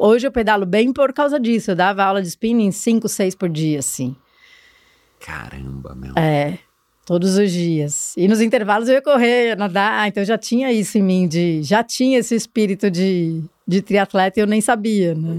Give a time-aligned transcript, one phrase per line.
[0.00, 1.72] hoje eu pedalo bem por causa disso.
[1.72, 4.16] Eu dava aula de spinning 5, 6 por dia, assim.
[5.20, 6.14] Caramba, meu.
[6.16, 6.58] É,
[7.04, 8.14] todos os dias.
[8.16, 11.84] E nos intervalos eu ia correr, nadar, então já tinha isso em mim, de, já
[11.84, 15.38] tinha esse espírito de, de triatleta e eu nem sabia, né?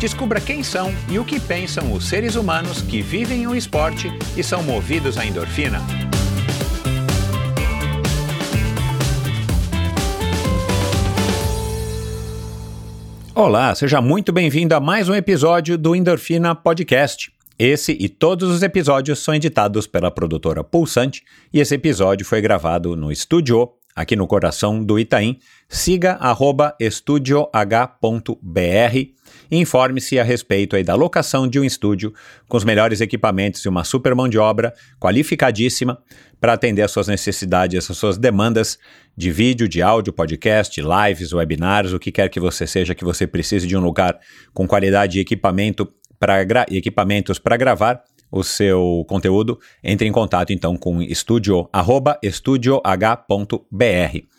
[0.00, 4.42] Descubra quem são e o que pensam os seres humanos que vivem o esporte e
[4.42, 5.80] são movidos à endorfina.
[13.34, 17.32] Olá, seja muito bem-vindo a mais um episódio do Endorfina Podcast.
[17.58, 21.22] Esse e todos os episódios são editados pela produtora Pulsante
[21.52, 25.38] e esse episódio foi gravado no estúdio aqui no coração do Itaim.
[25.68, 27.50] Siga arroba estudioh.br
[29.52, 32.14] e informe-se a respeito aí da locação de um estúdio
[32.48, 35.98] com os melhores equipamentos e uma super mão de obra qualificadíssima
[36.40, 38.78] para atender às suas necessidades, às suas demandas
[39.14, 43.26] de vídeo, de áudio, podcast, lives, webinars, o que quer que você seja, que você
[43.26, 44.18] precise de um lugar
[44.54, 45.86] com qualidade de equipamento
[46.18, 54.31] para equipamentos para gravar o seu conteúdo, entre em contato então com estúdio, arroba estudioh.br.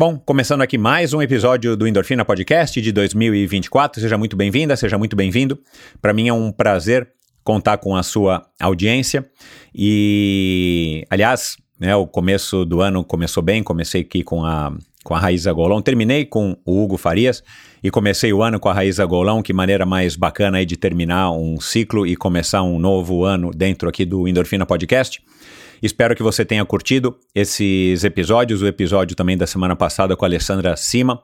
[0.00, 4.00] Bom, começando aqui mais um episódio do Endorfina Podcast de 2024.
[4.00, 5.58] Seja muito bem-vinda, seja muito bem-vindo.
[6.00, 7.06] Para mim é um prazer
[7.44, 9.28] contar com a sua audiência.
[9.74, 13.62] E, aliás, né, o começo do ano começou bem.
[13.62, 15.82] Comecei aqui com a, com a Raíza Golão.
[15.82, 17.44] Terminei com o Hugo Farias
[17.84, 19.42] e comecei o ano com a Raíza Golão.
[19.42, 23.86] Que maneira mais bacana aí de terminar um ciclo e começar um novo ano dentro
[23.86, 25.22] aqui do Endorfina Podcast.
[25.82, 30.28] Espero que você tenha curtido esses episódios, o episódio também da semana passada com a
[30.28, 31.22] Alessandra Cima,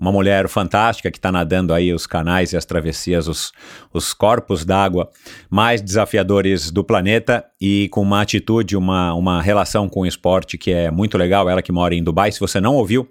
[0.00, 3.52] uma mulher fantástica que está nadando aí os canais e as travessias, os,
[3.92, 5.10] os corpos d'água
[5.50, 10.70] mais desafiadores do planeta e com uma atitude, uma, uma relação com o esporte que
[10.70, 11.48] é muito legal.
[11.50, 12.32] Ela que mora em Dubai.
[12.32, 13.08] Se você não ouviu,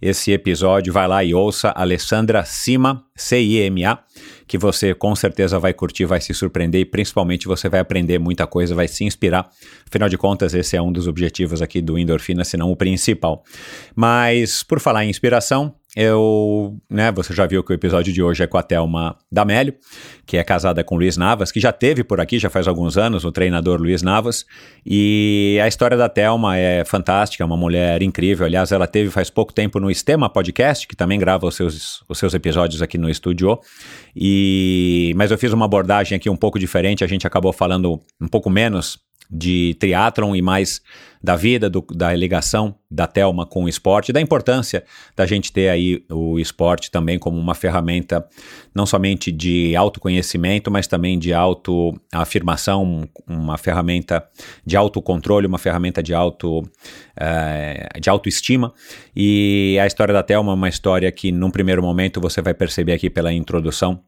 [0.00, 3.98] esse episódio, vai lá e ouça Alessandra Cima, C-I-M-A,
[4.48, 8.46] que você com certeza vai curtir, vai se surpreender e principalmente você vai aprender muita
[8.46, 9.50] coisa, vai se inspirar.
[9.86, 13.44] Afinal de contas, esse é um dos objetivos aqui do Endorfina, se não o principal.
[13.94, 18.44] Mas, por falar em inspiração, eu, né, você já viu que o episódio de hoje
[18.44, 19.74] é com a Thelma Damélio,
[20.24, 23.24] que é casada com Luiz Navas, que já teve por aqui, já faz alguns anos,
[23.24, 24.46] o treinador Luiz Navas.
[24.86, 28.46] E a história da Thelma é fantástica, é uma mulher incrível.
[28.46, 32.16] Aliás, ela teve faz pouco tempo no Estema Podcast, que também grava os seus, os
[32.16, 33.58] seus episódios aqui no estúdio.
[34.14, 38.28] E, mas eu fiz uma abordagem aqui um pouco diferente, a gente acabou falando um
[38.28, 39.00] pouco menos
[39.30, 40.80] de triatlon e mais
[41.22, 44.84] da vida, do, da ligação da Telma com o esporte, da importância
[45.16, 48.26] da gente ter aí o esporte também como uma ferramenta
[48.74, 54.26] não somente de autoconhecimento, mas também de autoafirmação, uma ferramenta
[54.64, 56.62] de autocontrole, uma ferramenta de, auto,
[57.18, 58.72] é, de autoestima.
[59.14, 62.92] E a história da Telma é uma história que, num primeiro momento, você vai perceber
[62.92, 64.00] aqui pela introdução,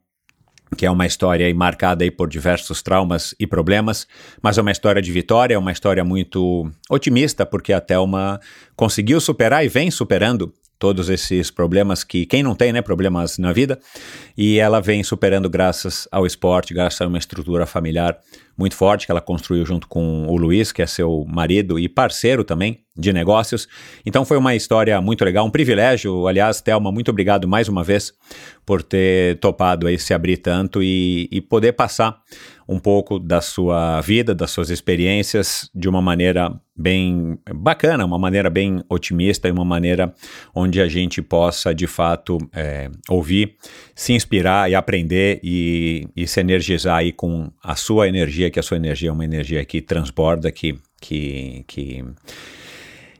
[0.77, 4.07] que é uma história marcada aí por diversos traumas e problemas,
[4.43, 8.41] mas é uma história de vitória, é uma história muito otimista, porque a Thelma
[8.77, 13.53] conseguiu superar e vem superando todos esses problemas que quem não tem, né, problemas na
[13.53, 13.79] vida,
[14.37, 18.19] e ela vem superando graças ao esporte, graças a uma estrutura familiar
[18.61, 22.45] muito forte que ela construiu junto com o Luiz, que é seu marido e parceiro
[22.45, 23.67] também de negócios.
[24.05, 26.27] Então foi uma história muito legal, um privilégio.
[26.27, 28.13] Aliás, Thelma, muito obrigado mais uma vez
[28.67, 32.21] por ter topado aí se abrir tanto e, e poder passar
[32.69, 38.49] um pouco da sua vida, das suas experiências de uma maneira bem bacana, uma maneira
[38.49, 40.15] bem otimista e uma maneira
[40.55, 43.57] onde a gente possa de fato é, ouvir,
[43.95, 48.63] se inspirar e aprender e, e se energizar aí com a sua energia, que a
[48.63, 52.05] sua energia é uma energia que transborda, que, que, que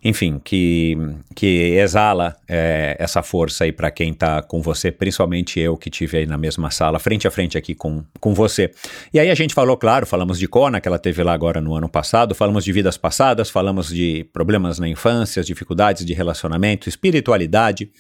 [0.03, 0.97] enfim, que,
[1.35, 6.19] que exala é, essa força aí para quem está com você, principalmente eu que tive
[6.19, 8.71] aí na mesma sala, frente a frente aqui com, com você.
[9.13, 11.75] E aí a gente falou, claro, falamos de Kona, que ela teve lá agora no
[11.75, 17.91] ano passado, falamos de vidas passadas, falamos de problemas na infância, dificuldades de relacionamento, espiritualidade,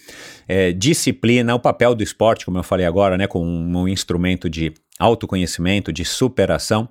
[0.48, 4.48] é, disciplina, o papel do esporte, como eu falei agora, né, como um, um instrumento
[4.48, 6.88] de autoconhecimento, de superação.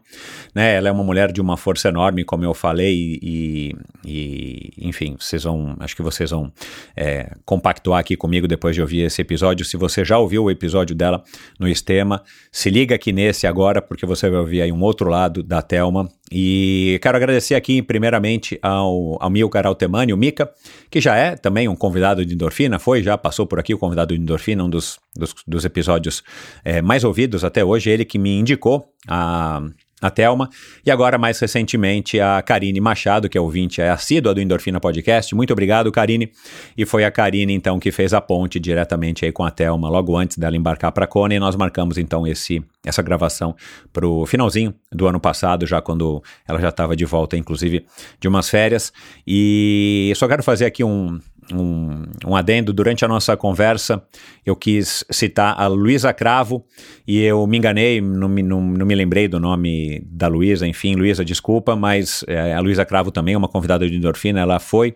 [0.53, 0.75] Né?
[0.75, 3.75] Ela é uma mulher de uma força enorme, como eu falei, e,
[4.05, 6.51] e enfim, vocês vão, acho que vocês vão
[6.95, 9.63] é, compactuar aqui comigo depois de ouvir esse episódio.
[9.63, 11.23] Se você já ouviu o episódio dela
[11.59, 15.43] no Estema, se liga aqui nesse agora, porque você vai ouvir aí um outro lado
[15.43, 16.09] da Thelma.
[16.31, 20.51] E quero agradecer aqui, primeiramente, ao, ao Milcar Altemani, o Mica,
[20.89, 24.15] que já é também um convidado de endorfina, foi, já passou por aqui o convidado
[24.15, 26.23] de endorfina, um dos, dos, dos episódios
[26.63, 29.61] é, mais ouvidos até hoje, ele que me indicou a
[30.01, 30.49] a Thelma,
[30.85, 35.35] e agora mais recentemente a Karine Machado, que é ouvinte, é assídua do Endorfina Podcast.
[35.35, 36.31] Muito obrigado, Karine.
[36.77, 40.17] E foi a Karine, então, que fez a ponte diretamente aí com a Thelma, logo
[40.17, 43.55] antes dela embarcar para Kona, e nós marcamos, então, esse, essa gravação
[43.91, 47.85] para o finalzinho do ano passado, já quando ela já estava de volta, inclusive,
[48.19, 48.93] de umas férias.
[49.27, 51.19] E só quero fazer aqui um,
[51.53, 52.71] um, um adendo.
[52.73, 54.03] Durante a nossa conversa,
[54.45, 56.63] eu quis citar a Luísa Cravo
[57.07, 60.67] e eu me enganei, não me, não, não me lembrei do nome da Luísa.
[60.67, 64.39] Enfim, Luísa, desculpa, mas é, a Luísa Cravo também é uma convidada de endorfina.
[64.39, 64.95] Ela foi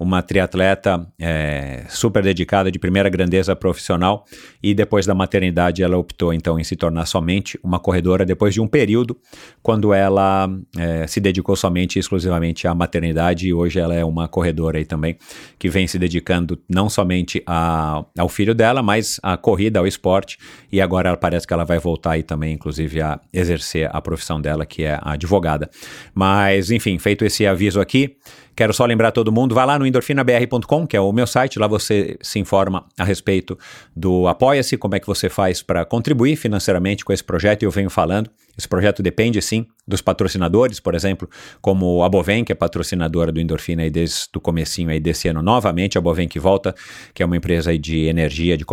[0.00, 4.24] uma triatleta é, super dedicada, de primeira grandeza profissional,
[4.62, 8.62] e depois da maternidade ela optou então em se tornar somente uma corredora, depois de
[8.62, 9.14] um período
[9.62, 10.48] quando ela
[10.78, 14.86] é, se dedicou somente e exclusivamente à maternidade, e hoje ela é uma corredora aí
[14.86, 15.18] também,
[15.58, 20.38] que vem se dedicando não somente a, ao filho dela, mas à corrida, ao esporte,
[20.72, 24.40] e agora ela parece que ela vai voltar aí também, inclusive, a exercer a profissão
[24.40, 25.68] dela, que é a advogada.
[26.14, 28.16] Mas, enfim, feito esse aviso aqui,
[28.60, 31.66] Quero só lembrar todo mundo, vá lá no endorfinabr.com, que é o meu site, lá
[31.66, 33.58] você se informa a respeito
[33.96, 37.70] do Apoia-se, como é que você faz para contribuir financeiramente com esse projeto, e eu
[37.70, 41.26] venho falando, esse projeto depende sim dos patrocinadores, por exemplo,
[41.62, 45.40] como a Bovem, que é patrocinadora do Endorfina aí desde o comecinho aí desse ano.
[45.40, 46.74] Novamente, a Bovem que volta,
[47.14, 48.66] que é uma empresa aí de energia, de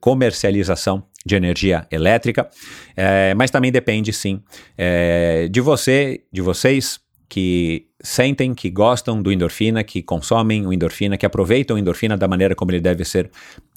[0.00, 2.50] comercialização de energia elétrica,
[2.96, 4.42] é, mas também depende sim
[4.76, 6.98] é, de você, de vocês
[7.28, 12.26] que sentem, que gostam do endorfina, que consomem o endorfina, que aproveitam o endorfina da
[12.26, 13.30] maneira como ele deve ser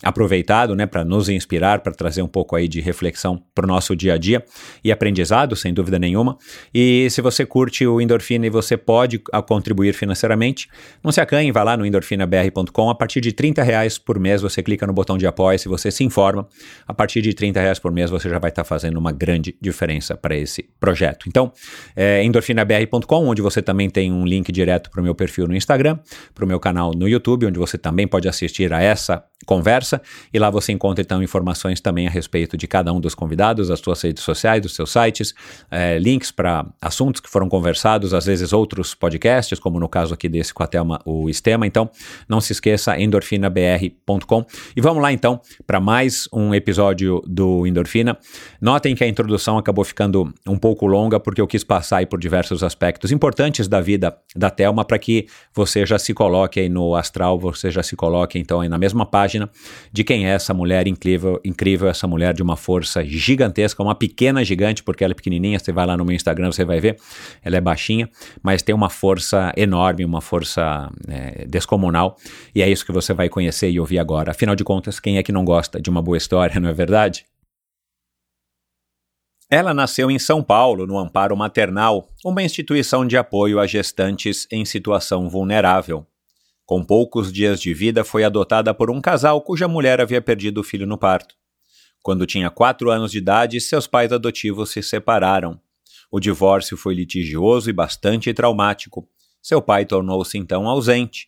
[0.04, 3.96] aproveitado, né, para nos inspirar, para trazer um pouco aí de reflexão para o nosso
[3.96, 4.44] dia a dia
[4.84, 6.38] e aprendizado, sem dúvida nenhuma.
[6.74, 10.68] E se você curte o endorfina e você pode contribuir financeiramente,
[11.04, 12.90] não se acanhe, vá lá no endorfinabr.com.
[12.90, 15.90] A partir de 30 reais por mês você clica no botão de apoio, se você
[15.90, 16.48] se informa.
[16.88, 19.56] A partir de 30 reais por mês você já vai estar tá fazendo uma grande
[19.62, 21.28] diferença para esse projeto.
[21.28, 21.52] Então,
[21.96, 25.98] é endorfinabr.com, onde você também tem um link direto para o meu perfil no Instagram,
[26.34, 30.02] para o meu canal no YouTube, onde você também pode assistir a essa conversa
[30.34, 33.80] e lá você encontra então informações também a respeito de cada um dos convidados, as
[33.80, 35.34] suas redes sociais, dos seus sites,
[35.70, 40.30] é, links para assuntos que foram conversados, às vezes outros podcasts, como no caso aqui
[40.30, 41.68] desse com a Thelma, o Estema.
[41.68, 41.90] Então,
[42.28, 44.46] não se esqueça, endorfinabr.com.
[44.76, 48.18] E vamos lá então para mais um episódio do Endorfina.
[48.62, 52.64] Notem que a introdução acabou ficando um pouco longa porque eu quis passar por diversos
[52.64, 54.03] aspectos importantes da vida
[54.36, 58.40] da Thelma para que você já se coloque aí no astral, você já se coloque
[58.40, 59.50] então aí na mesma página
[59.92, 64.44] de quem é essa mulher incrível, incrível, essa mulher de uma força gigantesca, uma pequena
[64.44, 66.98] gigante, porque ela é pequenininha, você vai lá no meu Instagram, você vai ver,
[67.44, 68.10] ela é baixinha,
[68.42, 72.18] mas tem uma força enorme, uma força é, descomunal,
[72.56, 74.32] e é isso que você vai conhecer e ouvir agora.
[74.32, 77.26] Afinal de contas, quem é que não gosta de uma boa história, não é verdade?
[79.54, 84.66] Ela nasceu em São Paulo, no Amparo Maternal, uma instituição de apoio a gestantes em
[84.66, 86.08] situação vulnerável.
[86.66, 90.64] Com poucos dias de vida, foi adotada por um casal cuja mulher havia perdido o
[90.64, 91.36] filho no parto.
[92.02, 95.62] Quando tinha quatro anos de idade, seus pais adotivos se separaram.
[96.10, 99.08] O divórcio foi litigioso e bastante traumático.
[99.40, 101.28] Seu pai tornou-se então ausente.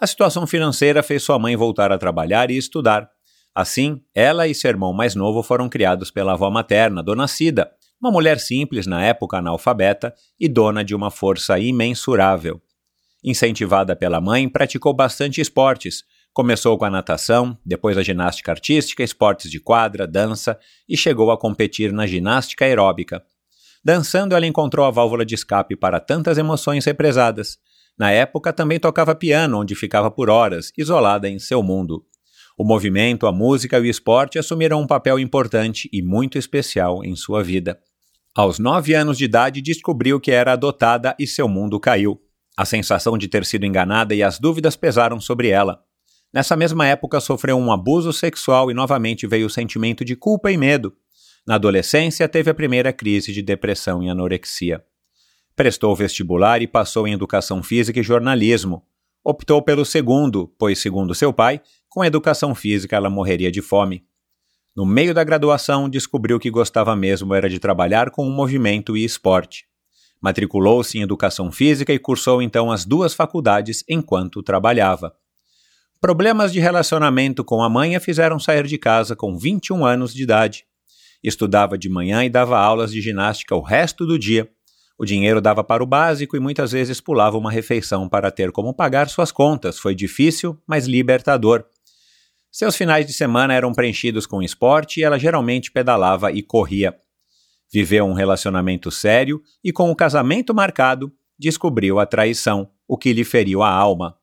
[0.00, 3.13] A situação financeira fez sua mãe voltar a trabalhar e estudar.
[3.54, 7.70] Assim, ela e seu irmão mais novo foram criados pela avó materna, Dona Cida,
[8.00, 12.60] uma mulher simples na época analfabeta e dona de uma força imensurável.
[13.22, 16.02] Incentivada pela mãe, praticou bastante esportes.
[16.32, 21.38] Começou com a natação, depois a ginástica artística, esportes de quadra, dança e chegou a
[21.38, 23.24] competir na ginástica aeróbica.
[23.82, 27.56] Dançando, ela encontrou a válvula de escape para tantas emoções represadas.
[27.96, 32.04] Na época, também tocava piano, onde ficava por horas, isolada em seu mundo.
[32.56, 37.16] O movimento, a música e o esporte assumiram um papel importante e muito especial em
[37.16, 37.78] sua vida.
[38.32, 42.20] Aos nove anos de idade, descobriu que era adotada e seu mundo caiu.
[42.56, 45.80] A sensação de ter sido enganada e as dúvidas pesaram sobre ela.
[46.32, 50.56] Nessa mesma época, sofreu um abuso sexual e novamente veio o sentimento de culpa e
[50.56, 50.92] medo.
[51.46, 54.82] Na adolescência, teve a primeira crise de depressão e anorexia.
[55.56, 58.84] Prestou vestibular e passou em educação física e jornalismo.
[59.24, 61.60] Optou pelo segundo, pois, segundo seu pai,
[61.94, 64.04] com educação física ela morreria de fome.
[64.74, 69.04] No meio da graduação, descobriu que gostava mesmo era de trabalhar com o movimento e
[69.04, 69.64] esporte.
[70.20, 75.14] Matriculou-se em educação física e cursou então as duas faculdades enquanto trabalhava.
[76.00, 80.24] Problemas de relacionamento com a mãe a fizeram sair de casa com 21 anos de
[80.24, 80.64] idade.
[81.22, 84.50] Estudava de manhã e dava aulas de ginástica o resto do dia.
[84.98, 88.74] O dinheiro dava para o básico e muitas vezes pulava uma refeição para ter como
[88.74, 89.78] pagar suas contas.
[89.78, 91.64] Foi difícil, mas libertador.
[92.56, 96.94] Seus finais de semana eram preenchidos com esporte e ela geralmente pedalava e corria.
[97.72, 103.24] Viveu um relacionamento sério e, com o casamento marcado, descobriu a traição, o que lhe
[103.24, 104.14] feriu a alma.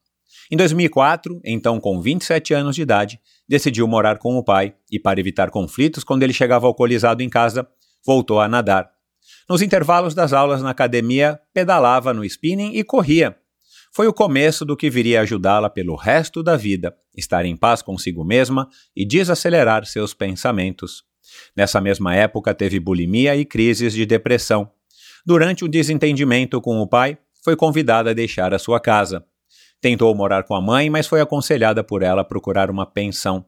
[0.50, 3.20] Em 2004, então com 27 anos de idade,
[3.50, 7.68] decidiu morar com o pai e, para evitar conflitos quando ele chegava alcoolizado em casa,
[8.06, 8.90] voltou a nadar.
[9.50, 13.36] Nos intervalos das aulas na academia, pedalava no spinning e corria,
[13.94, 18.24] foi o começo do que viria ajudá-la pelo resto da vida, estar em paz consigo
[18.24, 21.04] mesma e desacelerar seus pensamentos.
[21.56, 24.70] Nessa mesma época, teve bulimia e crises de depressão.
[25.26, 29.26] Durante o desentendimento com o pai, foi convidada a deixar a sua casa.
[29.80, 33.46] Tentou morar com a mãe, mas foi aconselhada por ela a procurar uma pensão.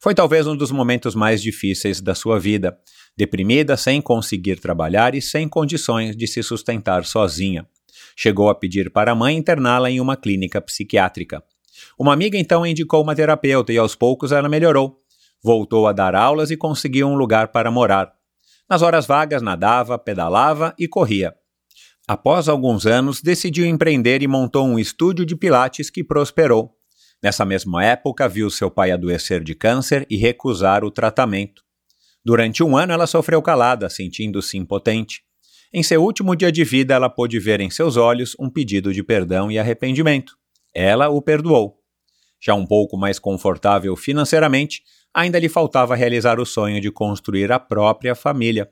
[0.00, 2.76] Foi talvez um dos momentos mais difíceis da sua vida,
[3.16, 7.66] deprimida, sem conseguir trabalhar e sem condições de se sustentar sozinha.
[8.16, 11.42] Chegou a pedir para a mãe interná-la em uma clínica psiquiátrica.
[11.98, 14.98] Uma amiga então indicou uma terapeuta e aos poucos ela melhorou.
[15.42, 18.12] Voltou a dar aulas e conseguiu um lugar para morar.
[18.68, 21.34] Nas horas vagas nadava, pedalava e corria.
[22.06, 26.74] Após alguns anos, decidiu empreender e montou um estúdio de pilates que prosperou.
[27.22, 31.62] Nessa mesma época, viu seu pai adoecer de câncer e recusar o tratamento.
[32.24, 35.22] Durante um ano, ela sofreu calada, sentindo-se impotente.
[35.72, 39.02] Em seu último dia de vida, ela pôde ver em seus olhos um pedido de
[39.02, 40.36] perdão e arrependimento.
[40.74, 41.78] Ela o perdoou.
[42.40, 44.82] Já um pouco mais confortável financeiramente,
[45.14, 48.68] ainda lhe faltava realizar o sonho de construir a própria família.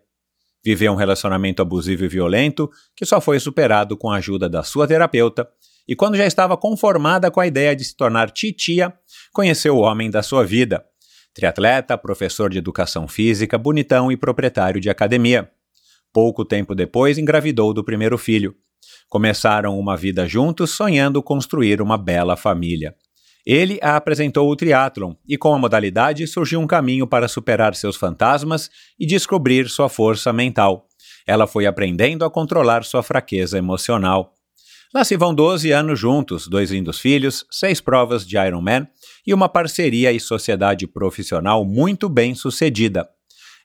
[0.64, 4.86] Viveu um relacionamento abusivo e violento que só foi superado com a ajuda da sua
[4.86, 5.48] terapeuta,
[5.88, 8.92] e quando já estava conformada com a ideia de se tornar titia,
[9.32, 10.84] conheceu o homem da sua vida.
[11.32, 15.50] Triatleta, professor de educação física, bonitão e proprietário de academia.
[16.12, 18.54] Pouco tempo depois, engravidou do primeiro filho.
[19.10, 22.94] Começaram uma vida juntos, sonhando construir uma bela família.
[23.44, 27.96] Ele a apresentou o triatlon e com a modalidade surgiu um caminho para superar seus
[27.96, 30.86] fantasmas e descobrir sua força mental.
[31.26, 34.32] Ela foi aprendendo a controlar sua fraqueza emocional.
[34.94, 38.86] Lá se vão 12 anos juntos, dois lindos filhos, seis provas de Ironman
[39.26, 43.08] e uma parceria e sociedade profissional muito bem sucedida.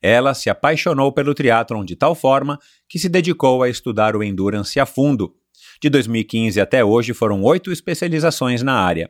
[0.06, 4.80] Ela se apaixonou pelo triatlon de tal forma que se dedicou a estudar o endurance
[4.80, 5.34] a fundo.
[5.82, 9.10] De 2015 até hoje foram oito especializações na área.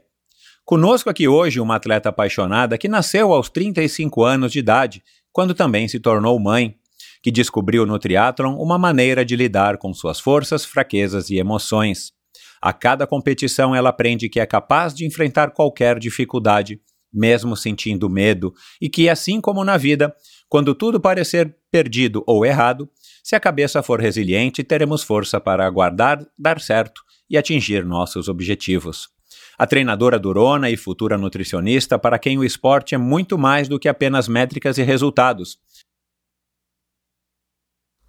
[0.64, 5.86] Conosco aqui hoje uma atleta apaixonada que nasceu aos 35 anos de idade, quando também
[5.90, 6.76] se tornou mãe,
[7.22, 12.14] que descobriu no triatlon uma maneira de lidar com suas forças, fraquezas e emoções.
[12.62, 16.80] A cada competição ela aprende que é capaz de enfrentar qualquer dificuldade,
[17.14, 20.14] mesmo sentindo medo, e que, assim como na vida,
[20.56, 22.90] quando tudo parecer perdido ou errado,
[23.22, 29.10] se a cabeça for resiliente, teremos força para aguardar, dar certo e atingir nossos objetivos.
[29.58, 33.90] A treinadora durona e futura nutricionista para quem o esporte é muito mais do que
[33.90, 35.60] apenas métricas e resultados.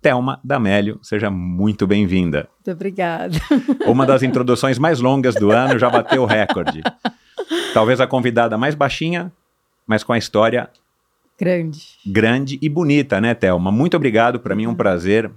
[0.00, 2.48] Thelma D'Amélio, seja muito bem-vinda.
[2.54, 3.36] Muito obrigada.
[3.88, 6.80] Uma das introduções mais longas do ano já bateu o recorde.
[7.74, 9.32] Talvez a convidada mais baixinha,
[9.84, 10.70] mas com a história
[11.38, 11.82] Grande.
[12.06, 13.70] grande e bonita, né, Thelma?
[13.70, 14.40] Muito obrigado.
[14.40, 15.30] Para mim é um prazer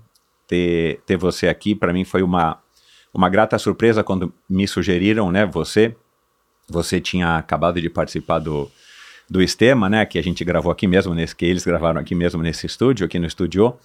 [0.48, 1.76] ter, ter você aqui.
[1.76, 2.58] Para mim foi uma,
[3.14, 5.96] uma grata surpresa quando me sugeriram, né, você.
[6.70, 8.72] Você tinha acabado de participar do,
[9.30, 12.42] do Estema, né, que a gente gravou aqui mesmo, nesse, que eles gravaram aqui mesmo
[12.42, 13.76] nesse estúdio, aqui no estúdio.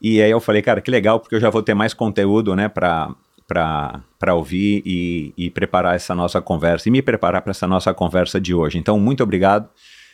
[0.00, 2.68] E aí eu falei, cara, que legal, porque eu já vou ter mais conteúdo, né,
[2.68, 3.14] para
[3.48, 8.38] para ouvir e, e preparar essa nossa conversa e me preparar para essa nossa conversa
[8.38, 8.76] de hoje.
[8.76, 9.70] Então, muito obrigado.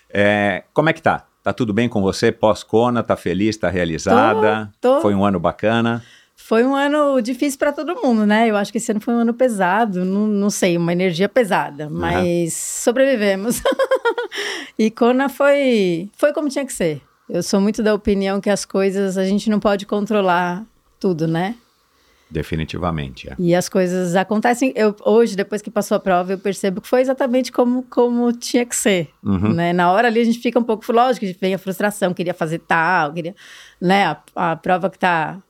[0.09, 1.27] É, como é que tá?
[1.45, 3.03] Tá tudo bem com você pós-Cona?
[3.03, 3.55] Tá feliz?
[3.59, 4.73] Tá realizada?
[4.81, 5.03] Tô, tô.
[5.03, 6.03] Foi um ano bacana?
[6.35, 8.49] Foi um ano difícil para todo mundo, né?
[8.49, 11.91] Eu acho que esse ano foi um ano pesado, não, não sei, uma energia pesada,
[11.91, 13.61] mas sobrevivemos.
[14.79, 17.03] e Kona foi, foi como tinha que ser.
[17.29, 20.65] Eu sou muito da opinião que as coisas a gente não pode controlar
[20.99, 21.57] tudo, né?
[22.35, 23.37] Definitivamente, é.
[23.39, 24.73] E as coisas acontecem.
[24.75, 28.67] Eu, hoje, depois que passou a prova, eu percebo que foi exatamente como, como tinha
[28.67, 29.09] que ser.
[29.23, 29.53] Uhum.
[29.53, 29.73] Né?
[29.73, 30.85] Na hora ali a gente fica um pouco.
[30.93, 33.37] Lógico, vem a frustração, queria fazer tal, queria.
[33.81, 34.05] Né?
[34.07, 35.41] A, a prova que tá.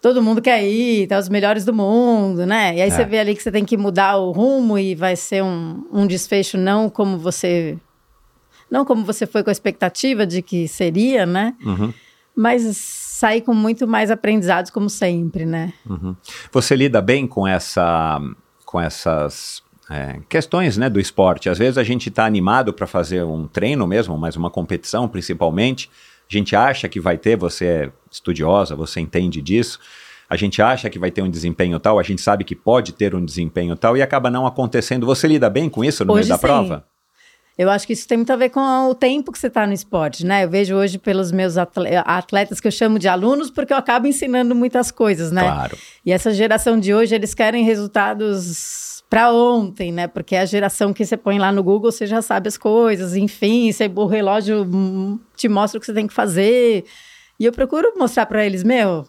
[0.00, 2.76] Todo mundo quer ir, tá os melhores do mundo, né?
[2.76, 2.90] E aí É.
[2.90, 6.06] você vê ali que você tem que mudar o rumo e vai ser um, um
[6.06, 7.76] desfecho não como você
[8.70, 11.54] Não como você foi com a expectativa de que seria, né?
[11.64, 11.92] Uhum.
[12.36, 12.62] Mas
[13.16, 15.72] sair com muito mais aprendizados, como sempre, né?
[16.52, 18.20] Você lida bem com essa,
[18.66, 21.48] com essas é, questões, né, do esporte.
[21.48, 25.88] Às vezes a gente está animado para fazer um treino mesmo, mas uma competição principalmente.
[26.30, 29.80] A gente acha que vai ter, você é estudiosa, você entende disso.
[30.28, 33.14] A gente acha que vai ter um desempenho tal, a gente sabe que pode ter
[33.14, 35.06] um desempenho tal e acaba não acontecendo.
[35.06, 36.42] Você lida bem com isso no Hoje meio da sim.
[36.42, 36.84] prova?
[37.58, 38.60] Eu acho que isso tem muito a ver com
[38.90, 40.44] o tempo que você está no esporte, né?
[40.44, 44.06] Eu vejo hoje pelos meus atle- atletas que eu chamo de alunos, porque eu acabo
[44.06, 45.42] ensinando muitas coisas, né?
[45.42, 45.78] Claro.
[46.04, 50.06] E essa geração de hoje, eles querem resultados para ontem, né?
[50.06, 53.16] Porque é a geração que você põe lá no Google, você já sabe as coisas,
[53.16, 54.68] enfim, você, o relógio
[55.34, 56.84] te mostra o que você tem que fazer.
[57.40, 59.06] E eu procuro mostrar para eles, meu,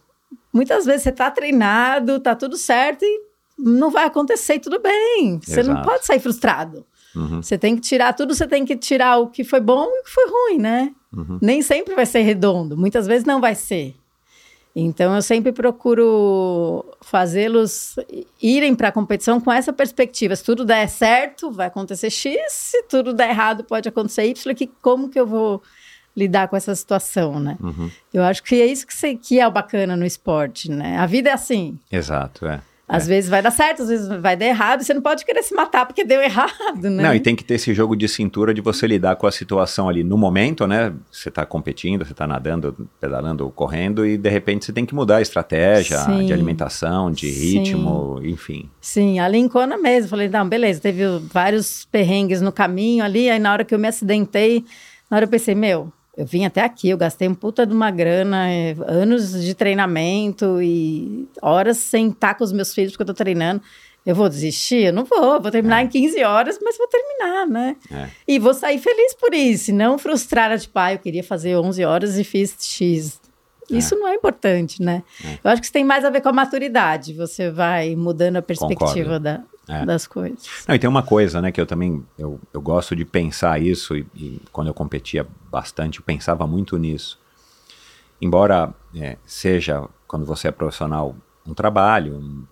[0.53, 3.21] muitas vezes você tá treinado, tá tudo certo e
[3.57, 5.39] não vai acontecer tudo bem.
[5.43, 5.89] Você não Exato.
[5.89, 6.85] pode sair frustrado.
[7.17, 7.41] Uhum.
[7.41, 10.03] Você tem que tirar tudo, você tem que tirar o que foi bom e o
[10.03, 10.91] que foi ruim, né?
[11.15, 11.39] Uhum.
[11.41, 13.95] Nem sempre vai ser redondo, muitas vezes não vai ser.
[14.75, 17.95] Então eu sempre procuro fazê-los
[18.41, 20.35] irem para a competição com essa perspectiva.
[20.35, 24.67] Se tudo der certo, vai acontecer X, se tudo der errado, pode acontecer Y, que
[24.81, 25.63] como que eu vou
[26.15, 27.57] lidar com essa situação, né?
[27.59, 27.89] Uhum.
[28.13, 30.97] Eu acho que é isso que, você- que é o bacana no esporte, né?
[30.97, 31.77] A vida é assim.
[31.91, 32.61] Exato, é.
[32.87, 35.43] Às vezes vai dar certo, às vezes vai dar errado, e você não pode querer
[35.43, 37.03] se matar porque deu errado, né?
[37.03, 39.89] Não, e tem que ter esse jogo de cintura de você lidar com a situação
[39.89, 40.93] ali no momento, né?
[41.11, 45.17] Você tá competindo, você tá nadando, pedalando, correndo, e de repente você tem que mudar
[45.17, 46.25] a estratégia Sim.
[46.25, 47.59] de alimentação, de Sim.
[47.59, 48.69] ritmo, enfim.
[48.79, 50.09] Sim, a Lincoln mesmo.
[50.09, 53.29] Falei, não, beleza, teve vários perrengues no caminho ali.
[53.29, 54.63] Aí na hora que eu me acidentei,
[55.11, 57.91] na hora eu pensei, meu, eu vim até aqui, eu gastei um puta de uma
[57.91, 63.07] grana, eh, anos de treinamento e horas sem estar com os meus filhos porque eu
[63.07, 63.61] tô treinando.
[64.05, 64.85] Eu vou desistir?
[64.85, 67.75] Eu não vou, vou terminar em 15 horas, mas vou terminar, né?
[67.91, 68.07] É.
[68.27, 72.17] E vou sair feliz por isso, não frustrada, tipo, ah, eu queria fazer 11 horas
[72.17, 73.19] e fiz X.
[73.69, 75.03] Isso não é importante, né?
[75.43, 77.13] Eu acho que isso tem mais a ver com a maturidade.
[77.13, 79.85] Você vai mudando a perspectiva da- É.
[79.85, 80.47] das coisas.
[80.67, 83.95] Não, e tem uma coisa, né, que eu também, eu, eu gosto de pensar isso,
[83.97, 87.19] e, e quando eu competia bastante, eu pensava muito nisso.
[88.21, 91.15] Embora é, seja, quando você é profissional,
[91.45, 92.43] um trabalho, um-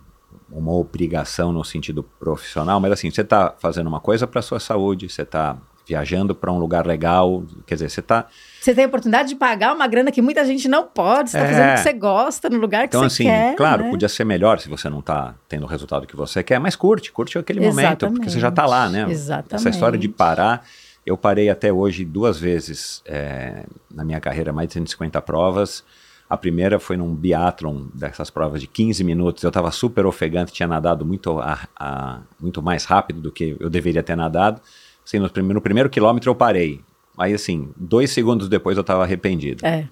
[0.50, 4.60] uma obrigação no sentido profissional, mas assim, você está fazendo uma coisa para a sua
[4.60, 8.28] saúde, você está viajando para um lugar legal, quer dizer, você está
[8.66, 11.30] Você tem a oportunidade de pagar uma grana que muita gente não pode.
[11.30, 11.52] Você está É.
[11.52, 13.56] fazendo o que você gosta, no lugar que Então, você assim, quer.
[13.56, 13.90] claro, né?
[13.92, 17.12] podia ser melhor se você não está tendo o resultado que você quer, mas curte,
[17.12, 19.06] curte aquele momento, porque você já está lá, né?
[19.08, 19.54] Exatamente.
[19.56, 20.66] Essa história de parar,
[21.06, 25.84] eu parei até hoje duas vezes é, na minha carreira, mais de 150 provas.
[26.28, 29.44] A primeira foi num biathlon, dessas provas de 15 minutos.
[29.44, 33.70] Eu estava super ofegante, tinha nadado muito, a- a- muito mais rápido do que eu
[33.70, 34.60] deveria ter nadado.
[35.06, 36.82] Assim, no, primeiro, no primeiro quilômetro eu parei.
[37.18, 39.88] Aí, assim, dois segundos depois eu estava arrependido É.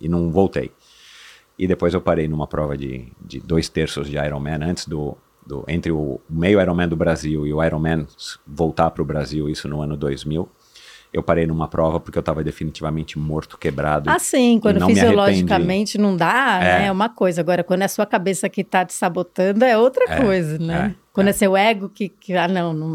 [0.00, 0.70] e não voltei.
[1.58, 5.64] E depois eu parei numa prova de, de dois terços de Ironman antes do, do
[5.66, 8.06] entre o meio Ironman do Brasil e o Ironman
[8.46, 10.46] voltar para o Brasil, isso no ano 2000.
[11.16, 14.10] Eu parei numa prova porque eu estava definitivamente morto, quebrado.
[14.10, 16.64] Assim, quando não me fisiologicamente não dá, É.
[16.80, 17.40] né, é uma coisa.
[17.40, 20.94] Agora, quando é a sua cabeça que tá te sabotando, é outra É, coisa, né?
[20.94, 21.32] é, quando é.
[21.32, 22.88] seu ego que, que ah, não, não,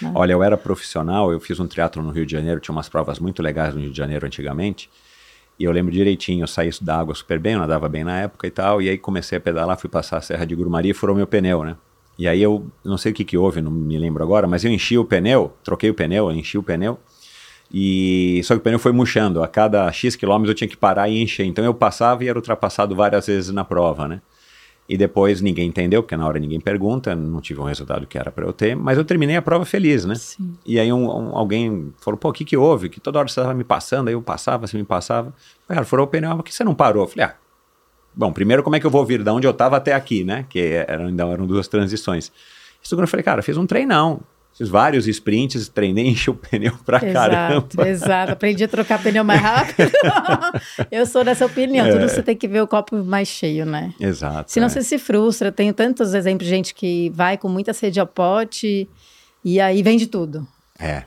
[0.00, 0.12] não.
[0.14, 3.18] Olha, eu era profissional, eu fiz um teatro no Rio de Janeiro, tinha umas provas
[3.18, 4.88] muito legais no Rio de Janeiro antigamente.
[5.58, 8.46] E eu lembro direitinho, eu saí da água super bem, eu nadava bem na época
[8.46, 8.80] e tal.
[8.80, 11.62] E aí comecei a pedalar, fui passar a Serra de Grumari e furou meu pneu,
[11.62, 11.76] né?
[12.18, 14.70] E aí eu não sei o que, que houve, não me lembro agora, mas eu
[14.70, 16.98] enchi o pneu, troquei o pneu, eu enchi o pneu.
[17.72, 21.08] E só que o pneu foi murchando, a cada X quilômetros eu tinha que parar
[21.08, 21.44] e encher.
[21.46, 24.20] Então eu passava e era ultrapassado várias vezes na prova, né?
[24.88, 28.32] E depois ninguém entendeu, porque na hora ninguém pergunta, não tive um resultado que era
[28.32, 30.16] para eu ter, mas eu terminei a prova feliz, né?
[30.16, 30.56] Sim.
[30.66, 32.88] E aí um, um- alguém falou, pô, o que que houve?
[32.88, 35.32] Que toda hora você estava me passando, aí eu passava, você me passava.
[35.68, 37.04] Cara, furou o pneu, por que você não parou?
[37.04, 37.34] Eu falei, ah,
[38.12, 40.44] bom, primeiro como é que eu vou vir da onde eu estava até aqui, né?
[40.48, 42.32] Que eram, ainda eram duas transições.
[42.82, 44.20] E segundo eu falei, cara, fiz um treinão.
[44.60, 47.66] Fiz vários sprints, treinei, enchi o pneu pra caramba.
[47.66, 48.32] Exato, exato.
[48.32, 49.90] Aprendi a trocar pneu mais rápido.
[50.92, 51.90] eu sou dessa opinião.
[51.90, 53.94] Tudo você tem que ver o copo mais cheio, né?
[53.98, 54.52] Exato.
[54.52, 54.68] Senão é.
[54.68, 55.50] você se frustra.
[55.50, 58.86] Tenho tantos exemplos de gente que vai com muita sede ao pote
[59.42, 60.46] e aí vende tudo.
[60.78, 61.04] É.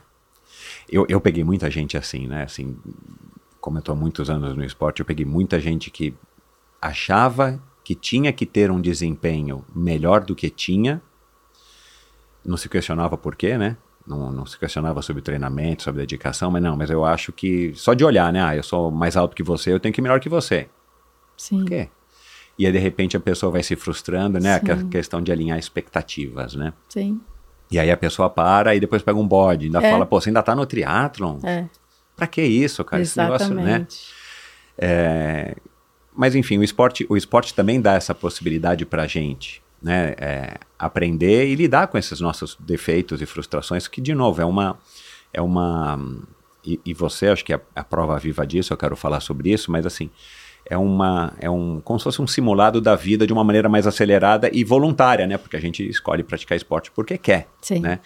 [0.90, 2.42] Eu, eu peguei muita gente assim, né?
[2.42, 2.76] Assim,
[3.60, 6.12] como eu estou há muitos anos no esporte, eu peguei muita gente que
[6.82, 11.00] achava que tinha que ter um desempenho melhor do que tinha,
[12.44, 13.76] não se questionava por quê, né?
[14.06, 17.94] Não, não se questionava sobre treinamento, sobre dedicação, mas não, mas eu acho que só
[17.94, 18.42] de olhar, né?
[18.42, 20.68] Ah, eu sou mais alto que você, eu tenho que ir melhor que você.
[21.36, 21.60] Sim.
[21.60, 21.88] Por quê?
[22.58, 24.60] E aí, de repente, a pessoa vai se frustrando, né?
[24.60, 24.70] Sim.
[24.70, 26.72] A questão de alinhar expectativas, né?
[26.88, 27.20] Sim.
[27.70, 29.90] E aí a pessoa para e depois pega um bode, ainda É.
[29.90, 31.38] fala, pô, você ainda tá no triatlon?
[31.42, 31.64] É.
[32.14, 33.02] pra que isso, cara?
[33.02, 33.62] Esse negócio, né?
[33.62, 33.98] Exatamente.
[34.78, 35.56] É,
[36.14, 40.14] mas enfim, o esporte, o esporte também dá essa possibilidade pra gente, né?
[40.16, 44.78] É, aprender e lidar com esses nossos defeitos e frustrações, que de novo é uma
[45.30, 46.00] é uma
[46.64, 48.72] e, e você acho que é a prova viva disso.
[48.72, 50.08] Eu quero falar sobre isso, mas assim
[50.64, 53.86] é uma é um como se fosse um simulado da vida de uma maneira mais
[53.86, 55.36] acelerada e voluntária, né?
[55.36, 57.80] Porque a gente escolhe praticar esporte porque quer, Sim.
[57.80, 58.00] né?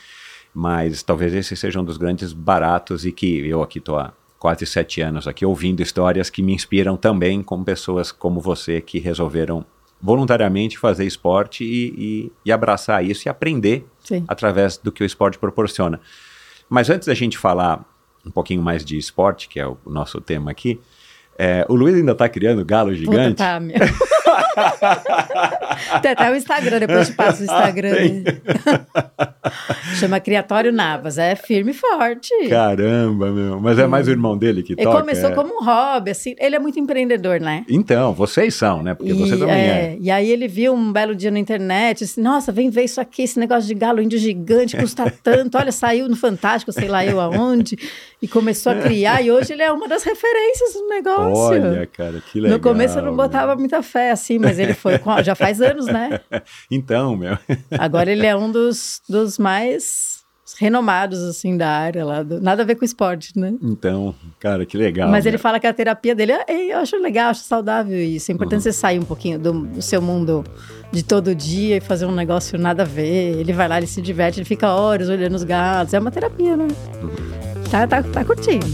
[0.52, 4.66] Mas talvez esse seja um dos grandes baratos e que eu aqui tô há quase
[4.66, 9.64] sete anos aqui ouvindo histórias que me inspiram também com pessoas como você que resolveram
[10.00, 14.24] voluntariamente fazer esporte e, e, e abraçar isso e aprender Sim.
[14.28, 16.00] através do que o esporte proporciona.
[16.68, 17.84] Mas antes da gente falar
[18.24, 20.80] um pouquinho mais de esporte, que é o nosso tema aqui,
[21.36, 23.36] é, o Luiz ainda está criando galo Puta, gigante.
[23.36, 23.76] tá, meu.
[26.02, 27.94] Tem até o Instagram, depois te passo o Instagram.
[29.98, 32.30] Chama Criatório Navas, é firme e forte.
[32.48, 33.60] Caramba, meu.
[33.60, 35.00] Mas é mais o irmão dele que Ele toca.
[35.00, 35.34] começou é.
[35.34, 37.64] como um hobby, assim, ele é muito empreendedor, né?
[37.68, 38.94] Então, vocês são, né?
[38.94, 39.68] Porque você E, também é.
[39.68, 43.22] é, e aí ele viu um belo dia na internet, nossa, vem ver isso aqui,
[43.22, 47.20] esse negócio de galo índio gigante, custa tanto, olha, saiu no Fantástico, sei lá eu
[47.20, 47.76] aonde,
[48.20, 51.62] e começou a criar, e hoje ele é uma das referências do negócio.
[51.62, 52.58] Olha, cara, que legal.
[52.58, 55.86] no começo eu não botava muita fé, assim, mas ele foi, com- já faz anos,
[55.86, 56.18] né?
[56.68, 57.38] Então, meu.
[57.78, 60.18] Agora ele é um dos, dos mais
[60.58, 63.54] renomados, assim, da área lá, do- nada a ver com esporte, né?
[63.62, 65.08] Então, cara, que legal.
[65.08, 65.40] Mas ele meu.
[65.40, 68.32] fala que a terapia dele, é- eu acho legal, acho saudável isso.
[68.32, 70.42] É importante você sair um pouquinho do, do seu mundo
[70.90, 73.38] de todo dia e fazer um negócio nada a ver.
[73.38, 75.92] Ele vai lá, ele se diverte, ele fica horas olhando os gatos.
[75.94, 76.66] É uma terapia, né?
[77.70, 78.66] Tá, tá, tá curtindo.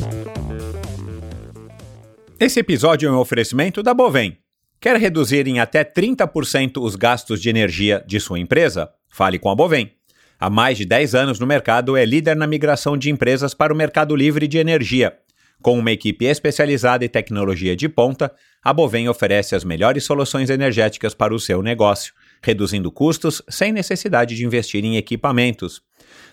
[2.38, 4.38] Esse episódio é um oferecimento da Bovem.
[4.84, 8.90] Quer reduzir em até 30% os gastos de energia de sua empresa?
[9.08, 9.92] Fale com a Bovem.
[10.38, 13.76] Há mais de 10 anos no mercado, é líder na migração de empresas para o
[13.76, 15.16] mercado livre de energia.
[15.62, 18.30] Com uma equipe especializada e tecnologia de ponta,
[18.62, 24.36] a Bovem oferece as melhores soluções energéticas para o seu negócio, reduzindo custos sem necessidade
[24.36, 25.80] de investir em equipamentos.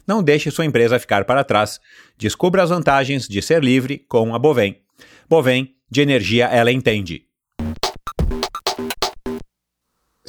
[0.05, 1.79] Não deixe sua empresa ficar para trás.
[2.17, 4.81] Descubra as vantagens de ser livre com a Bovem.
[5.29, 7.31] Bovem, de energia ela entende.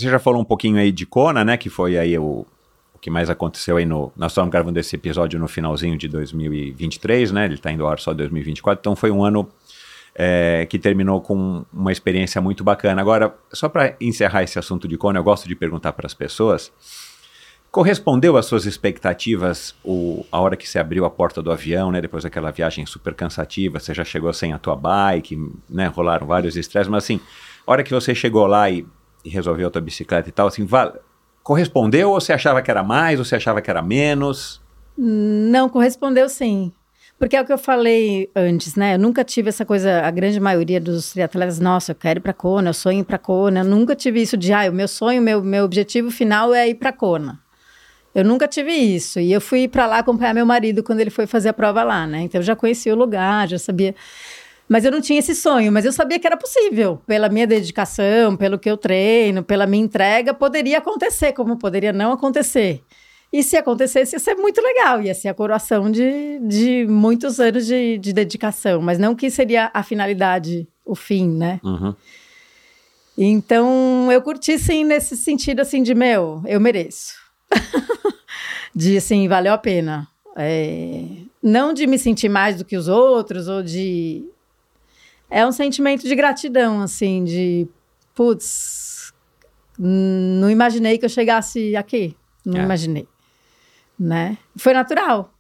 [0.03, 1.57] Você já falou um pouquinho aí de Kona, né?
[1.57, 2.45] Que foi aí o,
[2.93, 4.13] o que mais aconteceu aí no.
[4.17, 7.45] Nós estamos gravando esse episódio no finalzinho de 2023, né?
[7.45, 9.49] Ele está indo ao ar só em 2024, então foi um ano
[10.13, 13.01] é, que terminou com uma experiência muito bacana.
[13.01, 16.73] Agora, só para encerrar esse assunto de Kona, eu gosto de perguntar para as pessoas.
[17.71, 22.01] Correspondeu às suas expectativas o, a hora que você abriu a porta do avião, né?
[22.01, 25.39] Depois daquela viagem super cansativa, você já chegou sem a tua bike,
[25.71, 25.87] né?
[25.87, 27.21] Rolaram vários estresses, mas assim,
[27.65, 28.85] a hora que você chegou lá e,
[29.25, 30.97] e resolveu a tua bicicleta e tal, assim, val-
[31.43, 34.61] correspondeu ou você achava que era mais, ou você achava que era menos?
[34.97, 36.73] Não, correspondeu sim.
[37.19, 38.95] Porque é o que eu falei antes, né?
[38.95, 42.33] Eu nunca tive essa coisa, a grande maioria dos triatletas, nossa, eu quero ir pra
[42.33, 43.61] Kona, eu sonho ir pra Kona.
[43.61, 46.75] Eu nunca tive isso de, ah, o meu sonho, meu, meu objetivo final é ir
[46.75, 47.39] pra Kona.
[48.15, 49.21] Eu nunca tive isso.
[49.21, 52.07] E eu fui pra lá acompanhar meu marido quando ele foi fazer a prova lá,
[52.09, 52.23] né?
[52.23, 53.95] Então eu já conhecia o lugar, já sabia.
[54.69, 57.01] Mas eu não tinha esse sonho, mas eu sabia que era possível.
[57.07, 62.13] Pela minha dedicação, pelo que eu treino, pela minha entrega, poderia acontecer, como poderia não
[62.13, 62.83] acontecer.
[63.33, 67.67] E se acontecesse, ia ser muito legal, ia ser a coroação de, de muitos anos
[67.67, 71.59] de, de dedicação, mas não que seria a finalidade, o fim, né?
[71.65, 71.95] Uhum.
[73.17, 77.15] Então, eu curti sim nesse sentido, assim, de, meu, eu mereço.
[78.75, 80.09] de, assim, valeu a pena.
[80.37, 81.05] É,
[81.43, 84.25] não de me sentir mais do que os outros, ou de...
[85.33, 87.67] É um sentimento de gratidão, assim, de,
[88.15, 89.13] putz,
[89.79, 92.15] não imaginei que eu chegasse aqui.
[92.45, 92.65] Não É.
[92.65, 93.09] imaginei,
[93.99, 94.37] né?
[94.57, 95.33] Foi natural.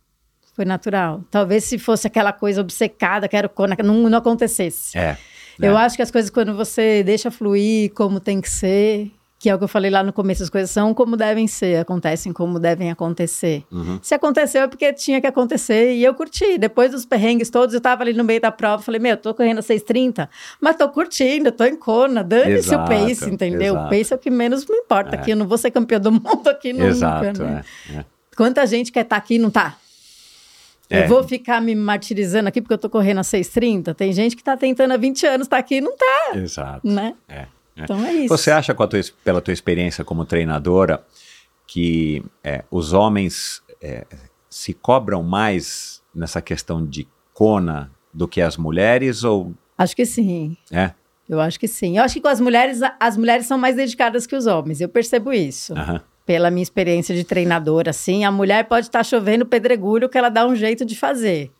[0.54, 1.22] Foi natural.
[1.30, 3.50] Talvez se fosse aquela coisa obcecada, quero
[3.84, 4.96] não, não acontecesse.
[4.96, 5.18] É.
[5.60, 5.80] Eu né?
[5.80, 9.10] acho que as coisas, quando você deixa fluir como tem que ser,
[9.42, 11.80] que é o que eu falei lá no começo, as coisas são como devem ser,
[11.80, 13.64] acontecem como devem acontecer.
[13.72, 13.98] Uhum.
[14.00, 16.56] Se aconteceu é porque tinha que acontecer e eu curti.
[16.58, 19.58] Depois dos perrengues todos, eu tava ali no meio da prova, falei, meu, tô correndo
[19.58, 20.28] a 6,30,
[20.60, 23.74] mas tô curtindo, tô em Kona, dane-se o pace, entendeu?
[23.74, 23.86] exato.
[23.86, 26.12] O pace é o que menos me importa aqui, eu não vou ser campeã do
[26.12, 27.64] mundo aqui nunca, Exato, né?
[27.90, 28.04] é, é.
[28.36, 29.76] Quanta gente quer estar aqui e não tá?
[30.88, 31.02] É.
[31.02, 33.92] Eu vou ficar me martirizando aqui porque eu tô correndo a 6,30?
[33.92, 36.86] Tem gente que tá tentando há 20 anos estar aqui e não tá, Exato.
[36.86, 37.14] né?
[37.28, 37.46] É, é.
[37.76, 38.28] Então é isso.
[38.28, 41.04] Você acha, tua pela tua experiência como treinadora,
[41.66, 44.06] que é, os homens é,
[44.48, 49.24] se cobram mais nessa questão de Kona do que as mulheres?
[49.24, 50.56] Ou Acho que sim.
[50.70, 50.92] é?
[51.28, 51.96] Eu acho que sim.
[51.96, 54.80] Eu acho que com as mulheres, as mulheres são mais dedicadas que os homens.
[54.80, 55.72] Eu percebo isso.
[55.72, 56.00] Aham.
[56.26, 60.46] Pela minha experiência de treinadora, assim, a mulher pode estar chovendo pedregulho que ela dá
[60.46, 61.50] um jeito de fazer.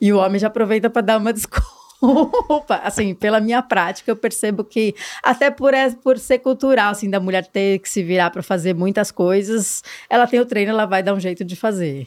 [0.00, 1.75] E o homem já aproveita para dar uma desculpa.
[2.82, 7.46] Assim, pela minha prática, eu percebo que, até por, por ser cultural, assim, da mulher
[7.46, 11.14] ter que se virar para fazer muitas coisas, ela tem o treino, ela vai dar
[11.14, 12.06] um jeito de fazer.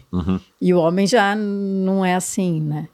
[0.61, 2.87] E o homem já não é assim, né?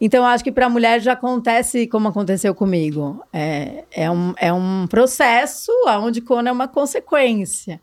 [0.00, 3.22] Então, eu acho que para a mulher já acontece como aconteceu comigo.
[3.32, 7.80] É, é, um, é um processo onde quando é uma consequência.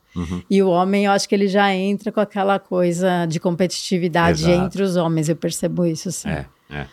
[0.50, 4.66] E o homem, eu acho que ele já entra com aquela coisa de competitividade Exato.
[4.66, 5.30] entre os homens.
[5.30, 6.30] Eu percebo isso, sim.
[6.30, 6.88] É, é.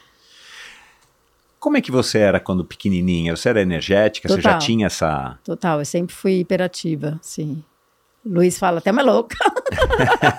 [1.67, 3.35] Como é que você era quando pequenininha?
[3.35, 4.29] Você era energética?
[4.29, 4.59] Você já Total.
[4.61, 5.37] tinha essa...
[5.43, 7.61] Total, eu sempre fui hiperativa, sim.
[8.25, 9.35] Luiz fala, até mais louca.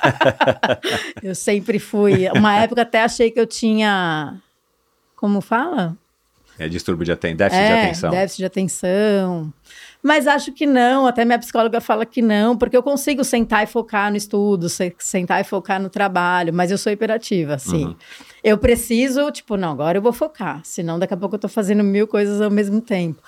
[1.21, 2.29] eu sempre fui.
[2.29, 4.37] Uma época até achei que eu tinha.
[5.17, 5.97] Como fala?
[6.57, 8.09] É, distúrbio de aten déficit de é, atenção?
[8.09, 9.53] déficit de atenção.
[10.07, 13.67] Mas acho que não, até minha psicóloga fala que não, porque eu consigo sentar e
[13.67, 17.83] focar no estudo, se- sentar e focar no trabalho, mas eu sou hiperativa, assim.
[18.41, 21.83] Eu preciso, tipo, não, agora eu vou focar, senão daqui a pouco eu tô fazendo
[21.83, 23.21] mil coisas ao mesmo tempo.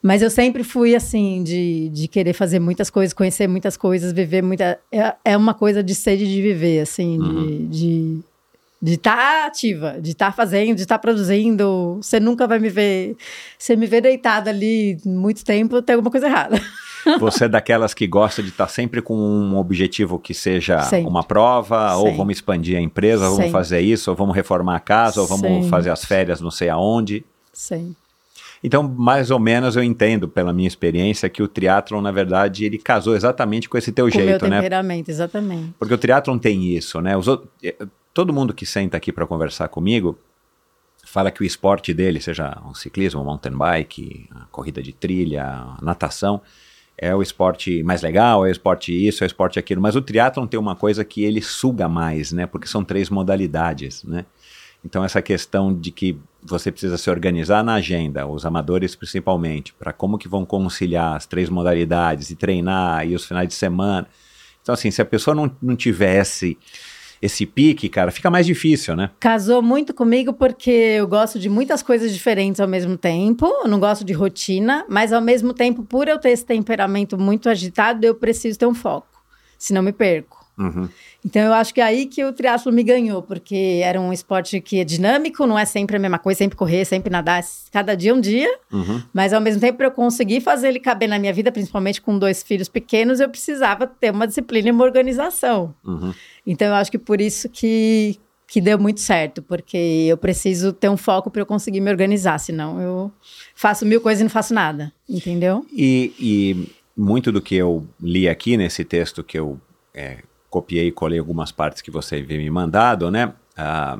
[0.00, 4.42] Mas eu sempre fui assim, de, de querer fazer muitas coisas, conhecer muitas coisas, viver
[4.42, 4.78] muita.
[4.92, 8.20] É, é uma coisa de sede de viver, assim, de- de
[8.80, 11.98] de estar ativa, de estar fazendo, de estar produzindo.
[12.02, 13.16] Você nunca vai me ver.
[13.58, 16.60] Você me vê deitada ali muito tempo, tem alguma coisa errada.
[17.20, 21.08] Você é daquelas que gosta de estar sempre com um objetivo que seja Sempre.
[21.08, 22.16] uma prova, ou Sempre.
[22.18, 25.68] vamos expandir a empresa, ou vamos fazer isso, ou vamos reformar a casa, ou vamos
[25.68, 27.24] fazer as férias não sei aonde.
[27.52, 27.94] Sim.
[28.64, 32.76] Então, mais ou menos eu entendo pela minha experiência que o triatlon, na verdade, ele
[32.78, 34.56] casou exatamente com esse teu Com o meu jeito, né?
[34.56, 35.74] temperamento, exatamente.
[35.78, 37.16] Porque o triatlon tem isso, né?
[37.16, 37.76] Os outros- eh,
[38.16, 40.18] todo mundo que senta aqui para conversar comigo
[41.04, 46.40] fala que o esporte dele, seja um ciclismo, um mountain bike, corrida de trilha, natação,
[46.96, 49.82] é o esporte mais legal, é o esporte isso, é o esporte aquilo.
[49.82, 52.46] Mas o triatlon tem uma coisa que ele suga mais, né?
[52.46, 54.24] Porque são três modalidades, né?
[54.82, 59.92] Então essa questão de que você precisa se organizar na agenda, os amadores principalmente, para
[59.92, 64.08] como que vão conciliar as três modalidades e treinar e os finais de semana.
[64.62, 66.56] Então assim, se a pessoa não, não tivesse
[67.20, 69.10] esse pique, cara, fica mais difícil, né?
[69.18, 73.46] Casou muito comigo porque eu gosto de muitas coisas diferentes ao mesmo tempo.
[73.46, 77.48] Eu não gosto de rotina, mas ao mesmo tempo, por eu ter esse temperamento muito
[77.48, 79.08] agitado, eu preciso ter um foco.
[79.58, 80.35] Senão me perco.
[80.58, 80.88] Uhum.
[81.24, 84.60] Então eu acho que é aí que o triatlo me ganhou, porque era um esporte
[84.60, 88.14] que é dinâmico, não é sempre a mesma coisa, sempre correr, sempre nadar, cada dia
[88.14, 88.48] um dia.
[88.72, 89.02] Uhum.
[89.12, 92.18] Mas ao mesmo tempo, para eu conseguir fazer ele caber na minha vida, principalmente com
[92.18, 95.74] dois filhos pequenos, eu precisava ter uma disciplina e uma organização.
[95.84, 96.14] Uhum.
[96.46, 100.88] Então eu acho que por isso que, que deu muito certo, porque eu preciso ter
[100.88, 103.12] um foco para eu conseguir me organizar, senão eu
[103.54, 105.66] faço mil coisas e não faço nada, entendeu?
[105.72, 109.60] E, e muito do que eu li aqui nesse texto que eu
[109.92, 110.18] é,
[110.56, 113.32] copiei e colei algumas partes que você havia me mandado, né?
[113.56, 113.98] Ah,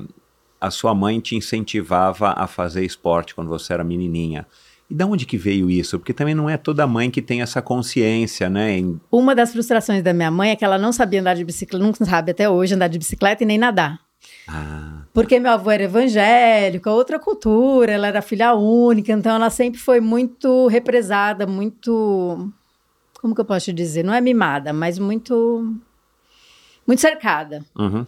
[0.61, 4.47] a sua mãe te incentivava a fazer esporte quando você era menininha.
[4.89, 5.99] E da onde que veio isso?
[5.99, 8.79] Porque também não é toda mãe que tem essa consciência, né?
[8.79, 11.85] Em- Uma das frustrações da minha mãe é que ela não sabia andar de bicicleta,
[11.85, 13.99] não sabe até hoje andar de bicicleta e nem nadar.
[14.49, 19.79] Ah, Porque meu avô era evangélico, outra cultura, ela era filha única, então ela sempre
[19.81, 22.51] foi muito represada, muito.
[23.21, 24.05] Como que eu posso dizer?
[24.05, 25.75] Não é mimada, mas muito.
[26.87, 27.65] Muito cercada.
[27.79, 28.05] uhum.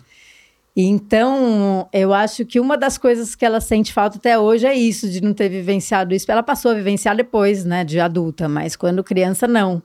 [0.81, 5.11] Então, eu acho que uma das coisas que ela sente falta até hoje é isso,
[5.11, 6.31] de não ter vivenciado isso.
[6.31, 9.83] Ela passou a vivenciar depois, né, de adulta, mas quando criança, não.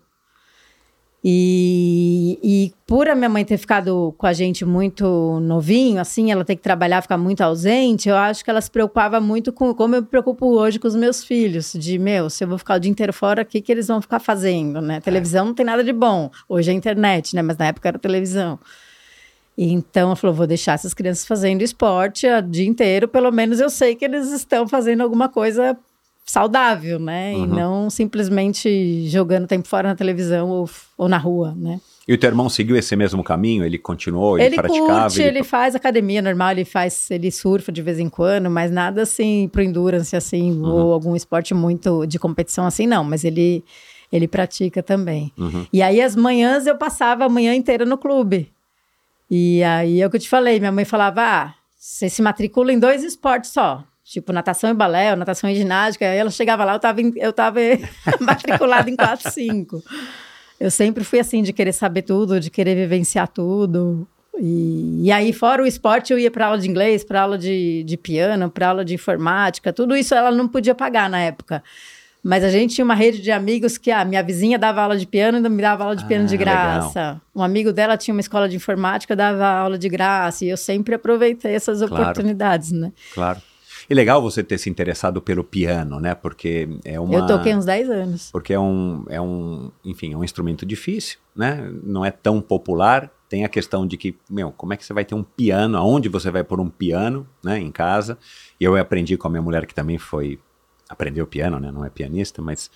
[1.26, 6.44] E, e por a minha mãe ter ficado com a gente muito novinho, assim, ela
[6.44, 9.96] ter que trabalhar, ficar muito ausente, eu acho que ela se preocupava muito com como
[9.96, 11.74] eu me preocupo hoje com os meus filhos.
[11.74, 14.02] De, meu, se eu vou ficar o dia inteiro fora, o que, que eles vão
[14.02, 15.00] ficar fazendo, né?
[15.00, 16.30] Televisão não tem nada de bom.
[16.48, 17.42] Hoje é internet, né?
[17.42, 18.60] Mas na época era televisão.
[19.58, 23.70] Então, ela falou: vou deixar essas crianças fazendo esporte o dia inteiro, pelo menos eu
[23.70, 25.78] sei que eles estão fazendo alguma coisa
[26.26, 27.34] saudável, né?
[27.34, 31.80] E não simplesmente jogando tempo fora na televisão ou, ou na rua, né?
[32.08, 33.64] E o teu irmão seguiu esse mesmo caminho?
[33.64, 34.38] Ele continuou?
[34.38, 35.02] Ele, Ele, praticava?
[35.04, 35.44] curte, ele...
[35.44, 39.62] faz academia normal, ele faz, ele surfa de vez em quando, mas nada assim pro
[39.62, 43.06] endurance, assim, ou algum esporte muito de competição assim, não.
[43.06, 43.64] Mas ele,
[44.12, 45.32] ele pratica também.
[45.72, 48.52] E aí, as manhãs, eu passava a manhã inteira no clube.
[49.30, 52.72] E aí, é o que eu te falei, minha mãe falava, ah, você se matricula
[52.72, 53.84] em dois esportes só.
[54.04, 56.06] Tipo, natação e balé, ou natação e ginástica.
[56.06, 57.60] Aí ela chegava lá, eu tava, eu tava
[58.20, 59.82] matriculada em quatro, cinco.
[60.60, 64.08] Eu sempre fui assim, de querer saber tudo, de querer vivenciar tudo.
[64.40, 67.84] E, e aí, fora o esporte, eu ia para aula de inglês, para aula de,
[67.84, 71.64] de piano, para aula de informática, tudo isso ela não podia pagar na época.
[72.24, 75.06] Mas a gente tinha uma rede de amigos que a minha vizinha dava aula de
[75.06, 77.22] piano e me dava aula de piano Ah, de graça.
[77.36, 80.46] Um amigo dela tinha uma escola de informática, dava aula de graça.
[80.46, 81.94] E eu sempre aproveitei essas Claro.
[82.02, 82.94] oportunidades, né?
[83.14, 83.42] Claro.
[83.90, 86.16] E legal você ter se interessado pelo piano, né?
[86.16, 87.14] Porque é uma.
[87.14, 88.30] Eu toquei uns 10 anos.
[88.32, 91.70] Porque é um, é um, enfim, é um instrumento difícil, né?
[91.84, 93.12] Não é tão popular.
[93.28, 95.78] Tem a questão de que, meu, como é que você vai ter um piano?
[95.78, 97.60] Aonde você vai pôr um piano, né?
[97.60, 98.18] Em casa.
[98.58, 100.40] E eu aprendi com a minha mulher que também foi
[100.94, 101.72] aprendeu piano, né?
[101.72, 102.72] Não é pianista, mas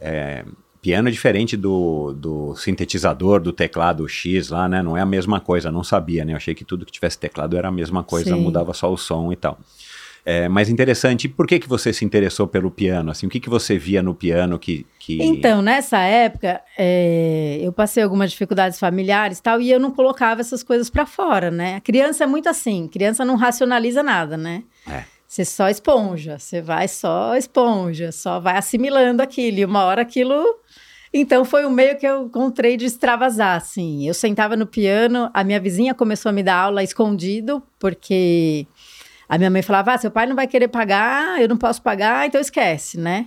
[0.00, 0.44] é,
[0.82, 4.82] piano é diferente do, do sintetizador, do teclado X lá, né?
[4.82, 5.70] Não é a mesma coisa.
[5.70, 6.32] Não sabia, né?
[6.32, 8.40] Eu achei que tudo que tivesse teclado era a mesma coisa, Sim.
[8.40, 9.58] mudava só o som e tal.
[10.24, 13.10] É, mas interessante, e por que, que você se interessou pelo piano?
[13.10, 14.86] Assim, o que, que você via no piano que.
[14.98, 15.22] que...
[15.22, 20.40] Então, nessa época, é, eu passei algumas dificuldades familiares e tal, e eu não colocava
[20.40, 21.76] essas coisas pra fora, né?
[21.76, 24.62] A criança é muito assim, criança não racionaliza nada, né?
[24.86, 25.04] É.
[25.30, 30.44] Você só esponja, você vai só esponja, só vai assimilando aquilo, e uma hora aquilo.
[31.14, 34.08] Então foi o meio que eu encontrei de extravasar, assim.
[34.08, 38.66] Eu sentava no piano, a minha vizinha começou a me dar aula escondido, porque
[39.28, 42.26] a minha mãe falava: ah, seu pai não vai querer pagar, eu não posso pagar,
[42.26, 43.26] então esquece, né?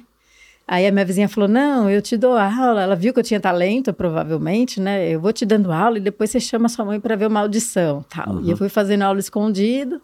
[0.68, 2.84] Aí a minha vizinha falou: Não, eu te dou aula.
[2.84, 5.08] Ela viu que eu tinha talento, provavelmente, né?
[5.08, 8.04] Eu vou te dando aula e depois você chama sua mãe para ver uma audição.
[8.10, 8.42] Tal.
[8.42, 10.02] E eu fui fazendo aula escondido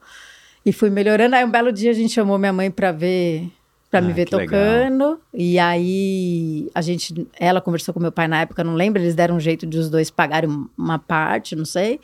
[0.66, 1.36] e fui melhorando.
[1.36, 3.50] Aí um belo dia a gente chamou minha mãe para ver.
[3.92, 4.60] Pra me Ah, ver que legal.
[4.60, 5.20] tocando.
[5.34, 7.28] E aí a gente.
[7.40, 9.90] Ela conversou com meu pai na época, não lembro, eles deram um jeito de os
[9.90, 12.00] dois pagarem uma parte, não sei.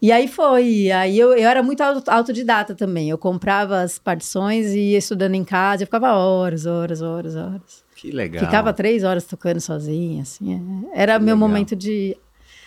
[0.00, 0.66] E aí foi.
[0.68, 3.10] E Aí eu, eu era muito auto- autodidata também.
[3.10, 5.82] Eu comprava as partições e ia estudando em casa.
[5.82, 7.84] Eu ficava horas, horas, horas, horas.
[7.96, 8.44] Que legal.
[8.44, 10.54] Ficava três horas tocando sozinha, assim.
[10.94, 11.02] é.
[11.02, 11.48] Era Que meu legal.
[11.48, 12.16] momento de.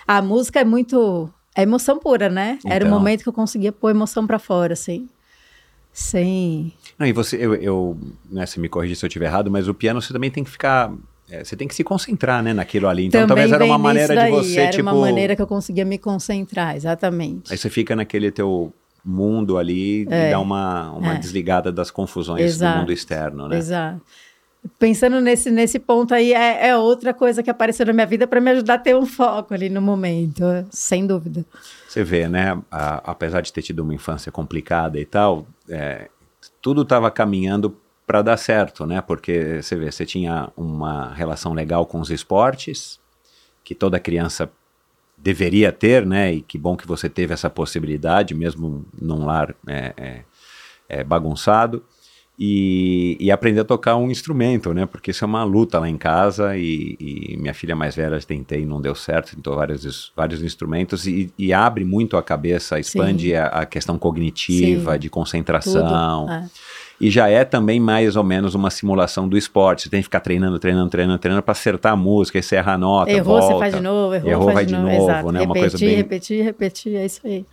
[0.05, 1.27] A música é muito.
[1.55, 2.57] É emoção pura, né?
[2.65, 2.97] Era o Então.
[2.99, 5.07] momento que eu conseguia pôr emoção pra fora, assim.
[5.91, 6.73] Sem.
[6.97, 7.97] Não, e você, eu, eu
[8.29, 10.49] né, você me corrige se eu estiver errado, mas o piano você também tem que
[10.49, 10.91] ficar.
[11.29, 13.05] é, você tem que se concentrar, né, naquilo ali.
[13.05, 14.89] Então Também talvez era uma maneira nisso de daí, você, Era tipo.
[14.89, 17.51] uma maneira que eu conseguia me concentrar, exatamente.
[17.51, 18.73] Aí você fica naquele teu
[19.05, 21.17] mundo ali e dá uma, uma é.
[21.19, 22.73] desligada das confusões Exato.
[22.75, 23.57] do mundo externo, né?
[23.57, 24.01] Exato.
[24.79, 28.39] Pensando nesse, nesse ponto aí, é, é outra coisa que apareceu na minha vida para
[28.39, 31.45] me ajudar a ter um foco ali no momento, sem dúvida.
[31.87, 32.57] Você vê, né?
[32.71, 36.09] a- apesar de ter tido uma infância complicada e tal, é,
[36.61, 39.01] tudo estava caminhando para dar certo, né?
[39.01, 42.99] Porque você vê, você tinha uma relação legal com os esportes,
[43.63, 44.49] que toda criança
[45.17, 46.33] deveria ter, né?
[46.33, 50.23] E que bom que você teve essa possibilidade, mesmo num lar é, é,
[50.89, 51.83] é, bagunçado.
[52.39, 54.87] E, e aprender a tocar um instrumento, né?
[54.87, 58.63] Porque isso é uma luta lá em casa e, e minha filha mais velha tentei
[58.63, 63.35] e não deu certo, tentou vários, vários instrumentos e, e abre muito a cabeça, expande
[63.35, 64.99] a, a questão cognitiva, Sim.
[64.99, 66.27] de concentração.
[66.29, 66.45] é.
[67.01, 69.83] E já é também mais ou menos uma simulação do esporte.
[69.83, 72.73] Você tem que ficar treinando, treinando, treinando, treinando para acertar a música, aí você erra
[72.73, 73.53] a nota, Errou, volta.
[73.55, 74.87] você faz de novo, errou, Errou, faz vai de novo.
[74.87, 75.31] novo, exato.
[75.31, 75.41] né?
[75.41, 77.45] Uma repetir, coisa bem- repetir, repetir, é isso aí.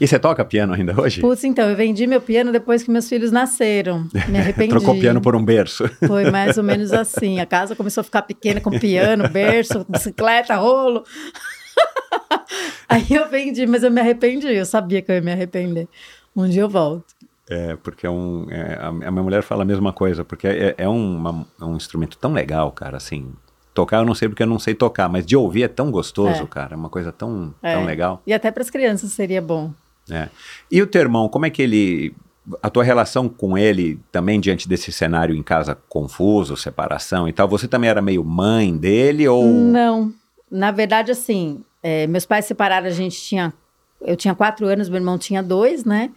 [0.00, 1.20] E você toca piano ainda hoje?
[1.20, 4.08] Putz, então, eu vendi meu piano depois que meus filhos nasceram.
[4.28, 4.70] Me arrependi.
[4.70, 5.86] Trocou piano por um berço.
[6.06, 7.38] Foi mais ou menos assim.
[7.38, 11.04] A casa começou a ficar pequena com piano, berço, bicicleta, rolo.
[12.88, 14.48] Aí eu vendi, mas eu me arrependi.
[14.48, 15.86] Eu sabia que eu ia me arrepender.
[16.34, 17.14] Um dia eu volto.
[17.48, 18.46] É, porque é um.
[18.50, 22.16] é, a, minha mulher fala a mesma coisa, porque é, é uma- é um instrumento
[22.16, 23.32] tão legal, cara, assim.
[23.74, 26.42] Tocar eu não sei porque eu não sei tocar, mas de ouvir é tão gostoso,
[26.42, 26.46] É.
[26.46, 26.74] cara.
[26.74, 27.74] É uma coisa tão, É.
[27.74, 28.22] tão legal.
[28.26, 29.72] E até para as crianças seria bom.
[30.10, 30.30] Né?
[30.70, 32.14] E o teu irmão, como é que ele.
[32.62, 37.46] A tua relação com ele também diante desse cenário em casa confuso, separação e tal,
[37.46, 39.44] você também era meio mãe dele ou.
[39.44, 40.12] Não.
[40.50, 43.52] Na verdade, assim, é, meus pais separaram, a gente tinha.
[44.00, 46.10] Eu tinha quatro anos, meu irmão tinha dois, né?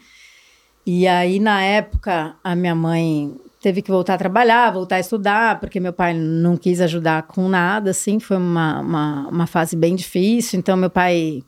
[0.86, 5.60] E aí, na época, a minha mãe teve que voltar a trabalhar, voltar a estudar,
[5.60, 9.96] porque meu pai não quis ajudar com nada, assim, foi uma, uma, uma fase bem
[9.96, 10.60] difícil.
[10.60, 11.42] Então, meu pai.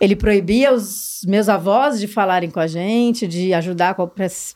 [0.00, 3.96] Ele proibia os meus avós de falarem com a gente, de ajudar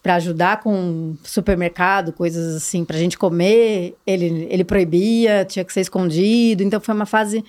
[0.01, 3.97] para ajudar com supermercado, coisas assim, para a gente comer.
[4.07, 6.63] Ele, ele proibia, tinha que ser escondido.
[6.63, 7.45] Então foi uma fase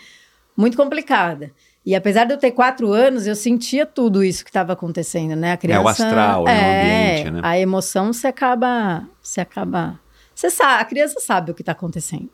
[0.57, 1.51] muito complicada.
[1.85, 5.51] E apesar de eu ter quatro anos, eu sentia tudo isso que estava acontecendo, né?
[5.51, 6.51] A criança, É, o astral, né?
[6.51, 7.41] O ambiente, né?
[7.43, 9.99] A emoção se acaba, se acaba.
[10.33, 12.29] Você sabe, a criança sabe o que está acontecendo.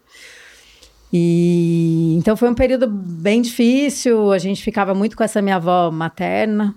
[1.11, 4.31] E então foi um período bem difícil.
[4.31, 6.75] A gente ficava muito com essa minha avó materna,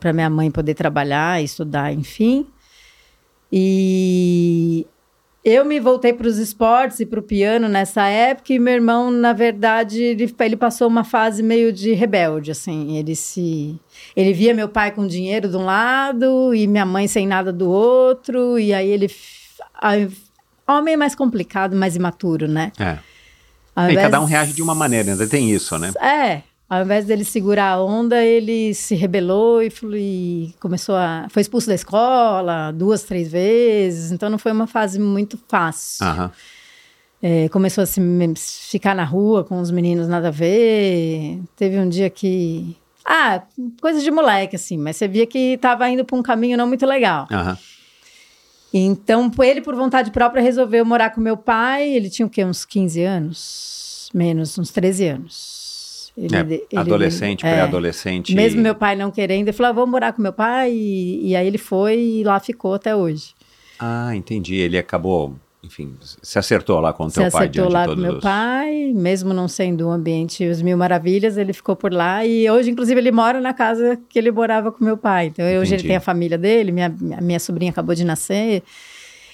[0.00, 2.46] para minha mãe poder trabalhar, estudar, enfim.
[3.52, 4.86] E
[5.44, 8.52] eu me voltei para os esportes e para o piano nessa época.
[8.52, 12.96] E meu irmão, na verdade, ele, ele passou uma fase meio de rebelde, assim.
[12.96, 13.78] Ele se,
[14.16, 17.70] ele via meu pai com dinheiro de um lado e minha mãe sem nada do
[17.70, 18.58] outro.
[18.58, 19.08] E aí ele,
[20.66, 22.72] Homem é mais complicado, mais imaturo, né?
[22.80, 22.98] É.
[23.76, 25.92] E invés- cada um reage de uma maneira, ainda tem isso, né?
[26.00, 26.42] É.
[26.68, 31.26] Ao invés dele segurar a onda, ele se rebelou e, e começou a.
[31.30, 34.10] Foi expulso da escola duas, três vezes.
[34.10, 36.04] Então não foi uma fase muito fácil.
[36.04, 36.30] Aham.
[37.22, 38.00] É, começou a se
[38.70, 41.40] ficar na rua com os meninos nada a ver.
[41.56, 42.76] Teve um dia que.
[43.04, 43.42] Ah,
[43.80, 46.84] coisa de moleque, assim, mas você via que estava indo para um caminho não muito
[46.84, 47.28] legal.
[47.30, 47.56] Aham.
[48.78, 51.88] Então, ele, por vontade própria, resolveu morar com meu pai.
[51.88, 52.44] Ele tinha o quê?
[52.44, 54.10] Uns 15 anos?
[54.12, 56.12] Menos, uns 13 anos.
[56.16, 57.50] Ele- É, ele- adolescente, é.
[57.52, 58.34] pré-adolescente.
[58.34, 60.72] Mesmo meu pai não querendo, ele falou: ah, vou morar com meu pai.
[60.72, 63.34] E, e aí ele foi e lá ficou até hoje.
[63.78, 64.54] Ah, entendi.
[64.56, 65.34] Ele acabou,
[65.66, 68.20] enfim, se acertou lá com o Se teu pai acertou diante lá com meu os...
[68.22, 72.24] pai, mesmo não sendo um ambiente os mil maravilhas, ele ficou por lá.
[72.24, 75.26] E hoje, inclusive, ele mora na casa que ele morava com meu pai.
[75.26, 75.74] Então, hoje Entendi.
[75.74, 76.88] ele tem a família dele, minha,
[77.20, 78.62] minha sobrinha acabou de nascer.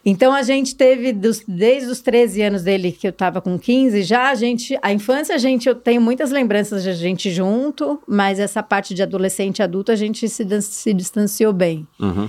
[0.04, 4.02] Então, a gente teve, dos- desde os 13 anos dele, que eu estava com 15,
[4.02, 4.76] já a gente...
[4.82, 5.68] A infância, a gente...
[5.68, 9.92] Eu tenho muitas lembranças de a gente junto, mas essa parte de adolescente e adulto,
[9.92, 11.86] a gente se, se distanciou bem.
[12.00, 12.28] Uhum.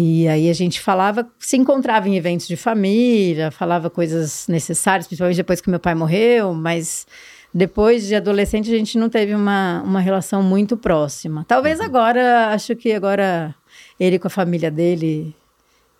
[0.00, 5.38] E aí a gente falava, se encontrava em eventos de família, falava coisas necessárias, principalmente
[5.38, 7.04] depois que meu pai morreu, mas
[7.52, 11.44] depois de adolescente a gente não teve uma, uma relação muito próxima.
[11.48, 13.52] Talvez agora, acho que agora
[13.98, 15.34] ele com a família dele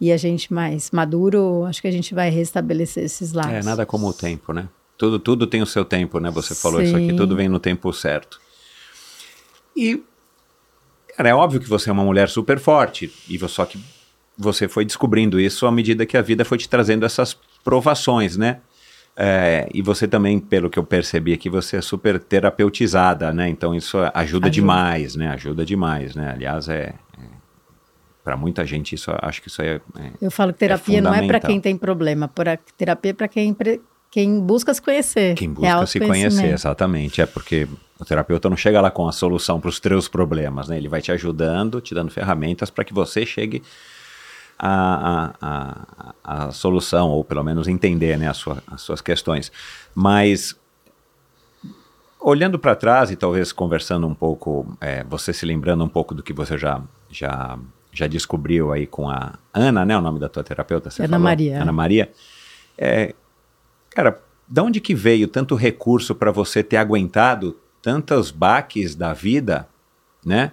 [0.01, 3.53] e a gente mais maduro, acho que a gente vai restabelecer esses laços.
[3.53, 4.69] É, nada como o tempo, né?
[4.97, 6.31] Tudo, tudo tem o seu tempo, né?
[6.31, 7.17] Você falou isso aqui, Sim.
[7.17, 8.41] tudo vem no tempo certo.
[9.77, 10.01] E,
[11.19, 13.77] cara, é óbvio que você é uma mulher super forte, e só que
[14.39, 18.61] você foi descobrindo isso à medida que a vida foi te trazendo essas provações, né?
[19.17, 23.49] É, e você também, pelo que eu percebi aqui, você é super terapeutizada, né?
[23.49, 24.51] Então isso ajuda, Ajuda.
[24.51, 25.29] demais, né?
[25.31, 26.31] Ajuda demais, né?
[26.33, 26.95] Aliás, é,
[28.23, 31.13] para muita gente isso, acho que isso aí é, é Eu falo que terapia não
[31.13, 33.57] é para quem tem problema, pra, terapia é para quem,
[34.09, 35.35] quem busca se conhecer.
[35.35, 37.21] Quem É busca se conhecer, exatamente.
[37.21, 37.67] É porque
[37.99, 40.77] o terapeuta não chega lá com a solução para os teus problemas, né?
[40.77, 43.63] Ele vai te ajudando, te dando ferramentas para que você chegue
[44.59, 49.51] à, à, à, à solução, ou pelo menos entender né, sua- as suas questões.
[49.95, 50.57] Mas,
[52.21, 56.23] olhando para trás e talvez conversando um pouco, é, você se lembrando um pouco do
[56.23, 56.81] que você já,
[57.11, 57.59] já,
[57.93, 59.97] já descobriu aí com a Ana, né?
[59.97, 60.91] O nome da tua terapeuta?
[60.91, 61.25] Você Ana falou?
[61.25, 61.63] Maria.
[61.63, 62.13] Ana Maria.
[62.77, 63.15] É,
[63.91, 67.57] Cara, de onde que veio tanto recurso para você ter aguentado
[67.89, 69.67] tantos baques da vida,
[70.23, 70.53] né?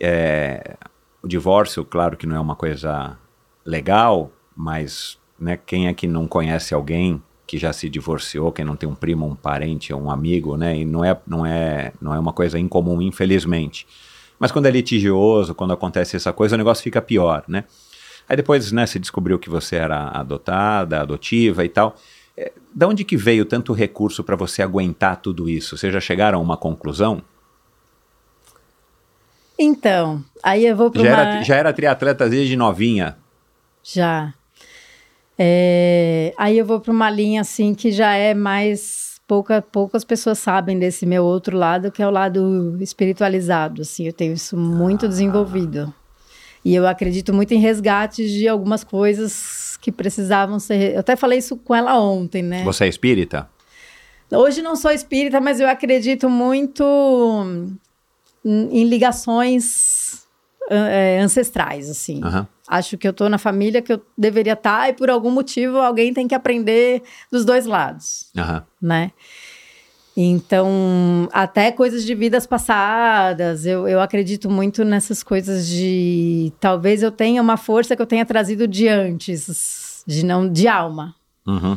[0.00, 0.76] É,
[1.22, 3.16] o divórcio, claro que não é uma coisa
[3.64, 8.74] legal, mas né, quem é que não conhece alguém que já se divorciou, quem não
[8.74, 10.76] tem um primo, um parente, um amigo, né?
[10.76, 13.86] E não é, não é, não é uma coisa incomum, infelizmente.
[14.36, 17.62] Mas quando é litigioso, quando acontece essa coisa, o negócio fica pior, né?
[18.28, 21.94] Aí depois, né, se descobriu que você era adotada, adotiva e tal.
[22.36, 25.76] É, da onde que veio tanto recurso para você aguentar tudo isso?
[25.76, 27.22] Vocês já chegaram a uma conclusão?
[29.58, 31.20] Então, aí eu vou para Já uma...
[31.20, 33.16] era, já era triatleta desde novinha?
[33.82, 34.34] Já.
[35.38, 40.38] É, aí eu vou para uma linha assim que já é mais pouca, poucas pessoas
[40.38, 43.82] sabem desse meu outro lado, que é o lado espiritualizado.
[43.82, 45.92] Assim, eu tenho isso muito desenvolvido.
[46.64, 50.94] E eu acredito muito em resgates de algumas coisas que precisavam ser.
[50.94, 52.64] Eu até falei isso com ela ontem, né?
[52.64, 53.46] Você é espírita?
[54.32, 56.82] Hoje não sou espírita, mas eu acredito muito
[58.42, 60.26] em em ligações
[60.70, 62.24] eh, ancestrais, assim.
[62.24, 62.48] Aham.
[62.66, 66.14] Acho que eu tô na família que eu deveria estar e por algum motivo alguém
[66.14, 68.64] tem que aprender dos dois lados, Aham.
[68.80, 69.10] né?
[70.16, 76.52] Então, até coisas de vidas passadas, eu, eu acredito muito nessas coisas de.
[76.60, 81.14] Talvez eu tenha uma força que eu tenha trazido de antes, de não de alma,
[81.46, 81.76] Uhum.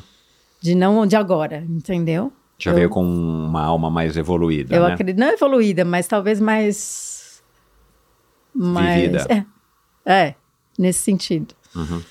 [0.62, 2.32] de não de agora, entendeu?
[2.60, 4.94] Já Eu- veio com uma alma mais evoluída, Eu né?
[4.94, 7.42] acredito, não evoluída, mas talvez mais.
[8.54, 9.26] mais Vivida.
[10.06, 10.36] É, é,
[10.78, 11.56] nesse sentido.
[11.76, 12.02] Uhum.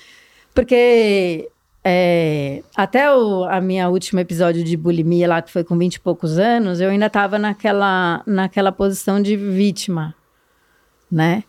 [0.53, 1.49] Porque
[1.89, 5.99] é, até o a minha último episódio de bulimia lá, que foi com 20 e
[6.01, 10.13] poucos anos, eu ainda estava naquela, naquela posição de vítima,
[11.09, 11.45] né?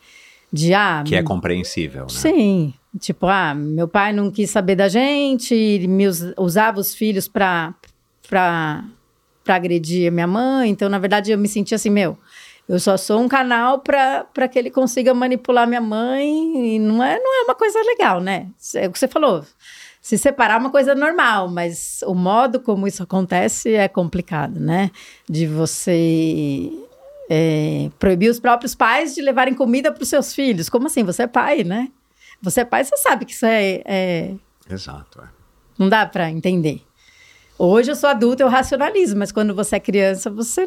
[0.52, 2.08] De, ah, Que é compreensível, né?
[2.08, 2.72] Sim.
[3.00, 5.54] Tipo, ah, meu pai não quis saber da gente,
[5.88, 7.74] me us- usava os filhos pra,
[8.28, 8.84] pra
[9.48, 10.70] agredir a minha mãe.
[10.70, 12.16] Então, na verdade, eu me sentia assim, meu,
[12.68, 16.76] eu só sou um canal pra que ele consiga manipular minha mãe.
[16.76, 18.46] E não é, não é uma coisa legal, né?
[18.74, 19.44] É o que você falou.
[20.08, 24.90] Se separar é uma coisa normal, mas o modo como isso acontece é complicado, né?
[25.28, 26.72] De você
[27.28, 30.70] é, proibir os próprios pais de levarem comida para os seus filhos.
[30.70, 31.04] Como assim?
[31.04, 31.88] Você é pai, né?
[32.40, 33.82] Você é pai, você sabe que isso é.
[33.84, 34.34] é-
[34.70, 35.20] Exato.
[35.20, 35.26] é.
[35.78, 36.80] Não dá pra entender.
[37.58, 40.64] Hoje eu sou adulta, eu racionalizo, mas quando você é criança, você,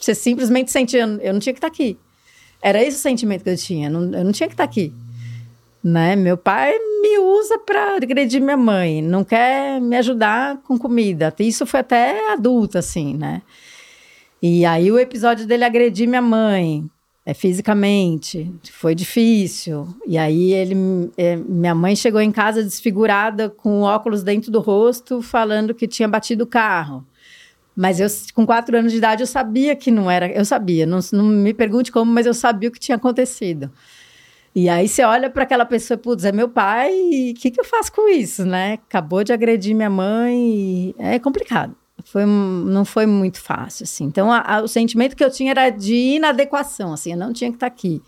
[0.00, 1.98] você simplesmente sente, eu não tinha que estar aqui.
[2.62, 4.94] Era esse o sentimento que eu tinha, não- eu não tinha que estar aqui.
[5.82, 6.14] Né?
[6.14, 6.72] Meu pai
[7.02, 11.34] me usa para agredir minha mãe, não quer me ajudar com comida.
[11.40, 13.42] Isso foi até adulta, assim, né?
[14.40, 16.88] E aí o episódio dele agredir minha mãe,
[17.24, 19.86] é, fisicamente, foi difícil.
[20.06, 20.74] E aí ele,
[21.16, 26.08] é, minha mãe chegou em casa desfigurada, com óculos dentro do rosto, falando que tinha
[26.08, 27.06] batido o carro.
[27.74, 30.26] Mas eu, com quatro anos de idade, eu sabia que não era.
[30.30, 33.70] Eu sabia, não, não me pergunte como, mas eu sabia o que tinha acontecido.
[34.54, 36.92] E aí você olha para aquela pessoa, putz, é meu pai,
[37.30, 38.74] o que, que eu faço com isso, né?
[38.74, 40.36] Acabou de agredir minha mãe,
[40.90, 41.74] e é complicado.
[42.04, 44.04] Foi, não foi muito fácil, assim.
[44.04, 47.48] Então, a- a- o sentimento que eu tinha era de inadequação, assim, eu não tinha
[47.50, 48.02] que estar aqui.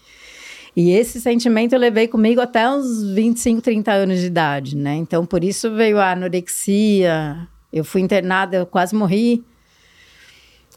[0.76, 4.96] E esse sentimento eu levei comigo até uns 25, 30 anos de idade, né?
[4.96, 9.42] Então, por isso veio a anorexia, eu fui internada, eu quase morri.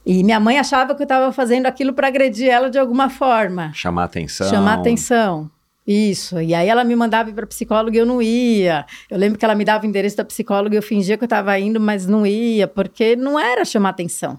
[0.05, 3.71] E minha mãe achava que eu estava fazendo aquilo para agredir ela de alguma forma.
[3.73, 4.47] Chamar atenção.
[4.49, 5.51] Chamar atenção.
[5.87, 6.41] Isso.
[6.41, 8.85] E aí ela me mandava ir para psicóloga e eu não ia.
[9.09, 11.27] Eu lembro que ela me dava o endereço da psicóloga e eu fingia que eu
[11.27, 14.37] estava indo, mas não ia, porque não era chamar atenção.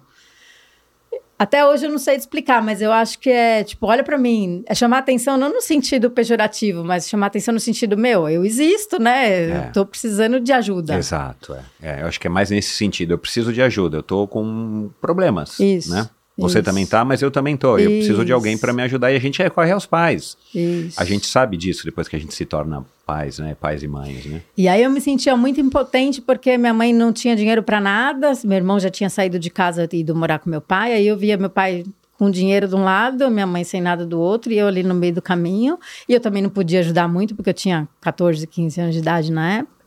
[1.38, 4.64] Até hoje eu não sei explicar, mas eu acho que é, tipo, olha para mim,
[4.66, 9.00] é chamar atenção não no sentido pejorativo, mas chamar atenção no sentido meu, eu existo,
[9.00, 9.28] né?
[9.30, 9.66] É.
[9.68, 10.96] Eu tô precisando de ajuda.
[10.96, 11.62] Exato, é.
[11.80, 13.12] É, Eu acho que é mais nesse sentido.
[13.12, 15.60] Eu preciso de ajuda, eu tô com problemas.
[15.60, 16.08] Isso, Né?
[16.38, 16.64] Você isso.
[16.64, 17.76] também tá, mas eu também tô.
[17.76, 20.36] Eu preciso de alguém para me ajudar e a gente recorre aos pais.
[20.54, 21.00] Isso.
[21.00, 23.56] A gente sabe disso depois que a gente se torna pais, né?
[23.60, 24.40] Pais e mães, né?
[24.56, 28.32] E aí eu me sentia muito impotente porque minha mãe não tinha dinheiro para nada,
[28.44, 31.16] meu irmão já tinha saído de casa e ido morar com meu pai, aí eu
[31.16, 31.84] via meu pai
[32.18, 34.94] com dinheiro de um lado, minha mãe sem nada do outro, e eu ali no
[34.94, 35.78] meio do caminho.
[36.08, 39.30] E eu também não podia ajudar muito porque eu tinha 14, 15 anos de idade
[39.30, 39.78] na época.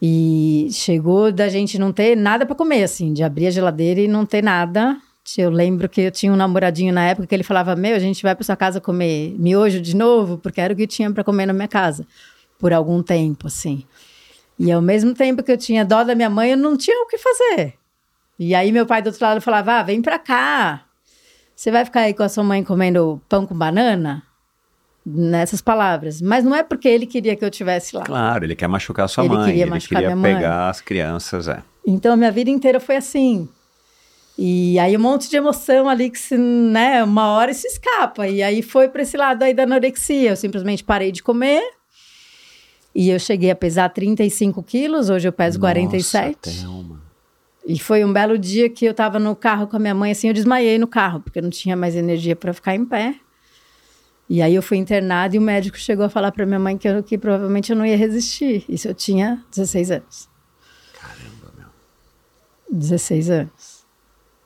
[0.00, 4.08] E chegou da gente não ter nada para comer, assim, de abrir a geladeira e
[4.08, 4.96] não ter nada.
[5.38, 8.22] Eu lembro que eu tinha um namoradinho na época que ele falava: Meu, a gente
[8.22, 11.46] vai para sua casa comer miojo de novo, porque era o que tinha para comer
[11.46, 12.06] na minha casa,
[12.58, 13.84] por algum tempo, assim.
[14.58, 17.06] E ao mesmo tempo que eu tinha dó da minha mãe, eu não tinha o
[17.06, 17.74] que fazer.
[18.38, 20.84] E aí meu pai do outro lado falava: Ah, vem pra cá.
[21.54, 24.22] Você vai ficar aí com a sua mãe comendo pão com banana?
[25.06, 26.20] Nessas palavras.
[26.20, 28.02] Mas não é porque ele queria que eu tivesse lá.
[28.04, 30.34] Claro, ele quer machucar sua Ele mãe, queria ele machucar queria minha mãe.
[30.36, 31.62] pegar as crianças, é.
[31.86, 33.48] Então, a minha vida inteira foi assim.
[34.38, 38.26] E aí, um monte de emoção ali que, se, né, uma hora se escapa.
[38.26, 40.30] E aí, foi para esse lado aí da anorexia.
[40.30, 41.62] Eu simplesmente parei de comer.
[42.94, 45.10] E eu cheguei a pesar 35 quilos.
[45.10, 46.36] Hoje eu peso 47.
[46.46, 47.02] Nossa, Thelma.
[47.64, 50.28] E foi um belo dia que eu tava no carro com a minha mãe, assim,
[50.28, 53.14] eu desmaiei no carro, porque eu não tinha mais energia para ficar em pé.
[54.28, 56.88] E aí eu fui internada e o médico chegou a falar para minha mãe que,
[56.88, 58.64] eu, que provavelmente eu não ia resistir.
[58.68, 60.28] Isso eu tinha 16 anos.
[61.00, 61.66] Caramba, meu.
[62.70, 63.71] 16 anos.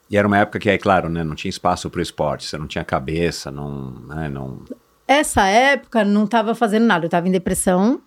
[0.08, 2.66] E era uma época que, é claro, né, não tinha espaço pro esporte, você não
[2.66, 4.60] tinha cabeça, não, né, não...
[5.06, 8.00] Essa época não estava fazendo nada, eu estava em depressão.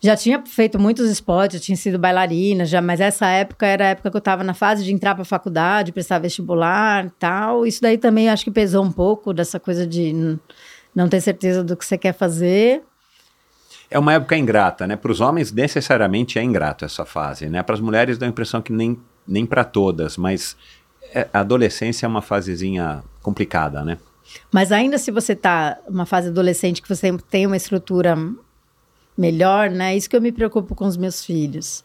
[0.00, 4.10] Já tinha feito muitos esportes, tinha sido bailarina, já, mas essa época era a época
[4.10, 7.66] que eu estava na fase de entrar para a faculdade, prestar vestibular e tal.
[7.66, 10.38] Isso daí também acho que pesou um pouco dessa coisa de
[10.94, 12.82] não ter certeza do que você quer fazer.
[13.90, 14.94] É uma época ingrata, né?
[14.94, 17.62] Para os homens, necessariamente é ingrato essa fase, né?
[17.62, 20.56] Para as mulheres dá a impressão que nem, nem para todas, mas
[21.32, 23.98] a adolescência é uma fasezinha complicada, né?
[24.52, 28.16] Mas ainda se você tá numa fase adolescente que você tem uma estrutura
[29.16, 29.96] melhor, né?
[29.96, 31.84] Isso que eu me preocupo com os meus filhos.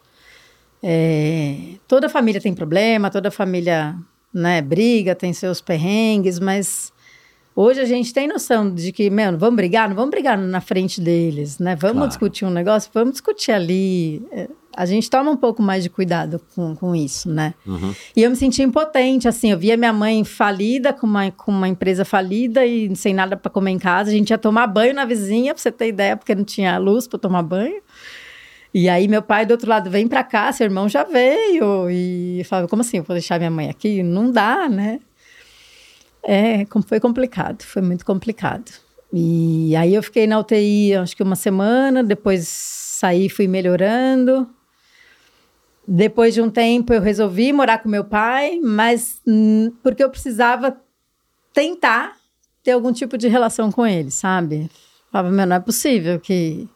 [0.81, 3.95] É, toda família tem problema, toda família
[4.33, 6.91] né, briga, tem seus perrengues, mas
[7.55, 10.59] hoje a gente tem noção de que, meu, não vamos brigar, não vamos brigar na
[10.59, 11.75] frente deles, né?
[11.75, 12.07] Vamos Claro.
[12.09, 14.21] discutir um negócio, vamos discutir ali.
[14.75, 17.53] A gente toma um pouco mais de cuidado com, com isso, né?
[18.15, 21.67] E eu me senti impotente, assim, eu via minha mãe falida, com uma, com uma
[21.67, 24.09] empresa falida e sem nada para comer em casa.
[24.09, 27.07] A gente ia tomar banho na vizinha, pra você ter ideia, porque não tinha luz
[27.07, 27.81] para tomar banho.
[28.73, 31.89] E aí meu pai do outro lado, vem pra cá, seu irmão já veio.
[31.91, 34.01] E eu falava, como assim, eu vou deixar minha mãe aqui?
[34.01, 34.99] Não dá, né?
[36.23, 38.71] É, foi complicado, foi muito complicado.
[39.11, 44.49] E aí eu fiquei na UTI, acho que uma semana, depois saí, fui melhorando.
[45.87, 50.77] Depois de um tempo eu resolvi morar com meu pai, mas hum, porque eu precisava
[51.53, 52.13] tentar
[52.63, 54.69] ter algum tipo de relação com ele, sabe?
[55.11, 56.67] Falava, meu, não é possível que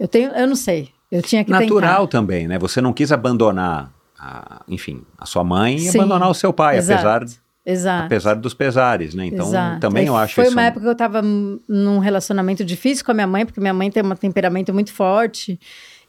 [0.00, 0.90] eu tenho, eu não sei.
[1.12, 2.18] Eu tinha que Natural tentar.
[2.18, 2.58] também, né?
[2.58, 6.78] Você não quis abandonar, a- enfim, a sua mãe e Sim, abandonar o seu pai,
[6.78, 7.06] exato.
[7.06, 7.24] apesar
[7.64, 8.06] exato.
[8.06, 9.26] apesar dos pesares, né?
[9.26, 9.80] Então, Exato.
[9.80, 10.52] também Aí eu acho Foi isso.
[10.52, 13.74] um uma época que eu tava num relacionamento difícil com a minha mãe, porque minha
[13.74, 15.60] mãe tem um temperamento muito forte.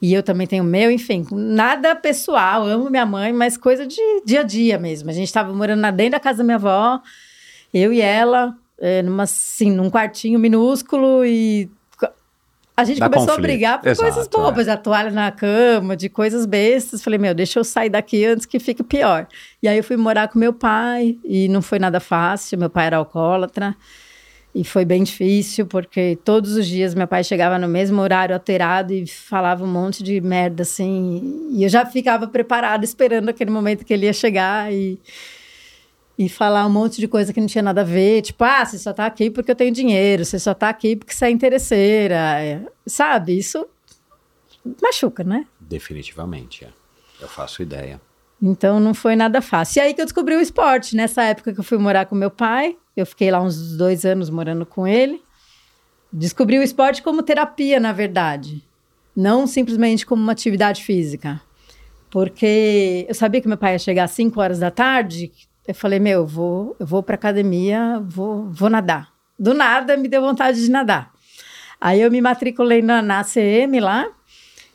[0.02, 4.00] E eu também tenho o meu, enfim, nada pessoal, amo minha mãe, mas coisa de
[4.26, 5.10] dia a dia mesmo.
[5.10, 7.02] A gente tava morando na- dentro da casa da minha avó,
[7.74, 11.68] eu e ela, é, numa, assim, num quartinho minúsculo e
[12.76, 13.40] a gente Dá começou conflito.
[13.40, 17.04] a brigar por Exato, coisas bobas, a toalha na cama, de coisas bestas.
[17.04, 19.26] Falei, meu, deixa eu sair daqui antes que fique pior.
[19.64, 22.86] E aí eu fui morar com meu pai e não foi nada fácil, meu pai
[22.86, 23.76] era alcoólatra.
[24.58, 28.92] E foi bem difícil, porque todos os dias meu pai chegava no mesmo horário alterado
[28.92, 31.48] e falava um monte de merda, assim.
[31.52, 35.00] E eu já ficava preparada, esperando aquele momento que ele ia chegar e,
[36.18, 38.24] e falar um monte de coisa que não tinha nada a ver.
[38.24, 41.14] Tipo, ah, você só tá aqui porque eu tenho dinheiro, você só tá aqui porque
[41.14, 42.16] você é interesseira.
[42.42, 43.38] é, Sabe?
[43.38, 43.64] Isso
[44.82, 45.46] machuca, né?
[45.60, 46.70] Definitivamente, é.
[47.22, 48.02] Eu faço ideia.
[48.42, 49.80] Então não foi nada fácil.
[49.80, 50.96] E aí que eu descobri o esporte.
[50.96, 54.30] Nessa época que eu fui morar com meu pai, eu fiquei lá uns dois anos
[54.30, 55.22] morando com ele.
[56.12, 58.64] Descobri o esporte como terapia, na verdade.
[59.16, 61.42] Não simplesmente como uma atividade física.
[62.10, 65.32] Porque eu sabia que meu pai ia chegar às 5 horas da tarde.
[65.68, 69.12] Eu falei, meu, eu vou, eu vou pra academia, vou, vou nadar.
[69.38, 71.12] Do nada me deu vontade de nadar.
[71.80, 74.08] Aí eu me matriculei na, na ACM lá.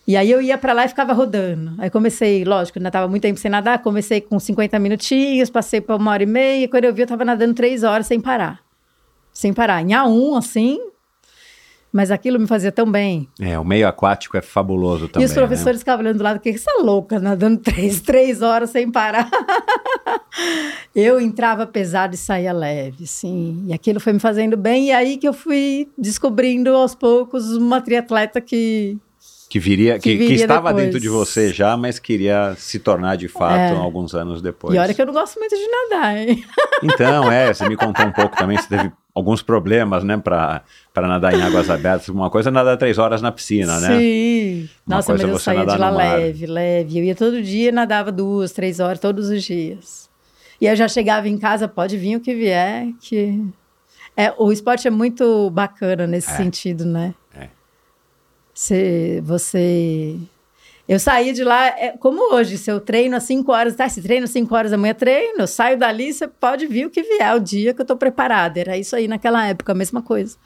[0.07, 1.75] E aí eu ia pra lá e ficava rodando.
[1.79, 5.95] Aí comecei, lógico, ainda tava muito tempo sem nadar, comecei com 50 minutinhos, passei para
[5.97, 8.61] uma hora e meia, quando eu vi eu tava nadando três horas sem parar.
[9.33, 9.81] Sem parar.
[9.81, 10.79] Em A1, assim,
[11.93, 13.29] mas aquilo me fazia tão bem.
[13.39, 15.23] É, o meio aquático é fabuloso também.
[15.23, 18.91] e os professores ficavam olhando do lado, que essa louca, nadando três, três horas sem
[18.91, 19.31] parar.
[20.97, 23.65] eu entrava pesado e saía leve, sim.
[23.69, 27.81] E aquilo foi me fazendo bem, e aí que eu fui descobrindo aos poucos uma
[27.81, 29.12] triatleta que Né?
[29.53, 30.87] Que viria, que, Que que viria estava depois.
[30.87, 33.71] dentro de você já, mas queria se tornar de fato É.
[33.77, 34.75] alguns anos depois.
[34.75, 36.43] E olha que eu não gosto muito de nadar, hein?
[36.83, 40.63] Então, é, você me contou um pouco também, você teve alguns problemas, né, para
[40.97, 42.09] nadar em águas abertas.
[42.09, 43.89] Uma coisa é nadar três horas na piscina, né?
[43.99, 44.69] Sim.
[44.87, 46.99] Nossa, coisa mas é eu você saía de lá leve, leve.
[46.99, 50.09] Eu ia todo dia, nadava duas, três horas, todos os dias.
[50.59, 53.39] E eu já chegava em casa, pode vir o que vier, que...
[54.17, 56.37] É, o esporte é muito bacana nesse É.
[56.37, 57.15] sentido, né?
[57.39, 57.49] É.
[58.55, 60.17] Você, você...
[60.89, 63.89] Eu saí de lá, é, como hoje, se eu treino às 5 horas, tá?
[63.89, 66.91] Se treino às 5 horas da manhã, treino, eu saio dali, você pode vir o
[66.91, 68.61] que vier, o dia que eu tô preparada.
[68.61, 70.37] Era isso aí naquela época, a mesma coisa.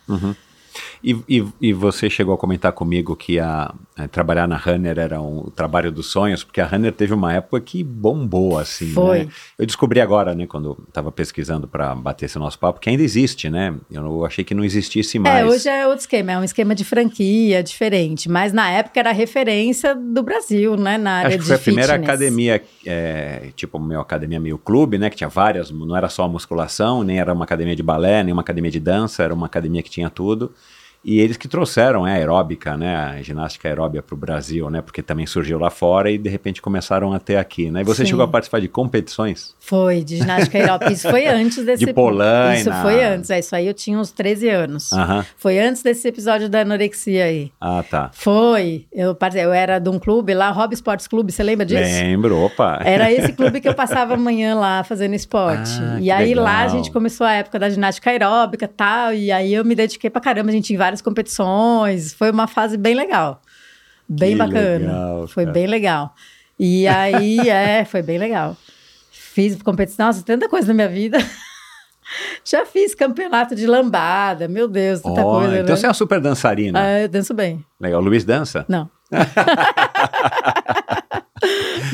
[1.03, 5.21] E, e, e você chegou a comentar comigo que a, eh, trabalhar na Runner era
[5.21, 9.25] um, o trabalho dos sonhos, porque a Runner teve uma época que bombou, assim, Foi.
[9.25, 9.29] né?
[9.59, 13.49] Eu descobri agora, né, quando estava pesquisando para bater esse nosso papo, que ainda existe,
[13.49, 13.75] né?
[13.91, 15.45] Eu não- achei que não existisse mais.
[15.45, 19.13] É, hoje é outro esquema, é um esquema de franquia diferente, mas na época era
[19.13, 22.09] referência do Brasil, né, na área Acho que foi a primeira fitness.
[22.09, 25.11] academia, é, tipo, meu academia meio clube, né?
[25.11, 28.43] Que tinha várias, não era só musculação, nem era uma academia de balé, nem uma
[28.43, 30.53] academia de dança, era uma academia que tinha tudo.
[31.07, 32.97] E eles que trouxeram é, a aeróbica, né?
[32.97, 34.83] A ginástica aeróbica para o Brasil, né?
[34.83, 37.83] Porque também surgiu lá fora e de repente começaram a ter aqui, né?
[37.83, 38.11] E você Sim.
[38.11, 39.55] chegou a participar de competições?
[39.61, 40.93] Foi, de ginástica aeróbica.
[40.93, 41.87] Isso foi antes desse...
[41.87, 42.57] De polaina.
[42.57, 44.93] Isso foi antes, é, isso aí eu tinha uns 13 anos.
[44.93, 45.25] Aham.
[45.37, 47.53] Foi antes desse episódio da anorexia aí.
[47.61, 48.11] Ah, tá.
[48.13, 51.83] Foi, eu, eu era de um clube lá, Hobby Sports Clube, você lembra disso?
[51.83, 52.81] Lembro, opa.
[52.85, 55.71] Era esse clube que eu passava a manhã lá fazendo esporte.
[55.81, 56.77] Ah, e aí lá a legal.
[56.77, 59.15] gente começou a época da ginástica aeróbica e tal.
[59.15, 62.15] E aí eu me dediquei pra caramba, a gente em várias competições.
[62.15, 63.41] Foi uma fase bem legal.
[64.09, 64.79] Bem Que bacana.
[64.79, 66.15] legal, foi bem legal.
[66.59, 68.57] E aí, é, foi bem legal.
[69.11, 71.19] Fiz competição, nossa, tanta coisa na minha vida.
[72.45, 75.55] Já fiz campeonato de lambada, meu Deus, tanta Ó, coisa.
[75.59, 75.77] então né?
[75.77, 76.81] você é uma super dançarina.
[76.81, 77.65] Ah, eu danço bem.
[77.81, 78.01] Legal.
[78.01, 78.65] Luiz dança?
[78.69, 78.89] Não.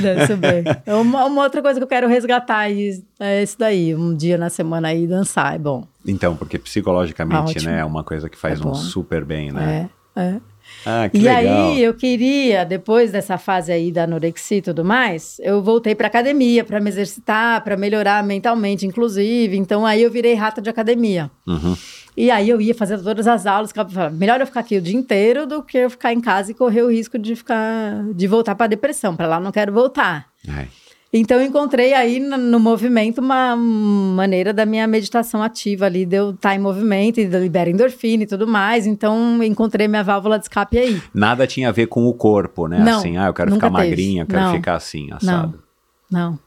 [0.01, 0.65] Danço bem.
[0.87, 3.95] É Uma, uma outra coisa que eu quero resgatar é isso daí.
[3.95, 5.85] Um dia na semana aí dançar, é bom.
[6.07, 7.71] Então, porque psicologicamente, Ótimo.
[7.71, 9.89] né, é uma coisa que faz É um super bem, né?
[10.17, 10.41] É, é.
[10.87, 11.71] Ah, que E legal.
[11.73, 16.07] aí eu queria, depois dessa fase aí da anorexia e tudo mais, eu voltei pra
[16.09, 19.57] academia pra me exercitar, pra melhorar mentalmente, inclusive.
[19.57, 21.31] Então aí eu virei rata de academia.
[21.47, 21.77] Uhum.
[22.17, 23.73] E aí eu ia fazer todas as aulas,
[24.13, 26.83] melhor eu ficar aqui o dia inteiro do que eu ficar em casa e correr
[26.83, 29.17] o risco de ficar de voltar pra depressão.
[29.17, 30.27] Pra lá eu não quero voltar.
[30.47, 30.69] Ai,
[31.11, 36.17] Então eu encontrei aí no, no movimento uma maneira da minha meditação ativa ali, de
[36.17, 38.87] eu estar em movimento e libera endorfina e tudo mais.
[38.87, 41.03] Então encontrei minha válvula de escape aí.
[41.15, 42.79] Nada tinha a ver com o corpo, né?
[42.79, 43.89] Não, assim, ah, eu quero ficar teve.
[43.89, 44.53] magrinha, eu quero Não.
[44.53, 45.63] ficar assim, assado.
[46.11, 46.39] Não.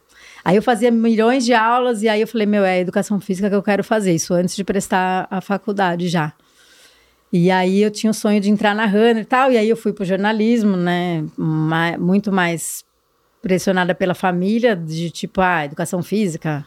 [0.45, 3.49] Aí eu fazia milhões de aulas e aí eu falei, meu, é a educação física
[3.49, 6.31] que eu quero fazer, isso antes de prestar a faculdade já.
[7.33, 9.75] E aí eu tinha o sonho de entrar na Runner e tal, e aí eu
[9.75, 12.85] fui pro jornalismo, né, ma- muito mais
[13.41, 16.65] pressionada pela família, de tipo, ah, educação física.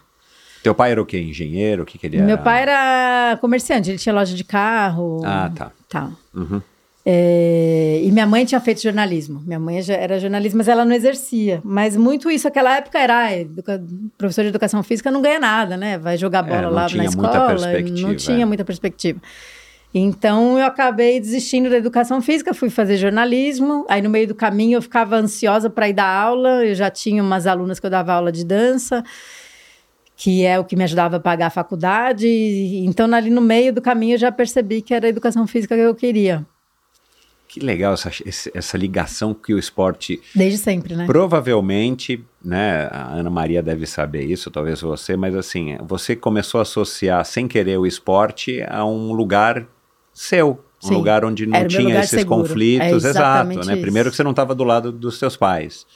[0.62, 1.18] Teu pai era o quê?
[1.20, 1.84] Engenheiro?
[1.84, 2.26] O que, que ele era?
[2.26, 5.22] Meu pai era comerciante, ele tinha loja de carro.
[5.24, 5.70] Ah, tá.
[5.88, 6.12] Tal.
[6.34, 6.60] Uhum.
[7.07, 9.40] É, e minha mãe tinha feito jornalismo.
[9.46, 11.61] Minha mãe já era jornalista, mas ela não exercia.
[11.64, 13.82] Mas muito isso, aquela época era, ah, educa-
[14.18, 15.96] professor de educação física não ganha nada, né?
[15.96, 17.30] Vai jogar bola É, lá na escola.
[18.03, 18.44] Não tinha é.
[18.44, 19.20] muita perspectiva.
[19.94, 23.86] Então eu acabei desistindo da educação física, fui fazer jornalismo.
[23.88, 26.62] Aí no meio do caminho eu ficava ansiosa para ir dar aula.
[26.66, 29.03] Eu já tinha umas alunas que eu dava aula de dança,
[30.14, 32.28] que é o que me ajudava a pagar a faculdade.
[32.84, 35.80] Então ali no meio do caminho eu já percebi que era a educação física que
[35.80, 36.44] eu queria.
[37.49, 38.11] Que legal essa,
[38.53, 41.07] essa ligação que o esporte Desde sempre, né?
[41.07, 46.62] Provavelmente, né, a Ana Maria deve saber isso, talvez você, mas assim, você começou a
[46.62, 49.66] associar sem querer o esporte a um lugar
[50.12, 50.94] seu, um Sim.
[50.94, 52.42] lugar onde não Era tinha esses seguro.
[52.42, 53.72] conflitos, É exato, né?
[53.72, 53.80] isso.
[53.80, 55.86] Primeiro que você não estava do lado dos seus pais.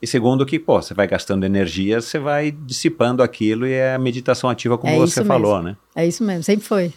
[0.00, 3.98] E segundo que, pô, você vai gastando energia, você vai dissipando aquilo e é a
[3.98, 5.68] meditação ativa como É você falou, mesmo.
[5.70, 5.76] né?
[5.94, 6.92] É isso mesmo, sempre foi.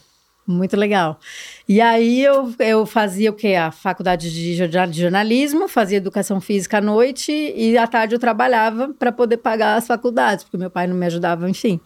[0.46, 1.18] Muito legal.
[1.70, 3.56] E aí eu, eu fazia o quê?
[3.56, 8.20] A faculdade de jorna- de jornalismo, fazia educação física à noite e à tarde eu
[8.20, 11.80] trabalhava para poder pagar as faculdades, porque meu pai não me ajudava, enfim.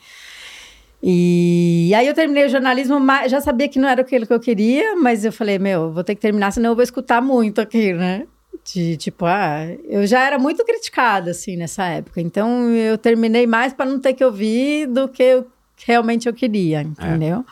[1.01, 4.39] E aí eu terminei o jornalismo, mas já sabia que não era aquilo que eu
[4.39, 7.93] queria, mas eu falei, meu, vou ter que terminar, senão eu vou escutar muito aqui,
[7.93, 8.25] né?
[8.73, 12.19] De tipo, ah, eu já era muito criticada, assim, nessa época.
[12.19, 15.47] Então eu terminei mais para não ter que ouvir do que eu,
[15.85, 17.45] realmente eu queria, entendeu?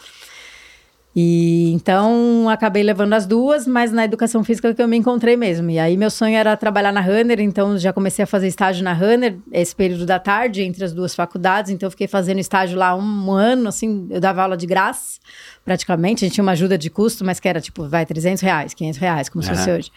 [1.16, 5.70] E então acabei levando as duas, mas na educação física que eu me encontrei mesmo.
[5.70, 8.92] E aí meu sonho era trabalhar na Runner, então já comecei a fazer estágio na
[8.92, 12.94] Runner, esse período da tarde entre as duas faculdades, então eu fiquei fazendo estágio lá
[12.94, 15.22] um ano, assim, eu dava aula de graça,
[15.64, 18.74] praticamente, a gente tinha uma ajuda de custo, mas que era tipo, vai, 300 reais,
[18.74, 19.92] 500 reais, como se fosse hoje.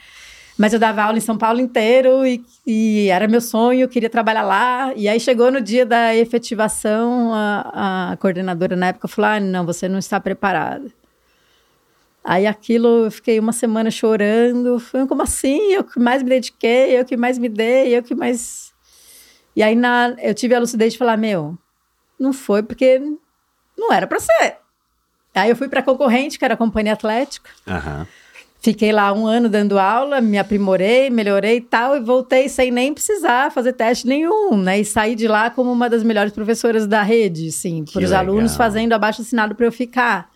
[0.57, 4.11] Mas eu dava aula em São Paulo inteiro e, e era meu sonho, eu queria
[4.11, 4.93] trabalhar lá.
[4.97, 9.65] E aí chegou no dia da efetivação, a, a coordenadora na época falou: ah, não,
[9.65, 10.91] você não está preparada.
[12.29, 14.79] Aí aquilo, eu fiquei uma semana chorando.
[14.79, 15.73] Foi como assim?
[15.73, 18.71] Eu que mais me dediquei, eu que mais me dei, eu que mais.
[19.57, 21.57] E aí na, eu tive a lucidez de falar: meu,
[22.21, 23.01] não foi porque
[23.79, 24.59] não era para ser.
[25.35, 27.49] Aí eu fui para concorrente, que era a Companhia Atlética.
[27.67, 28.07] Aham.
[28.61, 32.93] Fiquei lá um ano dando aula, me aprimorei, melhorei e tal, e voltei sem nem
[32.93, 34.81] precisar fazer teste nenhum, né?
[34.81, 38.55] E saí de lá como uma das melhores professoras da rede, assim, para os alunos
[38.55, 40.29] fazendo abaixo assinado para eu ficar.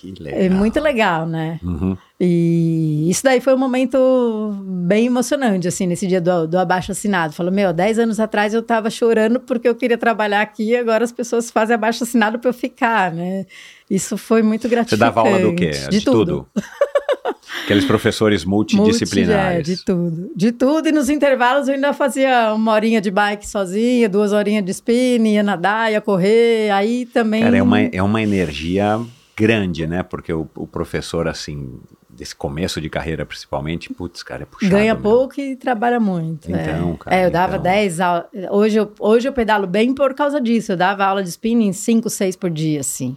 [0.00, 0.40] Que legal.
[0.40, 1.58] É muito legal, né?
[1.62, 1.96] Uhum.
[2.20, 7.32] E isso daí foi um momento bem emocionante, assim, nesse dia do, do abaixo assinado.
[7.32, 11.04] Falou, meu, 10 anos atrás eu tava chorando porque eu queria trabalhar aqui e agora
[11.04, 13.46] as pessoas fazem abaixo assinado para eu ficar, né?
[13.90, 14.98] Isso foi muito Você gratificante.
[15.00, 15.70] dava aula do quê?
[15.90, 16.46] De, tudo.
[17.64, 19.68] Aqueles professores multidisciplinares.
[19.68, 20.30] Multi- é, de tudo.
[20.36, 20.88] De tudo.
[20.88, 25.34] E nos intervalos eu ainda fazia uma horinha de bike sozinha, duas horinhas de spinning,
[25.34, 26.70] ia nadar, ia correr.
[26.70, 27.42] Aí também.
[27.42, 29.00] Cara, é uma, é uma energia
[29.36, 30.02] grande, né?
[30.02, 31.78] Porque o, o professor, assim,
[32.08, 34.70] desse começo de carreira principalmente, putz, cara, é puxado.
[34.74, 35.02] Ganha meu.
[35.02, 36.48] pouco e trabalha muito.
[36.54, 36.62] é.
[36.62, 37.62] Então, cara, É, eu dava então.
[37.64, 38.24] 10 aulas.
[38.50, 40.72] Hoje eu, hoje eu pedalo bem por causa disso.
[40.72, 43.16] Eu dava aula de spinning 5, 6 por dia, assim.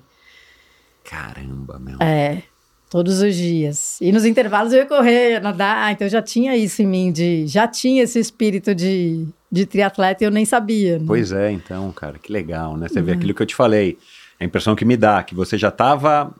[1.03, 1.97] Caramba, meu.
[2.01, 2.43] É.
[2.89, 4.01] Todos os dias.
[4.01, 5.91] E nos intervalos eu ia correr, ia nadar.
[5.91, 10.27] Então já tinha isso em mim, de, já tinha esse espírito de, de triatleta e
[10.27, 10.97] eu nem sabia.
[10.97, 11.05] né?
[11.05, 12.87] Pois é, então, cara, que legal, né?
[12.87, 13.05] Você Uhum.
[13.05, 13.97] vê aquilo que eu te falei.
[14.39, 16.31] A impressão que me dá, que você já estava.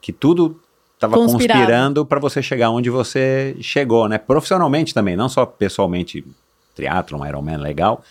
[0.00, 0.60] que tudo
[0.94, 4.18] estava conspirando para você chegar onde você chegou, né?
[4.18, 6.24] Profissionalmente também, não só pessoalmente,
[6.74, 8.02] triatlon, Ironman, legal,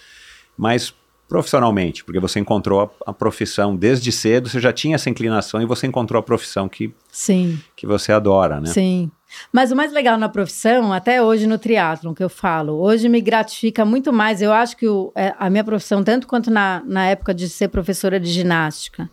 [0.58, 0.94] mas
[1.28, 5.66] profissionalmente, porque você encontrou a, a profissão desde cedo, você já tinha essa inclinação e
[5.66, 7.60] você encontrou a profissão que, Sim.
[7.76, 8.68] que você adora, né?
[8.68, 9.10] Sim.
[9.52, 13.22] Mas o mais legal na profissão, até hoje no triatlon, que eu falo, hoje me
[13.22, 14.42] gratifica muito mais.
[14.42, 17.68] Eu acho que o- é, a minha profissão, tanto quanto na, na época de ser
[17.70, 19.10] professora de ginástica,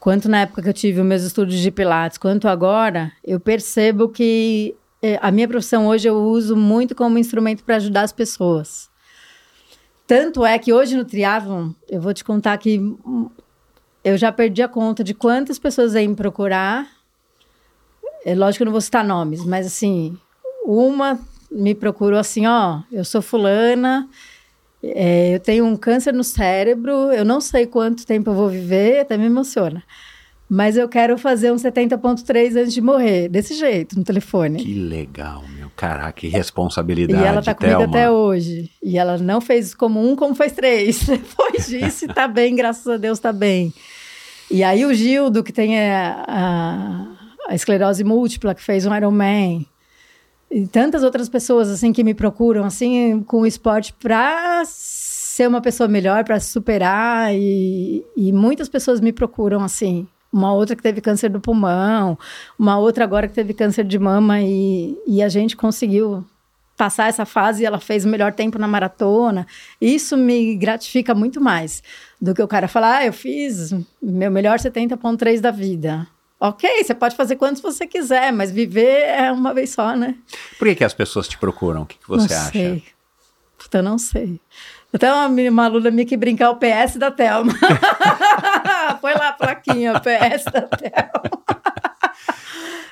[0.00, 4.08] quanto na época que eu tive os meus estudos de pilates, quanto agora, eu percebo
[4.08, 8.88] que é, a minha profissão hoje eu uso muito como instrumento para ajudar as pessoas.
[10.06, 13.28] Tanto é que hoje no triatlon, eu vou te contar que hum,
[14.02, 16.86] eu já perdi a conta de quantas pessoas vêm me procurar
[18.30, 20.16] é lógico que eu não vou citar nomes, mas assim,
[20.64, 21.18] uma
[21.50, 24.08] me procurou assim, ó, eu sou fulana,
[24.82, 29.00] é, eu tenho um câncer no cérebro, eu não sei quanto tempo eu vou viver,
[29.00, 29.82] até me emociona.
[30.50, 34.62] Mas eu quero fazer um 70.3 antes de morrer, desse jeito, no telefone.
[34.62, 35.68] Que legal, meu.
[35.76, 37.22] Caraca, que E responsabilidade.
[37.22, 38.70] ela tá comigo até hoje.
[38.82, 41.04] E ela não fez como um, como fez três.
[41.06, 43.74] Depois disso, e tá bem, graças a Deus, tá bem.
[44.50, 47.17] E aí o Gildo, que tem a, a,
[47.48, 49.66] a esclerose múltipla, que fez um Ironman.
[50.50, 55.60] E tantas outras pessoas, assim, que me procuram, assim, com o esporte pra ser uma
[55.60, 57.34] pessoa melhor, para superar.
[57.34, 60.06] E, e muitas pessoas me procuram assim.
[60.30, 62.18] Uma outra que teve câncer do pulmão,
[62.58, 66.22] uma outra agora que teve câncer de mama e, e a gente conseguiu
[66.76, 69.46] passar essa fase e ela fez o melhor tempo na maratona.
[69.80, 71.82] Isso me gratifica muito mais
[72.20, 73.72] do que o cara falar, ah, eu fiz
[74.02, 76.06] meu melhor 70.3 da vida.
[76.40, 80.14] Ok, você pode fazer quantos você quiser, mas viver é uma vez só, né?
[80.56, 81.82] Por que, que as pessoas te procuram?
[81.82, 82.52] O que, que você não acha?
[82.52, 82.84] Sei.
[83.58, 84.40] Puta, eu não sei.
[84.92, 87.52] Até uma, uma aluna minha que brincar o PS da Thelma.
[89.00, 91.22] Põe lá a plaquinha, PS da Thelma.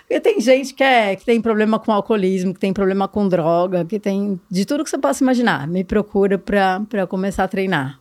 [0.01, 3.85] Porque tem gente que, é, que tem problema com alcoolismo, que tem problema com droga,
[3.85, 5.67] que tem de tudo que você possa imaginar.
[5.67, 7.99] Me procura pra começar a treinar.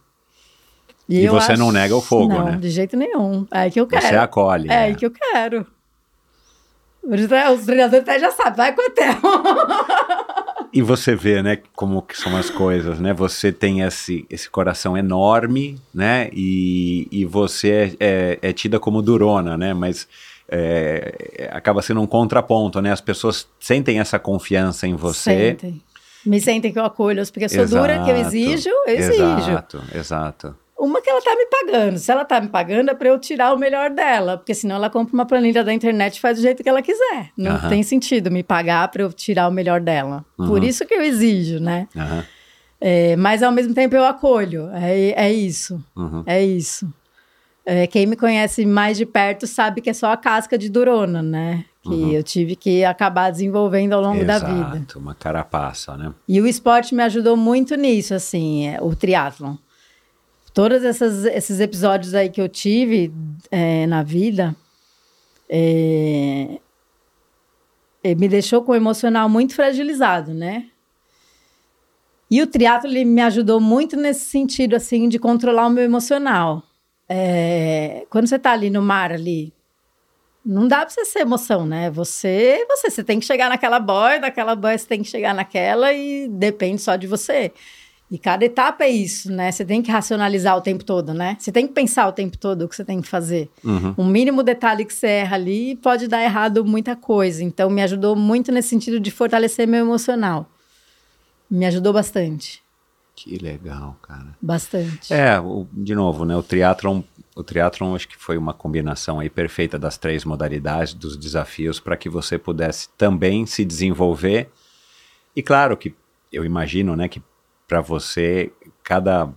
[1.08, 2.58] E eu você não nega o fogo, não, né?
[2.58, 3.45] de jeito nenhum.
[3.51, 4.01] É que eu quero.
[4.08, 4.70] Você acolhe.
[4.70, 4.95] É, né?
[4.95, 5.66] que eu quero.
[7.03, 10.26] Os tre- os treinadores até já sabem, vai com a Thelma.
[10.74, 13.14] E você vê, né, como que são as coisas, né?
[13.14, 16.30] Você tem esse, esse coração enorme, né?
[16.34, 19.74] E, e você é, é, é tida como durona, né?
[19.74, 20.06] Mas
[20.49, 22.91] é, acaba sendo um contraponto, né?
[22.91, 25.51] As pessoas sentem essa confiança em você.
[25.51, 25.82] Sentem.
[26.26, 29.24] Me sentem que eu acolho, porque eu sou dura, que eu Exato, exijo, eu exijo.
[29.24, 30.56] Exato, exato.
[30.78, 31.97] Uma que ela tá me pagando.
[31.97, 34.38] Se ela tá me pagando, é pra eu tirar o melhor dela.
[34.38, 37.32] Porque senão ela compra uma planilha da internet e faz do jeito que ela quiser.
[37.38, 37.69] Não Aham.
[37.69, 40.26] tem sentido me pagar pra eu tirar o melhor dela.
[40.36, 41.88] Por isso que eu exijo, né?
[41.95, 42.26] Aham.
[42.80, 44.69] É, mas ao mesmo tempo eu acolho.
[44.73, 45.82] É, é isso.
[45.95, 46.23] Uhum.
[46.26, 46.91] É isso.
[47.65, 51.23] É, quem me conhece mais de perto sabe que é só a casca de durona,
[51.23, 51.65] né?
[51.82, 54.78] Que eu tive que acabar desenvolvendo ao longo da vida.
[54.78, 56.11] Exato, uma carapaça, né?
[56.28, 59.55] E o esporte me ajudou muito nisso, assim, é, o triatlon.
[60.56, 63.14] Todos esses episódios aí que eu tive
[63.51, 64.56] é, na vida
[65.49, 66.60] é,
[68.01, 70.68] é, me deixou com o emocional muito fragilizado, né?
[72.32, 76.64] E o triatlo ele me ajudou muito nesse sentido, assim, de controlar o meu emocional.
[77.10, 79.53] É, quando você tá ali no mar, ali,
[80.45, 81.91] não dá pra você ser emoção, né?
[81.91, 85.91] Você, você, você tem que chegar naquela boia, daquela boia você tem que chegar naquela
[85.91, 87.51] e depende só de você.
[88.10, 89.51] E cada etapa é isso, né?
[89.51, 91.36] Você tem que racionalizar o tempo todo, né?
[91.39, 93.49] Você tem que pensar o tempo todo o que você tem que fazer.
[93.64, 93.95] Uhum.
[93.97, 97.43] Um mínimo detalhe que você erra ali pode dar errado muita coisa.
[97.43, 100.47] Então, me ajudou muito nesse sentido de fortalecer meu emocional.
[101.49, 102.64] Me ajudou bastante.
[103.16, 104.36] Que legal, cara.
[104.41, 105.12] Bastante.
[105.12, 106.36] É, o- de novo, né?
[106.36, 107.01] O triatlon,
[107.36, 111.97] o triatlon acho que foi uma combinação aí perfeita das três modalidades, dos desafios, para
[111.97, 114.51] que você pudesse também se desenvolver.
[115.36, 115.95] E claro que
[116.32, 117.22] eu imagino, né, que
[117.68, 118.51] para você
[118.84, 119.30] cada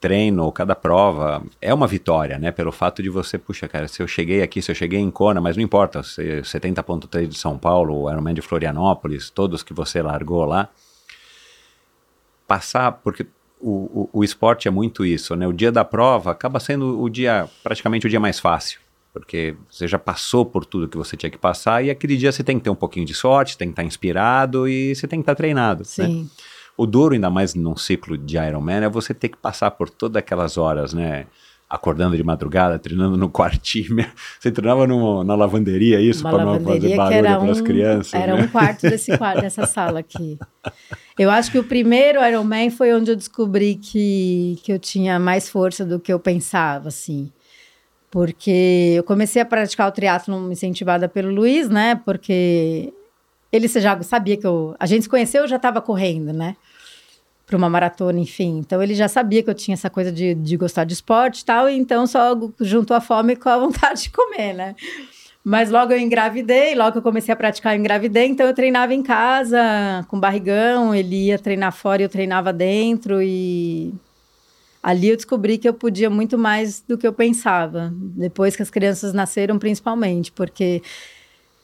[0.00, 2.50] treino ou cada prova é uma vitória, né?
[2.50, 5.40] Pelo fato de você, puxa, cara, se eu cheguei aqui, se eu cheguei em Kona,
[5.40, 10.44] mas não importa, se 70.3 de São Paulo, Ironman de Florianópolis, todos que você largou
[10.46, 10.70] lá,
[12.46, 13.26] passar, porque
[13.60, 15.46] o, o, o esporte é muito isso, né?
[15.46, 18.80] O dia da prova acaba sendo o dia, praticamente o dia mais fácil,
[19.12, 22.42] porque você já passou por tudo que você tinha que passar e aquele dia você
[22.42, 25.24] tem que ter um pouquinho de sorte, tem que estar inspirado e você tem que
[25.24, 26.26] estar treinado, né?
[26.80, 30.16] O duro, ainda mais num ciclo de Ironman, é você ter que passar por todas
[30.16, 31.26] aquelas horas, né?
[31.68, 33.96] Acordando de madrugada, treinando no quartinho.
[34.40, 34.86] Você treinava
[35.22, 38.14] na lavanderia, isso, para não fazer barulho para as um, crianças.
[38.14, 38.44] era né?
[38.44, 40.38] um quarto desse quarto, dessa sala aqui.
[41.18, 45.50] Eu acho que o primeiro Ironman foi onde eu descobri que, que eu tinha mais
[45.50, 47.30] força do que eu pensava, assim.
[48.10, 52.00] Porque eu comecei a praticar o triatlon incentivada pelo Luiz, né?
[52.06, 52.90] Porque
[53.52, 54.74] ele já sabia que eu...
[54.80, 56.56] A gente se conheceu, eu já estava correndo, né?
[57.50, 58.58] Para uma maratona, enfim.
[58.58, 61.44] Então, ele já sabia que eu tinha essa coisa de, de gostar de esporte e
[61.44, 61.68] tal.
[61.68, 64.76] E então, só juntou a fome com a vontade de comer, né?
[65.42, 68.26] Mas logo eu engravidei, logo eu comecei a praticar, eu engravidei.
[68.26, 70.94] Então, eu treinava em casa, com barrigão.
[70.94, 73.20] Ele ia treinar fora e eu treinava dentro.
[73.20, 73.92] E
[74.80, 77.92] ali eu descobri que eu podia muito mais do que eu pensava.
[77.92, 80.30] Depois que as crianças nasceram, principalmente.
[80.30, 80.82] Porque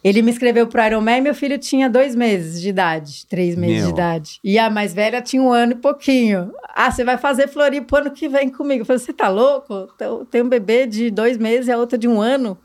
[0.05, 3.87] ele me inscreveu pro Ironman, meu filho tinha dois meses de idade, três meses Meu.
[3.87, 4.39] de idade.
[4.45, 6.53] E a mais velha tinha um ano e pouquinho.
[6.75, 8.83] Ah, você vai fazer Floripa ano que vem comigo.
[8.83, 9.89] Eu falei, você tá louco?
[9.99, 12.57] Eu tenho um bebê de dois meses e a outra de um ano.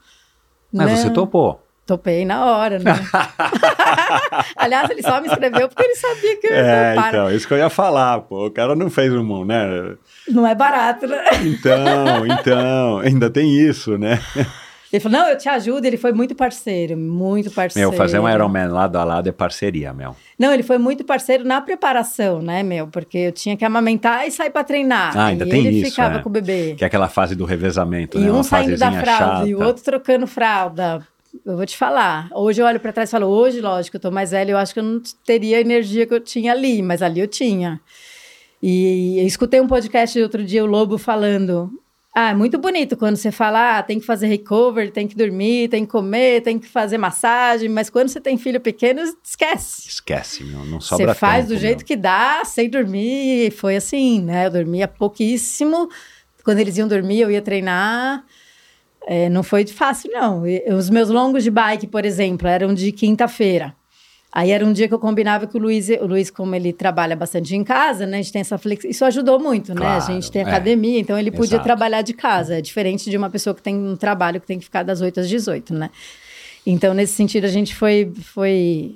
[0.72, 0.96] Mas Né?
[0.98, 1.60] você topou.
[1.84, 2.92] Topei na hora, né?
[4.56, 7.10] Aliás, ele só me escreveu porque ele sabia que eu É, não para.
[7.10, 8.46] então, isso que eu ia falar, pô.
[8.48, 9.96] O cara não fez um, né?
[10.30, 11.24] Não é barato, né?
[11.44, 14.20] Então, então, ainda tem isso, né?
[14.92, 15.86] Ele falou, não, eu te ajudo.
[15.86, 17.89] Ele foi muito parceiro, muito parceiro.
[17.89, 20.16] Meu, fazer um Ironman lado a lado é parceria, meu.
[20.38, 22.88] Não, ele foi muito parceiro na preparação, né, meu?
[22.88, 25.18] Porque eu tinha que amamentar e sair pra treinar.
[25.18, 26.22] Ah, ainda e tem ele isso, ficava é.
[26.22, 26.76] com o bebê.
[26.78, 28.32] Que é aquela fase do revezamento, E né?
[28.32, 29.68] um Uma saindo da fralda e o chata.
[29.70, 31.08] outro trocando fralda.
[31.46, 32.28] Eu vou te falar.
[32.34, 34.74] Hoje eu olho pra trás e falo, hoje, lógico, eu tô mais velha, eu acho
[34.74, 37.80] que eu não teria a energia que eu tinha ali, mas ali eu tinha.
[38.62, 41.72] E eu escutei um podcast outro dia, o Lobo falando.
[42.14, 45.70] Ah, é muito bonito quando você fala, ah, tem que fazer recovery, tem que dormir,
[45.70, 49.88] tem que comer, tem que fazer massagem, mas quando você tem filho pequeno, esquece.
[49.88, 51.86] Esquece, meu, não sobra Você faz tempo, do jeito meu.
[51.86, 53.51] que dá, sem dormir.
[53.51, 54.47] Foi assim, né?
[54.47, 55.89] Eu dormia pouquíssimo.
[56.43, 58.26] Quando eles iam dormir, eu ia treinar.
[59.07, 60.45] É, não foi fácil, não.
[60.45, 63.74] E- Os meus longos de bike, por exemplo, eram de quinta-feira.
[64.34, 67.18] Aí era um dia que eu combinava que o Luiz, o Luiz, como ele trabalha
[67.18, 68.20] bastante em casa, né?
[68.20, 68.86] A gente tem essa flex...
[68.86, 69.82] Isso ajudou muito, né?
[69.82, 70.46] A Claro, gente tem é.
[70.46, 71.64] academia, então ele podia Exato.
[71.64, 72.58] trabalhar de casa.
[72.58, 75.20] É diferente de uma pessoa que tem um trabalho que tem que ficar das 8
[75.20, 75.90] às 18, né?
[76.66, 78.96] Então, nesse sentido, a gente foi, foi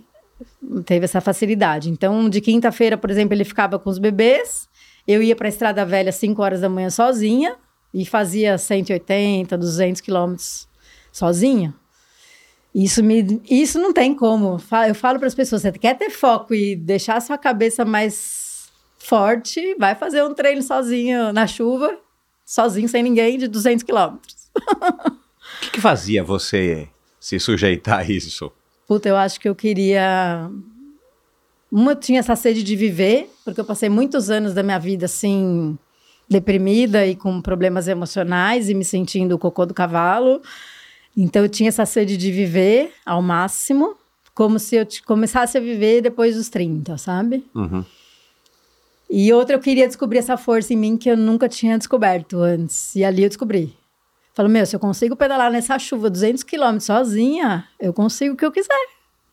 [0.86, 1.90] teve essa facilidade.
[1.90, 4.70] Então, de quinta-feira, por exemplo, ele ficava com os bebês,
[5.08, 7.56] eu ia para a Estrada Velha às 5 horas da manhã sozinha
[7.94, 10.68] e fazia 180, 200 quilômetros
[11.12, 11.74] sozinha.
[12.76, 14.58] Isso, me, isso não tem como.
[14.86, 18.70] Eu falo para as pessoas, você quer ter foco e deixar a sua cabeça mais
[18.98, 21.98] forte, vai fazer um treino sozinho na chuva,
[22.46, 24.52] sozinho, sem ninguém, de 200 quilômetros.
[24.56, 28.52] O que, que fazia você se sujeitar a isso?
[28.86, 30.50] Puta, eu acho que eu queria.
[31.72, 35.06] Uma, eu tinha essa sede de viver, porque eu passei muitos anos da minha vida
[35.06, 35.78] assim,
[36.28, 40.42] deprimida e com problemas emocionais e me sentindo o cocô do cavalo.
[41.16, 43.96] Então eu tinha essa sede de viver ao máximo,
[44.34, 47.46] como se eu começasse a viver depois dos 30, sabe?
[47.56, 47.86] Uhum.
[49.10, 52.96] E outra, eu queria descobrir essa força em mim que eu nunca tinha descoberto antes.
[52.96, 53.78] E ali eu descobri.
[54.34, 58.46] Falo, meu, se eu consigo pedalar nessa chuva 200 quilômetros sozinha, eu consigo o que
[58.46, 58.88] eu quiser.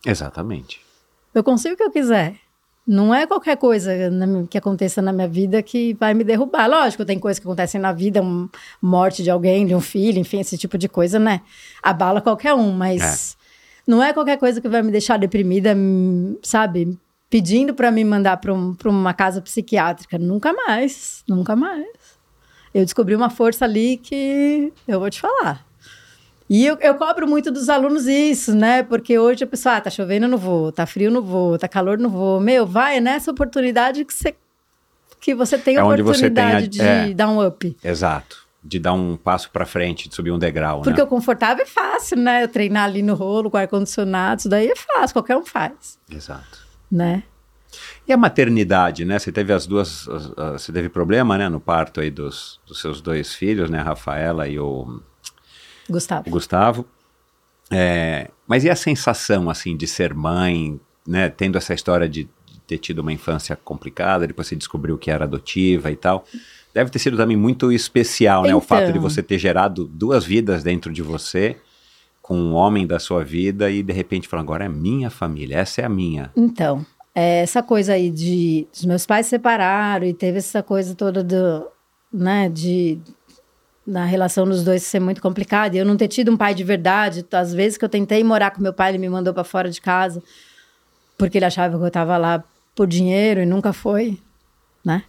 [0.07, 0.81] Exatamente.
[1.35, 2.37] Eu consigo o que eu quiser.
[2.87, 6.69] Não é qualquer coisa na que aconteça na minha vida que vai me derrubar.
[6.69, 8.49] Lógico, tem coisas que acontecem na vida, um,
[8.81, 11.43] morte de alguém, de um filho, enfim, esse tipo de coisa, né?
[11.81, 13.37] Abala qualquer um, mas
[13.87, 15.77] não é qualquer coisa que vai me deixar deprimida,
[16.43, 16.99] sabe?
[17.31, 20.19] Pedindo para me mandar para um, uma casa psiquiátrica.
[20.19, 21.87] Nunca mais, nunca mais.
[22.75, 25.65] Eu descobri uma força ali que eu vou te falar.
[26.55, 28.83] E eu, eu cobro muito dos alunos isso, né?
[28.83, 31.97] Porque hoje a pessoa, ah, tá chovendo, não vou, tá frio, não vou, tá calor,
[31.99, 32.39] não vou.
[32.41, 34.35] Meu, vai é nessa oportunidade que você,
[35.19, 37.15] que você tem É onde você tem a- oportunidade de é.
[37.15, 37.75] dar um up.
[37.83, 38.43] Exato.
[38.63, 41.05] De dar um passo pra frente, de subir um degrau, Porque né?
[41.05, 42.45] o confortável é fácil, né?
[42.45, 46.59] Eu treinar ali no rolo com ar-condicionado, isso daí é fácil, qualquer um faz, Exato.
[46.91, 47.23] né?
[48.07, 49.19] E a maternidade, né?
[49.19, 52.79] Você teve as duas, as- as- você teve problema, né, no parto aí dos, dos
[52.79, 55.01] seus dois filhos, né, a Rafaela e o,
[55.93, 56.29] Gustavo.
[56.29, 56.87] o Gustavo.
[57.71, 62.61] É, mas e a sensação, assim, de ser mãe, né, tendo essa história de, de
[62.67, 66.25] ter tido uma infância complicada, depois você descobriu que era adotiva e tal.
[66.75, 69.03] Deve ter sido também muito especial, né, o fato de Então.
[69.03, 71.57] você ter gerado duas vidas dentro de você,
[72.21, 75.81] com um homem da sua vida e de repente falar, agora é minha família, essa
[75.83, 76.31] é a minha.
[76.37, 76.85] Então,
[77.15, 81.23] é, essa coisa aí de os meus pais se separaram e teve essa coisa toda
[81.23, 81.67] do,
[82.13, 82.99] né, de
[83.87, 85.77] da relação dos dois ser muito complicada.
[85.77, 88.63] Eu não ter tido um pai de verdade, às vezes que eu tentei morar com
[88.63, 90.23] meu pai, ele me mandou para fora de casa
[91.23, 92.43] porque ele achava que eu estava lá
[92.75, 94.19] por dinheiro e nunca foi,
[94.85, 95.05] né?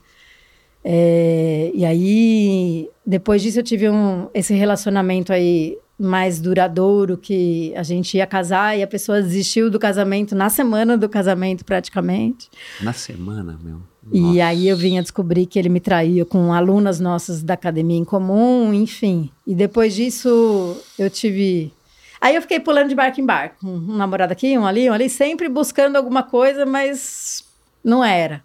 [0.84, 7.82] É, e aí, depois disso, eu tive um, esse relacionamento aí mais duradouro, que a
[7.82, 12.47] gente ia casar e a pessoa desistiu do casamento na semana do casamento, praticamente.
[12.82, 13.82] Na semana, meu.
[14.12, 14.45] E Nossa.
[14.45, 18.74] aí eu vinha descobrir que ele me traía com alunas nossas da academia em comum,
[18.74, 19.30] enfim.
[19.47, 21.72] E depois disso, eu tive.
[22.20, 23.66] Aí eu fiquei pulando de barco em barco.
[23.66, 27.43] Um, um namorado aqui, um ali, um ali, sempre buscando alguma coisa, mas
[27.84, 28.43] não era.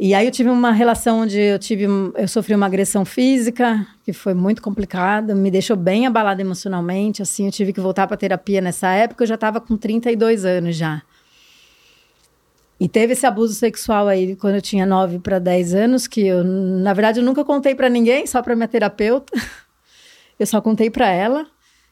[0.00, 4.12] E aí eu tive uma relação onde eu tive, eu sofri uma agressão física, que
[4.12, 8.60] foi muito complicada, me deixou bem abalada emocionalmente, assim, eu tive que voltar para terapia
[8.60, 11.02] nessa época, eu já estava com 32 anos já.
[12.80, 16.44] E teve esse abuso sexual aí quando eu tinha 9 para 10 anos, que eu,
[16.44, 19.32] na verdade, eu nunca contei para ninguém, só para minha terapeuta.
[20.38, 21.44] Eu só contei para ela.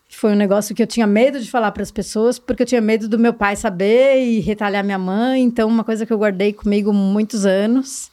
[0.08, 2.80] Foi um negócio que eu tinha medo de falar para as pessoas, porque eu tinha
[2.80, 5.42] medo do meu pai saber e retalhar minha mãe.
[5.42, 8.08] Então, uma coisa que eu guardei comigo muitos anos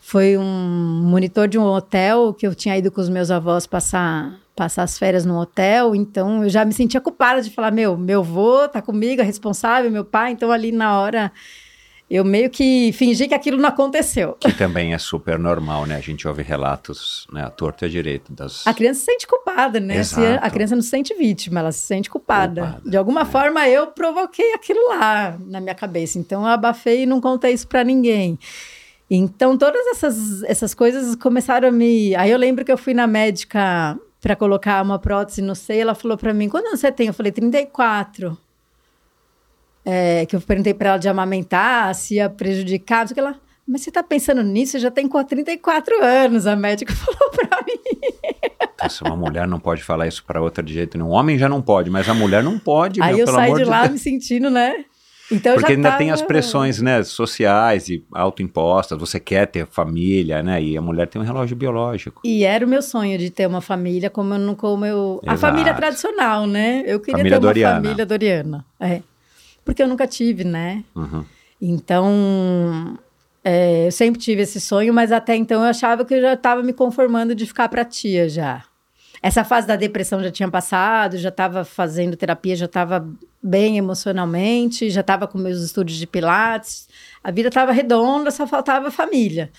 [0.00, 0.42] foi um
[1.04, 4.98] monitor de um hotel que eu tinha ido com os meus avós passar passar as
[4.98, 5.94] férias no hotel.
[5.94, 9.90] Então, eu já me sentia culpada de falar: meu, meu avô tá comigo, é responsável,
[9.90, 10.32] meu pai.
[10.32, 11.30] Então, ali na hora,
[12.10, 14.34] eu meio que fingi que aquilo não aconteceu.
[14.40, 15.96] Que também é super normal, né?
[15.96, 17.44] A gente ouve relatos, né?
[17.44, 18.66] A torta e a direito das...
[18.66, 20.02] A criança se sente culpada, né?
[20.02, 20.46] Se Exato.
[20.46, 22.62] a criança não se sente vítima, ela se sente culpada.
[22.62, 23.24] Culpada, De alguma é.
[23.26, 26.18] forma, eu provoquei aquilo lá na minha cabeça.
[26.18, 28.38] Então, eu abafei e não contei isso pra ninguém.
[29.10, 32.14] Então, todas essas, essas coisas começaram a me.
[32.16, 35.82] Aí eu lembro que eu fui na médica para colocar uma prótese no seio.
[35.82, 37.06] Ela falou pra mim: quando você tem?
[37.06, 38.36] Eu falei: 34.
[39.90, 43.20] É, que eu perguntei pra ela de amamentar, se ia prejudicar, não sei o que
[43.20, 43.34] ela.
[43.66, 44.72] mas você tá pensando nisso?
[44.72, 48.08] Você já tem 34 anos, a médica falou pra mim.
[48.82, 51.10] Nossa, uma mulher não pode falar isso pra outra de jeito nenhum.
[51.10, 53.54] Um homem já não pode, mas a mulher não pode, Aí meu, eu pelo saí
[53.54, 53.92] de lá Deus.
[53.92, 54.84] me sentindo, né?
[55.30, 55.98] Então Porque já ainda tava...
[55.98, 58.98] tem as pressões, né, sociais e autoimpostas.
[58.98, 60.62] Você quer ter família, né?
[60.62, 62.20] E a mulher tem um relógio biológico.
[62.24, 65.20] E era o meu sonho de ter uma família como eu não como eu.
[65.26, 66.82] A família tradicional, né?
[66.86, 67.74] Eu queria Família ter uma Doriana.
[67.74, 68.66] família doriana.
[68.80, 69.02] É.
[69.68, 70.82] Porque eu nunca tive, né?
[70.96, 71.26] Uhum.
[71.60, 72.98] Então,
[73.44, 76.62] é, eu sempre tive esse sonho, mas até então eu achava que eu já estava
[76.62, 78.64] me conformando de ficar pra tia já.
[79.22, 83.06] Essa fase da depressão já tinha passado, já estava fazendo terapia, já estava
[83.42, 86.88] bem emocionalmente, já estava com meus estudos de pilates.
[87.22, 89.52] A vida estava redonda, só faltava família.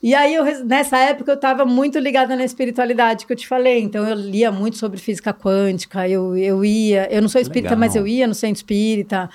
[0.00, 3.80] E aí, eu, nessa época, eu estava muito ligada na espiritualidade que eu te falei.
[3.82, 7.08] Então, eu lia muito sobre física quântica, eu, eu ia...
[7.12, 7.80] Eu não sou espírita, Legal.
[7.80, 9.28] mas eu ia no centro espírita.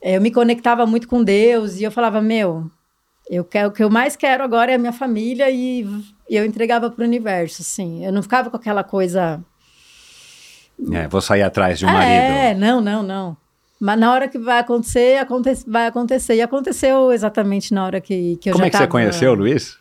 [0.00, 2.70] É, Eu me conectava muito com Deus e eu falava, meu,
[3.28, 5.82] eu quero, o que eu mais quero agora é a minha família e,
[6.30, 8.02] e eu entregava para o universo, assim.
[8.04, 9.38] Eu não ficava com aquela coisa...
[10.92, 11.92] É, vou sair atrás de um É,
[12.54, 12.60] marido.
[12.60, 13.36] não, não, não.
[13.78, 16.34] Mas na hora que vai acontecer, aconte vai acontecer.
[16.36, 19.32] E aconteceu exatamente na hora que, que eu Como já é que você tava- conheceu
[19.32, 19.78] o Luiz?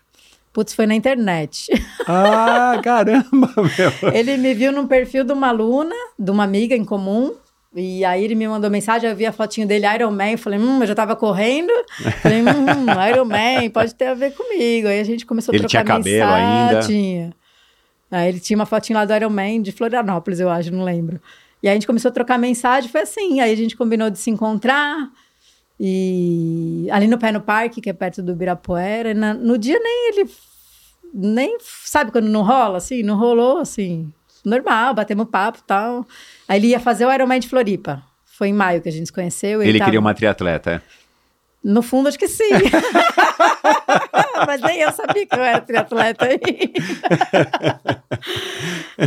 [0.52, 1.68] Putz, foi na internet.
[2.12, 4.12] Ah, caramba, meu.
[4.14, 7.36] ele me viu num perfil de uma aluna, de uma amiga em comum.
[7.76, 10.58] E aí ele me mandou mensagem, eu vi a fotinho dele, Iron Man, eu falei,
[10.58, 11.72] hum, eu já tava correndo.
[12.24, 14.88] Falei, hum, Iron Man, pode ter a ver comigo.
[14.88, 16.48] Aí a gente começou a Ele trocar tinha cabelo mensagem.
[16.48, 16.80] ainda?
[16.88, 17.34] Tinha.
[18.10, 21.22] Aí ele tinha uma fotinho lá do Iron Man, de Florianópolis, eu acho, não lembro.
[21.62, 23.40] E aí a gente começou a trocar mensagem, foi assim.
[23.40, 25.08] Aí a gente combinou de se encontrar.
[25.80, 29.12] E ali no Pé no Parque, que é perto do Ibirapuera.
[29.12, 30.30] e na- no dia nem ele.
[31.14, 31.58] Nem.
[31.86, 33.02] Sabe quando não rola, assim?
[33.02, 34.12] Não rolou, assim.
[34.46, 36.06] Normal, batemos papo e tal.
[36.48, 38.04] Aí ele ia fazer o Ironman de Floripa.
[38.26, 39.62] Foi em maio que a gente se conheceu.
[39.62, 40.82] Ele, tava- queria uma triatleta, é?
[41.64, 42.50] No fundo, acho que sim.
[44.48, 47.82] Mas nem eu sabia que eu era triatleta ainda.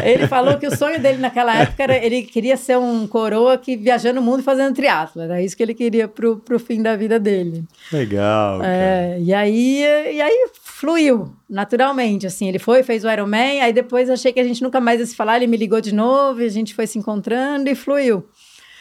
[0.04, 3.74] ele falou que o sonho dele naquela época era ele queria ser um coroa que
[3.74, 5.22] viajando o mundo e fazendo triatlo.
[5.22, 7.64] Era isso que ele queria pro, pro fim da vida dele.
[7.90, 8.62] Legal.
[8.62, 9.80] É, e aí,
[10.12, 12.48] e aí fluiu naturalmente, assim.
[12.48, 15.16] Ele foi, fez o Ironman, aí depois achei que a gente nunca mais ia se
[15.16, 18.26] falar, ele me ligou de novo, e a gente foi se encontrando e fluiu.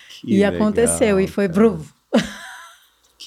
[0.09, 1.77] Que e legal, aconteceu, e foi cara.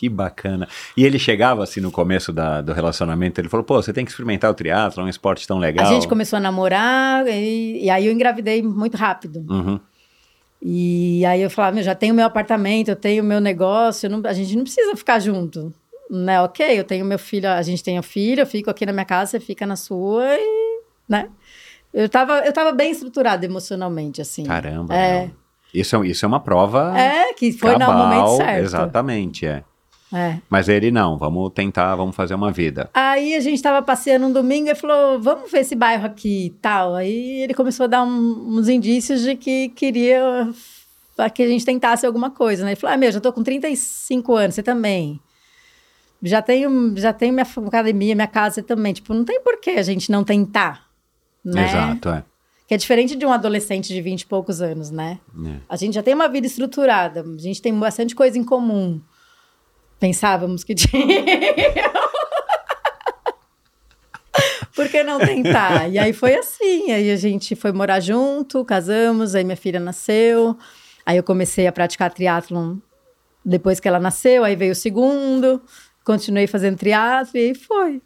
[0.05, 0.69] Que bacana.
[0.97, 4.11] E ele chegava assim no começo da- do relacionamento, ele falou, pô, você tem que
[4.11, 5.87] experimentar o triatlo, é um esporte tão legal.
[5.87, 9.45] A gente começou a namorar e, e aí eu engravidei muito rápido.
[9.49, 9.81] Uhum.
[10.63, 14.33] E aí eu falava, meu, já tenho meu apartamento, eu tenho meu negócio, não- a
[14.33, 15.73] gente não precisa ficar junto.
[16.11, 16.41] Né?
[16.43, 19.05] Ok, eu tenho meu filho, a gente tem o filho, eu fico aqui na minha
[19.07, 21.29] casa, você fica na sua e, né?
[21.93, 24.45] Eu tava, eu tava bem estruturada emocionalmente, assim.
[24.45, 24.95] Caramba.
[24.95, 25.31] É.
[25.73, 28.63] Isso, é- isso é uma prova É, que foi no momento certo.
[28.65, 29.65] Exatamente, é.
[30.15, 30.39] É.
[30.49, 32.89] Mas ele não, vamos tentar, vamos fazer uma vida.
[32.95, 36.51] Aí a gente tava passeando um domingo e falou, vamos ver esse bairro aqui e
[36.51, 36.95] tal.
[36.95, 40.49] Aí ele começou a dar um- uns indícios de que queria
[41.35, 42.71] que a gente tentasse alguma coisa, né?
[42.73, 45.19] Ele falou, ah, meu, já tô com 35 anos, você também.
[46.23, 48.93] Já tenho, já tenho minha academia, minha casa, você também.
[48.93, 50.87] Tipo, não tem por que a gente não tentar,
[51.45, 51.65] né?
[51.69, 52.25] Exato, é.
[52.67, 55.19] Que é diferente de um adolescente de 20 e poucos anos, né?
[55.47, 55.57] É.
[55.69, 59.01] A gente já tem uma vida estruturada, a gente tem bastante coisa em comum.
[60.05, 61.01] Pensávamos que tinha.
[64.77, 65.89] Por que não tentar?
[65.89, 66.93] E aí foi assim.
[66.93, 70.59] Aí a gente foi morar junto, casamos, aí minha filha nasceu.
[71.07, 72.77] Aí eu comecei a praticar triatlon
[73.43, 75.63] depois que ela nasceu, aí veio o segundo,
[76.05, 78.03] continuei fazendo triatlo e foi.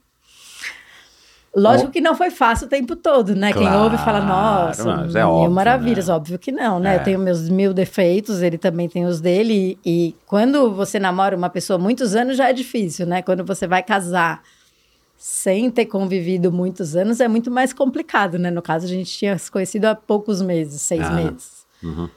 [1.57, 3.53] Lógico que não foi fácil o tempo todo, né?
[3.53, 6.09] Quem Claro, ouve fala, nossa, mas é mil óbvio, maravilhas.
[6.09, 6.14] né?
[6.14, 6.94] Óbvio que não, né?
[6.94, 6.99] É.
[6.99, 9.78] Eu tenho meus mil defeitos, ele também tem os dele.
[9.84, 13.22] E, e quando você namora uma pessoa há muitos anos, já é difícil, né?
[13.22, 14.43] Quando você vai casar
[15.16, 18.51] sem ter convivido muitos anos, é muito mais complicado, né?
[18.51, 21.66] No caso, a gente tinha se conhecido há poucos meses, seis Ah, meses.
[21.82, 22.09] uhum.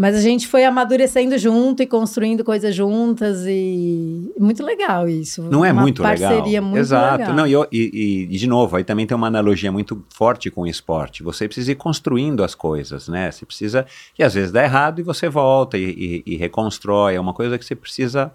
[0.00, 5.42] Mas a gente foi amadurecendo junto e construindo coisas juntas e muito legal isso.
[5.50, 6.30] Não é uma muito legal.
[6.30, 7.18] parceria muito Exato.
[7.18, 7.34] legal.
[7.34, 10.66] Não, e, e- e, de novo, aí também tem uma analogia muito forte com o
[10.68, 11.24] esporte.
[11.24, 13.28] Você precisa ir construindo as coisas, né?
[13.32, 13.86] Você precisa.
[14.16, 17.16] E às vezes dá errado e você volta e, e- e reconstrói.
[17.16, 18.30] É uma coisa que você precisa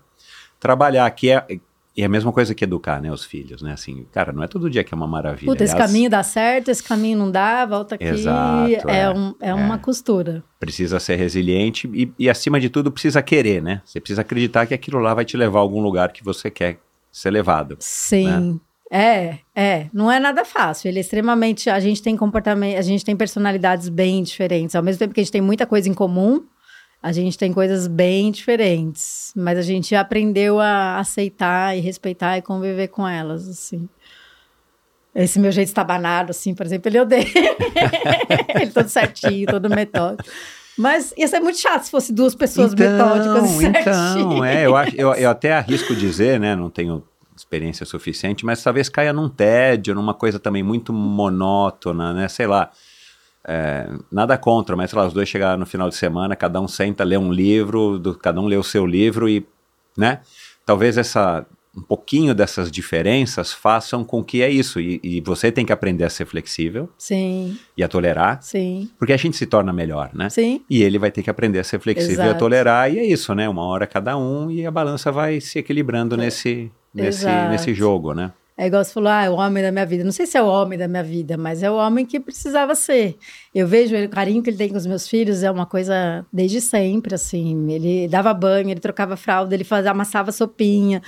[0.59, 1.09] trabalhar.
[1.11, 1.45] Que é,
[1.95, 3.11] e é a mesma coisa que educar, né?
[3.11, 3.73] Os filhos, né?
[3.73, 5.51] Assim, cara, não é todo dia que é uma maravilha.
[5.51, 8.05] Puta, esse Aliás, caminho dá certo, esse caminho não dá, volta aqui.
[8.05, 10.43] Exato, é, é, um- é uma costura.
[10.59, 13.81] Precisa ser resiliente e, e, acima de tudo, precisa querer, né?
[13.85, 16.79] Você precisa acreditar que aquilo lá vai te levar a algum lugar que você quer
[17.11, 17.77] ser levado.
[17.79, 18.59] Sim.
[18.91, 20.87] É, é, não é nada fácil.
[20.87, 21.67] Ele é extremamente.
[21.69, 24.75] A gente tem comportamento, a gente tem personalidades bem diferentes.
[24.75, 26.43] Ao mesmo tempo que a gente tem muita coisa em comum,
[27.03, 32.41] A gente tem coisas bem diferentes, mas a gente aprendeu a aceitar e respeitar e
[32.41, 33.89] conviver com elas, assim.
[35.13, 37.27] Esse meu jeito estabanado, assim, por exemplo, ele odeia.
[38.55, 40.29] ele todo certinho, todo metódico.
[40.77, 44.15] Mas ia ser muito chato se fosse duas pessoas metódicas e certinhas.
[44.15, 47.03] Então, é, eu, acho, eu, eu até arrisco dizer, né, não tenho
[47.35, 52.71] experiência suficiente, mas talvez caia num tédio, numa coisa também muito monótona, né, sei lá,
[53.47, 56.67] é, nada contra, mas sei lá, os dois chegaram no final de semana, cada um
[56.67, 59.45] senta, lê um livro, do, cada um lê o seu livro e,
[59.97, 60.21] né,
[60.65, 61.45] talvez essa
[61.75, 64.79] um pouquinho dessas diferenças façam com que é isso.
[64.79, 66.87] E, e, você tem que aprender a ser flexível.
[66.99, 67.57] Sim.
[67.75, 68.43] E a tolerar.
[68.43, 68.91] Sim.
[68.99, 70.29] Porque a gente se torna melhor, né?
[70.29, 70.63] Sim.
[70.69, 72.29] E ele vai ter que aprender a ser flexível Exato.
[72.29, 72.93] e a tolerar.
[72.93, 73.49] E é isso, né?
[73.49, 77.49] Uma hora cada um e a balança vai se equilibrando nesse, nesse, Exato.
[77.49, 78.31] nesse jogo, né?
[78.57, 80.03] É igual você falou, ah, é o homem da minha vida.
[80.03, 82.75] Não sei se é o homem da minha vida, mas é o homem que precisava
[82.75, 83.17] ser.
[83.53, 86.23] Eu vejo ele, o carinho que ele tem com os meus filhos é uma coisa
[86.31, 87.71] desde sempre, assim.
[87.71, 91.01] Ele dava banho, ele trocava fralda, ele fazia, amassava sopinha.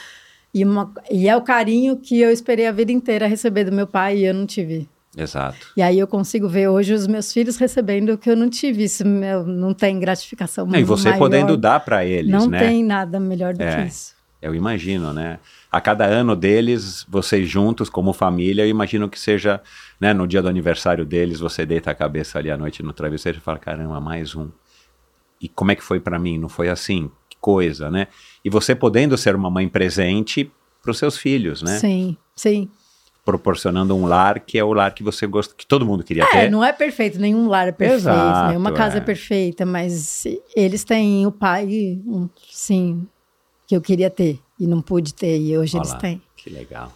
[0.54, 3.86] E, uma, e é o carinho que eu esperei a vida inteira receber do meu
[3.86, 4.90] pai e eu não tive.
[5.18, 5.68] Exato.
[5.78, 8.84] E aí eu consigo ver hoje os meus filhos recebendo o que eu não tive.
[8.86, 11.20] Isso meu, não tem gratificação E você maior.
[11.20, 12.60] podendo dar para eles, Não né?
[12.60, 13.84] tem nada melhor do É.
[13.84, 14.16] que isso.
[14.42, 15.40] Eu imagino, né?
[15.76, 19.62] A cada ano deles, vocês juntos como família, eu imagino que seja,
[20.00, 23.40] né, no dia do aniversário deles, você deita a cabeça ali à noite no travesseiro
[23.40, 24.48] e fala, caramba, mais um.
[25.42, 26.38] E como é que foi para mim?
[26.38, 27.12] Não foi assim?
[27.30, 28.08] Que coisa, né?
[28.42, 30.50] E você podendo ser uma mãe presente
[30.82, 31.78] para os seus filhos, né?
[31.78, 32.70] Sim, sim.
[33.26, 36.28] Proporcionando um lar que é o lar que você gosta, que todo mundo queria É,
[36.28, 36.50] ter.
[36.50, 39.00] não é perfeito, nenhum lar é perfeito, Exato, nenhuma casa é.
[39.00, 39.02] é.
[39.02, 40.24] perfeita, mas
[40.56, 42.00] eles têm o pai,
[42.50, 43.06] sim,
[43.68, 46.22] que eu queria ter e não pude ter, e hoje Olha eles têm.
[46.38, 46.92] Que legal.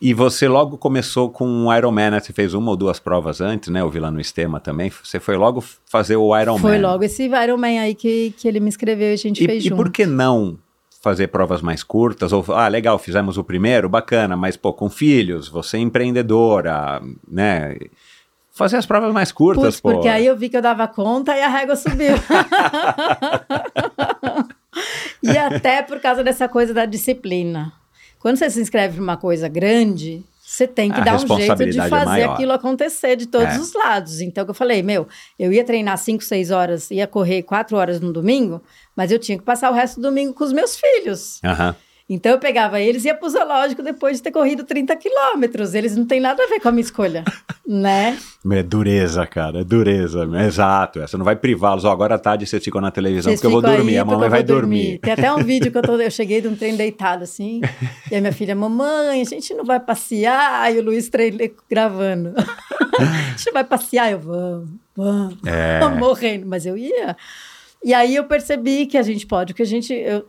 [0.00, 2.20] E você logo começou com o Ironman, né?
[2.20, 3.82] Você fez uma ou duas provas antes, né?
[3.82, 4.90] Eu vi lá no Estema também.
[5.04, 6.60] Você foi logo fazer o Ironman.
[6.62, 9.62] Foi logo esse Ironman aí que, que ele me escreveu e a gente E, fez
[9.62, 9.76] e junto.
[9.76, 10.58] por que não
[11.02, 12.32] fazer provas mais curtas?
[12.32, 17.76] Ou, ah, legal, fizemos o primeiro, bacana, mas, pô, com filhos, você é empreendedora, né?
[18.50, 19.92] Fazer as provas mais curtas, Putz, pô.
[19.92, 22.14] porque aí eu vi que eu dava conta e a régua subiu.
[25.22, 27.72] e até por causa dessa coisa da disciplina.
[28.18, 31.64] Quando você se inscreve para uma coisa grande, você tem que A dar um jeito
[31.70, 32.34] de é fazer maior.
[32.34, 33.58] aquilo acontecer de todos É.
[33.58, 34.20] os lados.
[34.20, 35.06] Então, que eu falei, meu,
[35.38, 38.60] eu ia treinar 5, 6 horas, ia correr 4 horas no domingo,
[38.96, 41.40] mas eu tinha que passar o resto do domingo com os meus filhos.
[41.44, 41.74] Aham.
[42.12, 45.74] Então, eu pegava eles e ia pro zoológico depois de ter corrido 30 quilômetros.
[45.74, 47.22] Eles não têm nada a ver com a minha escolha,
[47.64, 48.18] né?
[48.50, 50.28] É dureza, cara, é dureza.
[50.44, 51.06] Exato, é.
[51.06, 51.84] Você não vai privá-los.
[51.84, 54.28] Ó, agora à tarde vocês ficam na televisão Vocês porque eu vou dormir, a mamãe
[54.28, 54.98] vai vou dormir.
[54.98, 57.60] Tem até um vídeo que eu, tô, eu cheguei de um trem deitado assim,
[58.10, 61.38] e a minha filha, mamãe, a gente não vai passear, e o Luiz trein,
[61.70, 62.34] gravando.
[62.98, 65.78] a gente vai passear, eu, vamos, vamos, É.
[65.96, 67.16] morrendo, mas eu ia.
[67.84, 69.92] E aí eu percebi que a gente pode, que a gente...
[69.94, 70.26] eu-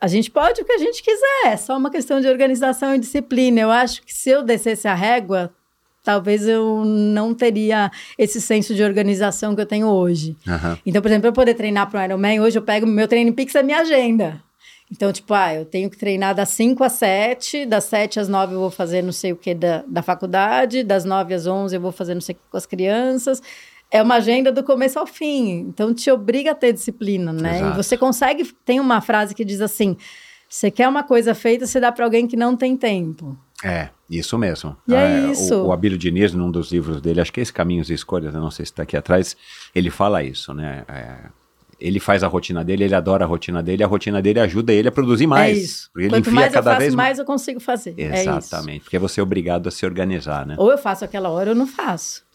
[0.00, 2.98] a gente pode o que a gente quiser, é só uma questão de organização e
[2.98, 3.60] disciplina.
[3.60, 5.52] Eu acho que se eu descesse a régua,
[6.04, 10.36] talvez eu não teria esse senso de organização que eu tenho hoje.
[10.46, 10.78] Aham.
[10.86, 13.32] Então, por exemplo, para eu poder treinar para o Ironman, hoje eu pego meu treino
[13.32, 14.42] Pix é minha agenda.
[14.90, 18.54] Então, tipo, ah, eu tenho que treinar das 5 às 7, das 7 às 9
[18.54, 21.80] eu vou fazer não sei o que da, da faculdade, das 9 às 11 eu
[21.80, 23.42] vou fazer não sei o que com as crianças.
[23.90, 25.60] É uma agenda do começo ao fim.
[25.60, 27.56] Então, te obriga a ter disciplina, né?
[27.58, 27.72] Exato.
[27.80, 28.44] E você consegue.
[28.64, 29.96] Tem uma frase que diz assim:
[30.48, 33.36] você quer uma coisa feita, você dá para alguém que não tem tempo.
[33.64, 34.76] É, isso mesmo.
[34.86, 35.54] E é Ah, o- isso.
[35.64, 38.40] O, Abílio Diniz, num dos livros dele, acho que é esse Caminhos e Escolhas, eu
[38.40, 39.36] não sei se está aqui atrás,
[39.74, 40.84] ele fala isso, né?
[40.86, 41.16] É,
[41.80, 44.86] ele faz a rotina dele, ele adora a rotina dele, a rotina dele ajuda ele
[44.88, 45.56] a produzir mais.
[45.56, 45.90] é isso.
[45.92, 47.94] Porque ele Quanto mais eu faço, vez mais eu consigo fazer.
[47.98, 48.20] É.
[48.20, 50.54] Exatamente, porque você é obrigado a se organizar, né?
[50.58, 52.27] Ou eu faço aquela hora ou não faço.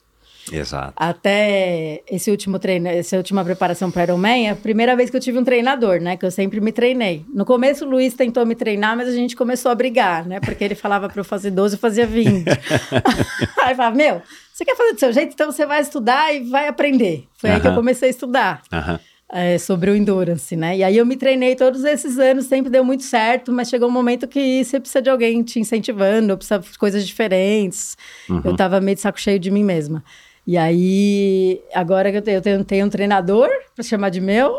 [0.52, 0.94] Exato.
[0.96, 5.22] Até esse último treino, essa última preparação para Ironman, é a primeira vez que eu
[5.22, 6.18] tive um treinador, né?
[6.18, 7.26] Que eu sempre me treinei.
[7.34, 10.40] No começo, o Luiz tentou me treinar, mas a gente começou a brigar, né?
[10.40, 12.46] Porque ele falava para eu fazer 12, eu fazia 20.
[13.64, 14.22] aí eu falava, meu,
[14.54, 15.34] você quer fazer do seu jeito?
[15.34, 17.26] Então você vai estudar e vai aprender.
[17.38, 18.62] Foi aí que eu comecei a estudar.
[18.72, 19.00] Aham.
[19.32, 20.78] é, sobre o endurance, né?
[20.78, 23.92] E aí eu me treinei todos esses anos, sempre deu muito certo, mas chegou um
[23.92, 27.98] momento que você precisa de alguém te incentivando, precisa de coisas diferentes.
[28.46, 30.04] Eu tava meio de saco cheio de mim mesma.
[30.46, 34.58] E aí, agora que eu tenho, eu tenho, tenho um treinador para chamar de meu.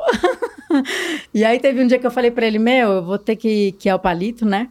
[1.33, 3.73] e aí teve um dia que eu falei para ele, meu, eu vou ter que,
[3.73, 4.69] que é o palito, né?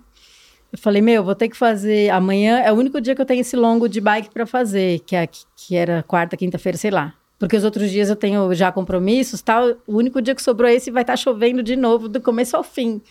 [0.72, 3.26] Eu falei, meu, eu vou ter que fazer amanhã, é o único dia que eu
[3.28, 7.14] tenho esse longo de bike para fazer, que, é, que era quarta, quinta-feira, sei lá.
[7.38, 9.76] Porque os outros dias eu tenho já compromissos, tal.
[9.86, 13.02] O único dia que sobrou esse vai estar chovendo de novo, do começo ao fim.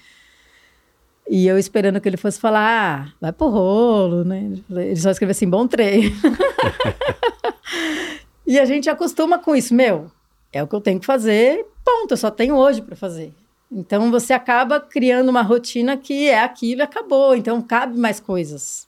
[1.28, 4.50] E eu esperando que ele fosse falar, ah, vai pro rolo, né?
[4.70, 6.14] Ele só escreveu assim, bom treino.
[8.46, 10.10] e a gente acostuma com isso, meu.
[10.52, 13.32] É o que eu tenho que fazer, ponto, eu só tenho hoje para fazer.
[13.70, 17.34] Então você acaba criando uma rotina que é aquilo e acabou.
[17.34, 18.86] Então cabe mais coisas.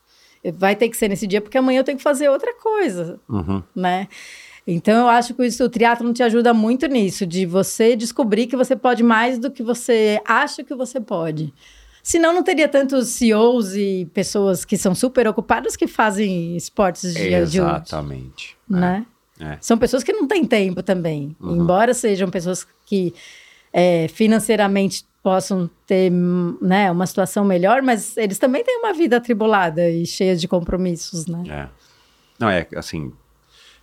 [0.58, 3.62] Vai ter que ser nesse dia, porque amanhã eu tenho que fazer outra coisa, Uhum.
[3.74, 4.08] né?
[4.66, 8.56] Então eu acho que isso, o triatlo te ajuda muito nisso, de você descobrir que
[8.56, 11.52] você pode mais do que você acha que você pode.
[12.04, 17.28] Senão não teria tantos CEOs e pessoas que são super ocupadas que fazem esportes de,
[17.30, 18.58] de Exatamente.
[18.68, 19.06] né?
[19.40, 19.56] É.
[19.58, 21.34] São pessoas que não têm tempo também.
[21.40, 21.62] Uhum.
[21.62, 23.14] Embora sejam pessoas que
[23.72, 26.12] é, financeiramente possam ter
[26.60, 31.26] né, uma situação melhor, mas eles também têm uma vida atribulada e cheia de compromissos,
[31.26, 31.42] né?
[31.48, 31.68] É.
[32.38, 33.14] Não, é assim,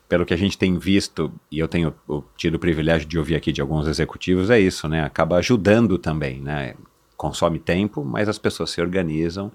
[0.08, 1.92] pelo que a gente tem visto, e eu tenho
[2.38, 5.04] tido o privilégio de ouvir aqui de alguns executivos, é isso, né?
[5.04, 6.76] Acaba ajudando também, né?
[7.22, 9.52] Consome tempo, mas as pessoas se organizam.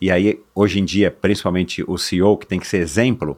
[0.00, 3.36] E aí, hoje em dia, principalmente o CEO, que tem que ser exemplo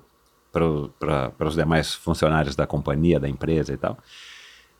[0.52, 3.98] para os demais funcionários da companhia, da empresa e tal,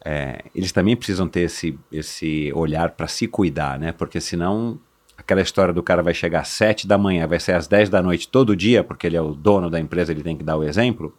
[0.04, 3.90] é, eles também precisam ter esse, esse olhar para se cuidar, né?
[3.90, 4.78] Porque senão
[5.18, 8.00] aquela história do cara vai chegar às sete da manhã, vai ser às 10 da
[8.00, 10.62] noite todo dia, porque ele é o dono da empresa, ele tem que dar o
[10.62, 11.12] exemplo,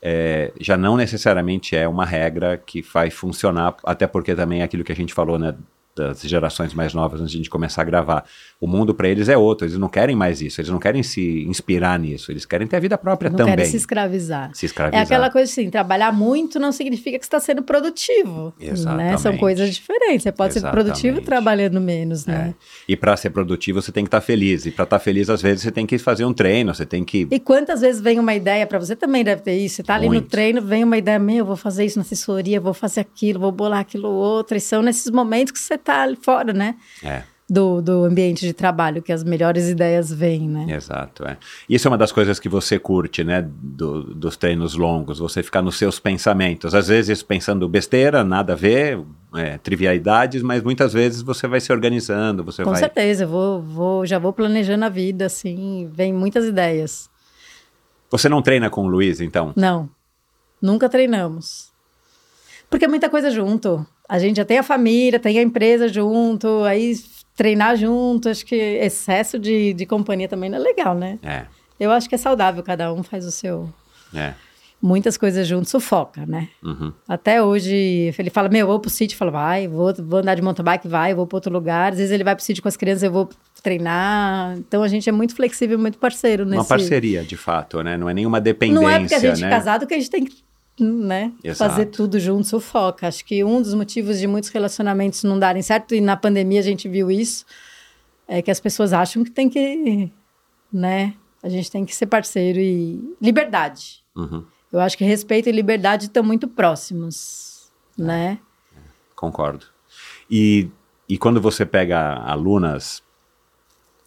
[0.00, 4.84] é, já não necessariamente é uma regra que vai funcionar, até porque também é aquilo
[4.84, 5.56] que a gente falou, né?
[6.00, 8.24] Das gerações mais novas antes de a gente começar a gravar.
[8.60, 11.44] O mundo para eles é outro, eles não querem mais isso, eles não querem se
[11.44, 13.56] inspirar nisso, eles querem ter a vida própria não também.
[13.56, 14.50] querem se escravizar.
[14.54, 15.00] Se escravizar.
[15.00, 18.54] É aquela coisa assim, trabalhar muito não significa que você está sendo produtivo.
[18.58, 18.66] Né?
[18.66, 19.40] São Exatamente.
[19.40, 20.22] coisas diferentes.
[20.22, 21.24] Você pode ser produtivo Exatamente.
[21.24, 22.54] trabalhando menos, né?
[22.56, 22.64] É.
[22.88, 24.66] E para ser produtivo, você tem que estar feliz.
[24.66, 27.26] E para estar feliz, às vezes, você tem que fazer um treino, você tem que.
[27.30, 29.76] E quantas vezes vem uma ideia para você também deve ter isso.
[29.76, 30.28] Você tá ali no Muito.
[30.28, 33.52] treino, vem uma ideia, meu, eu vou fazer isso na assessoria, vou fazer aquilo, vou
[33.52, 34.56] bolar aquilo outro.
[34.56, 36.76] E são nesses momentos que você tá ali fora, né?
[37.02, 40.66] É, Do, do ambiente de trabalho que as melhores ideias vêm, né?
[40.72, 41.24] exato.
[41.26, 41.36] É.
[41.68, 43.42] Isso é uma das coisas que você curte, né?
[43.60, 46.74] do- dos treinos longos, você ficar nos seus pensamentos.
[46.74, 49.00] Às vezes pensando besteira, nada a ver,
[49.34, 52.78] é, trivialidades, mas muitas vezes você vai se organizando, você Com vai.
[52.80, 57.08] certeza, eu vou, vou, já vou planejando a vida, assim, vem muitas ideias.
[58.10, 59.52] Você não treina com o Luiz, então?
[59.56, 59.88] Não,
[60.62, 61.70] nunca treinamos.
[62.68, 63.84] Porque é muita coisa junto.
[64.10, 66.94] A gente já tem a família, tem a empresa junto, aí
[67.36, 71.16] treinar junto, acho que excesso de, de companhia também não é legal, né?
[71.22, 71.44] É,
[71.78, 73.72] Eu acho que é saudável, cada um faz o seu.
[74.12, 74.34] é.
[74.82, 76.48] Muitas coisas juntos sufoca, né?
[76.62, 76.90] Uhum.
[77.06, 80.34] Até hoje, ele fala, meu, eu vou pro sítio, eu falo, vai, vou, vou andar
[80.34, 81.92] de mountain bike, vai, vou para outro lugar.
[81.92, 83.28] Às vezes ele vai pro sítio com as crianças, eu vou
[83.62, 84.56] treinar.
[84.56, 86.56] Então a gente é muito flexível, muito parceiro nesse...
[86.56, 87.98] Uma parceria, de fato, né?
[87.98, 89.48] Não é nenhuma dependência, Não é porque a gente né?
[89.48, 90.42] é casado que a gente tem que
[90.82, 91.70] né, Exato.
[91.70, 93.08] fazer tudo junto, sufoca.
[93.08, 96.62] Acho que um dos motivos de muitos relacionamentos não darem certo, e na pandemia a
[96.62, 97.44] gente viu isso,
[98.26, 100.10] é que as pessoas acham que tem que,
[100.72, 104.04] né, a gente tem que ser parceiro e liberdade.
[104.16, 104.44] Uhum.
[104.72, 108.38] Eu acho que respeito e liberdade estão muito próximos, né?
[109.16, 109.66] Concordo.
[110.30, 110.68] E,
[111.08, 113.02] e quando você pega alunas,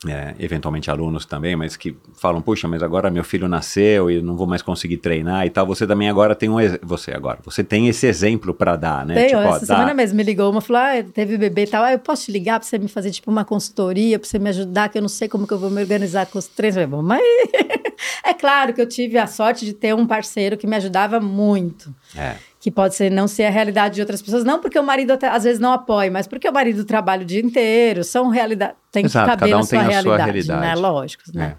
[0.07, 4.35] é, eventualmente alunos também, mas que falam, puxa, mas agora meu filho nasceu e não
[4.35, 7.88] vou mais conseguir treinar e tal, você também agora tem um, você agora, você tem
[7.88, 9.25] esse exemplo para dar, né?
[9.27, 11.84] Tenho, ó, essa dá- semana mesmo me ligou uma, falou, ah, teve bebê e tal,
[11.84, 14.49] ah, eu posso te ligar pra você me fazer tipo uma consultoria, pra você me
[14.49, 16.77] ajudar, que eu não sei como que eu vou me organizar com os treinos.
[16.77, 17.21] Eu falei, "Bom, mas
[18.25, 21.93] é claro que eu tive a sorte de ter um parceiro que me ajudava muito.
[22.15, 25.11] É, Que pode ser não ser a realidade de outras pessoas, não porque o marido
[25.11, 28.73] até, às vezes não apoia, mas porque o marido trabalha o dia inteiro, são realidade,
[28.90, 30.53] tem Exato, que caber um na sua tem a sua realidade, né?
[30.53, 30.80] realidade.
[30.81, 31.56] Lógico, né?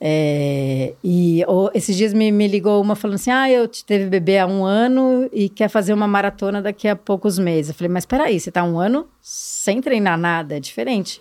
[0.00, 4.06] É, e o- esses dias me, me ligou uma falando assim: Ah, eu te- teve
[4.06, 7.70] bebê há um ano e quer fazer uma maratona daqui a poucos meses.
[7.70, 11.20] Eu falei, mas peraí, você tá um ano sem treinar nada, é diferente.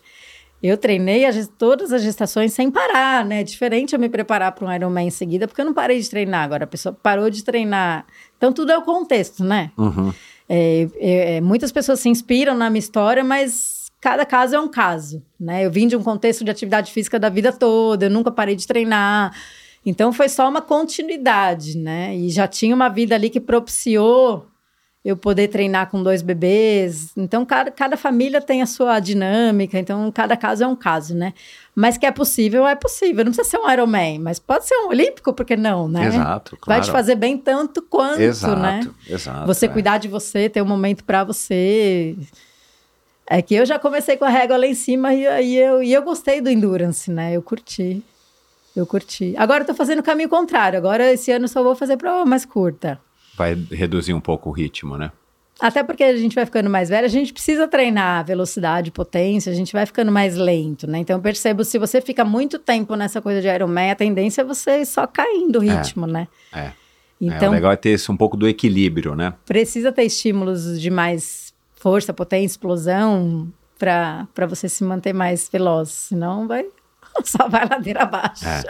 [0.66, 3.42] Eu treinei a ges- todas as gestações sem parar, né?
[3.42, 6.10] É diferente eu me preparar para um Ironman em seguida, porque eu não parei de
[6.10, 6.44] treinar.
[6.44, 8.06] Agora a pessoa parou de treinar.
[8.38, 9.72] Então tudo é o contexto, né?
[9.78, 10.14] uhum,
[10.50, 14.68] É, é, é, muitas pessoas se inspiram na minha história, mas cada caso é um
[14.68, 15.66] caso, né?
[15.66, 18.66] Eu vim de um contexto de atividade física da vida toda, eu nunca parei de
[18.68, 19.34] treinar.
[19.86, 22.16] Então foi só uma continuidade, né?
[22.16, 24.48] E já tinha uma vida ali que propiciou
[25.06, 27.12] eu poder treinar com dois bebês.
[27.16, 31.32] Então cada, cada família tem a sua dinâmica, então cada caso é um caso, né?
[31.76, 33.24] Mas que é possível, é possível.
[33.24, 36.08] Não precisa ser um Ironman, mas pode ser um olímpico, por que não, né?
[36.08, 36.84] Exato, Vai claro.
[36.86, 38.90] te fazer bem tanto quanto, exato, né?
[39.08, 39.46] exato.
[39.46, 39.70] Você é.
[39.70, 42.18] cuidar de você, ter um momento pra você.
[43.28, 45.94] É que eu já comecei com a régua lá em cima e, e eu, e
[45.94, 47.36] eu gostei do endurance, né?
[47.36, 48.04] Eu curti.
[48.76, 49.36] Eu curti.
[49.38, 50.78] Agora eu tô fazendo o caminho contrário.
[50.80, 53.00] Agora esse ano só vou fazer prova mais curta.
[53.38, 55.12] Vai reduzir um pouco o ritmo, né?
[55.60, 59.56] Até porque a gente vai ficando mais velho, a gente precisa treinar velocidade, potência, a
[59.56, 61.00] gente vai ficando mais lento, né?
[61.00, 64.44] Então eu percebo, se você fica muito tempo nessa coisa de Ironman, a tendência é
[64.44, 66.28] você só caindo o ritmo, né?
[66.54, 66.60] É.
[66.60, 66.74] é,
[67.22, 69.34] o Então legal é ter esse, um pouco do equilíbrio, né?
[69.46, 73.48] precisa ter estímulos de mais força, potência, explosão
[73.78, 76.66] para você se manter mais veloz, senão vai
[77.24, 78.46] só vai ladeira abaixo.
[78.46, 78.62] É.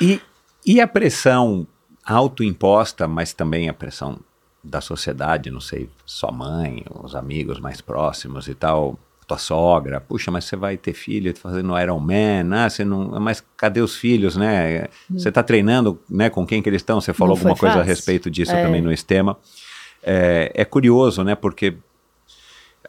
[0.00, 0.20] E,
[0.64, 1.66] e a pressão
[2.04, 4.18] autoimposta, mas também a pressão
[4.62, 10.30] da sociedade, não sei, sua mãe, os amigos mais próximos e tal, tua sogra, puxa,
[10.30, 14.36] mas você vai ter filho fazendo Iron Man, ah, você não, mas cadê os filhos,
[14.36, 14.86] né?
[15.10, 17.00] Você está treinando, né, com quem que eles estão?
[17.00, 18.62] Você falou alguma coisa a respeito disso É.
[18.62, 19.36] também no Estema.
[20.02, 21.76] É, é curioso, né, porque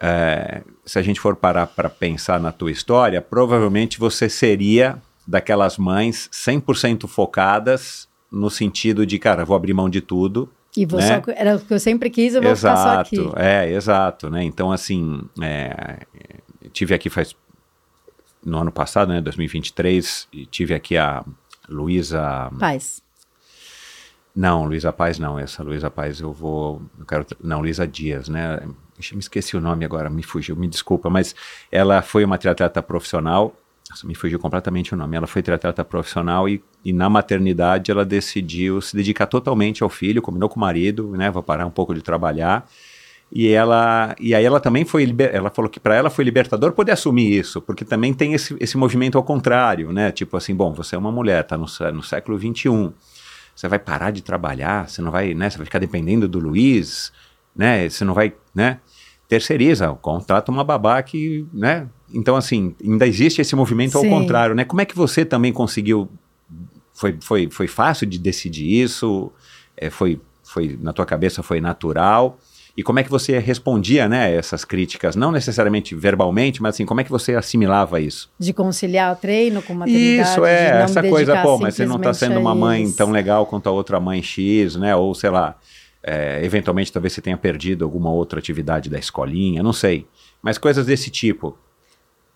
[0.00, 5.78] é, se a gente for parar para pensar na tua história, provavelmente você seria daquelas
[5.78, 10.50] mães 100% focadas no sentido de, cara, vou abrir mão de tudo.
[10.76, 11.22] E vou né?
[11.22, 13.16] só, era o que eu sempre quis, eu vou ficar só aqui.
[13.16, 14.42] Exato, é, exato, né?
[14.42, 16.00] Então, assim, é,
[16.72, 17.36] tive aqui faz
[18.44, 21.24] no ano passado, né, 2023, e tive aqui a
[21.68, 23.02] Luísa, Paz.
[24.36, 28.60] não, Luísa Paz não, essa Luísa Paz eu vou, eu quero, não, Luísa Dias, né?
[28.98, 31.34] Ixi, me esqueci o nome agora, me fugiu, me desculpa, mas
[31.72, 33.56] ela foi uma triatleta profissional,
[33.90, 35.16] nossa, me fugiu completamente o nome.
[35.16, 40.22] Ela foi triatleta profissional e, e na maternidade ela decidiu se dedicar totalmente ao filho,
[40.22, 41.30] combinou com o marido, né?
[41.30, 42.66] Vou parar um pouco de trabalhar.
[43.30, 46.92] E ela e aí ela também foi ela falou que para ela foi libertador poder
[46.92, 50.10] assumir isso, porque também tem esse, esse movimento ao contrário, né?
[50.12, 52.92] Tipo assim, bom, você é uma mulher, tá no, no século 21.
[53.54, 57.12] Você vai parar de trabalhar, você não vai, né, você vai ficar dependendo do Luiz,
[57.54, 57.88] né?
[57.88, 58.80] Você não vai, né?
[59.34, 61.88] Terceiriza, contrata uma babá que, né?
[62.12, 64.10] Então assim, ainda existe esse movimento ao Sim.
[64.10, 64.64] contrário, né?
[64.64, 66.08] Como é que você também conseguiu
[66.92, 69.32] foi, foi, foi fácil de decidir isso?
[69.76, 72.38] É, foi, foi na tua cabeça foi natural?
[72.76, 75.16] E como é que você respondia, né, a essas críticas?
[75.16, 78.30] Não necessariamente verbalmente, mas assim, como é que você assimilava isso?
[78.38, 80.28] De conciliar o treino com maternidade.
[80.28, 82.96] Isso é, essa coisa, pô, mas você não está sendo uma mãe isso.
[82.96, 84.94] tão legal quanto a outra mãe X, né?
[84.94, 85.56] Ou sei lá,
[86.06, 90.06] é, eventualmente talvez você tenha perdido alguma outra atividade da escolinha, não sei.
[90.42, 91.58] Mas coisas desse tipo.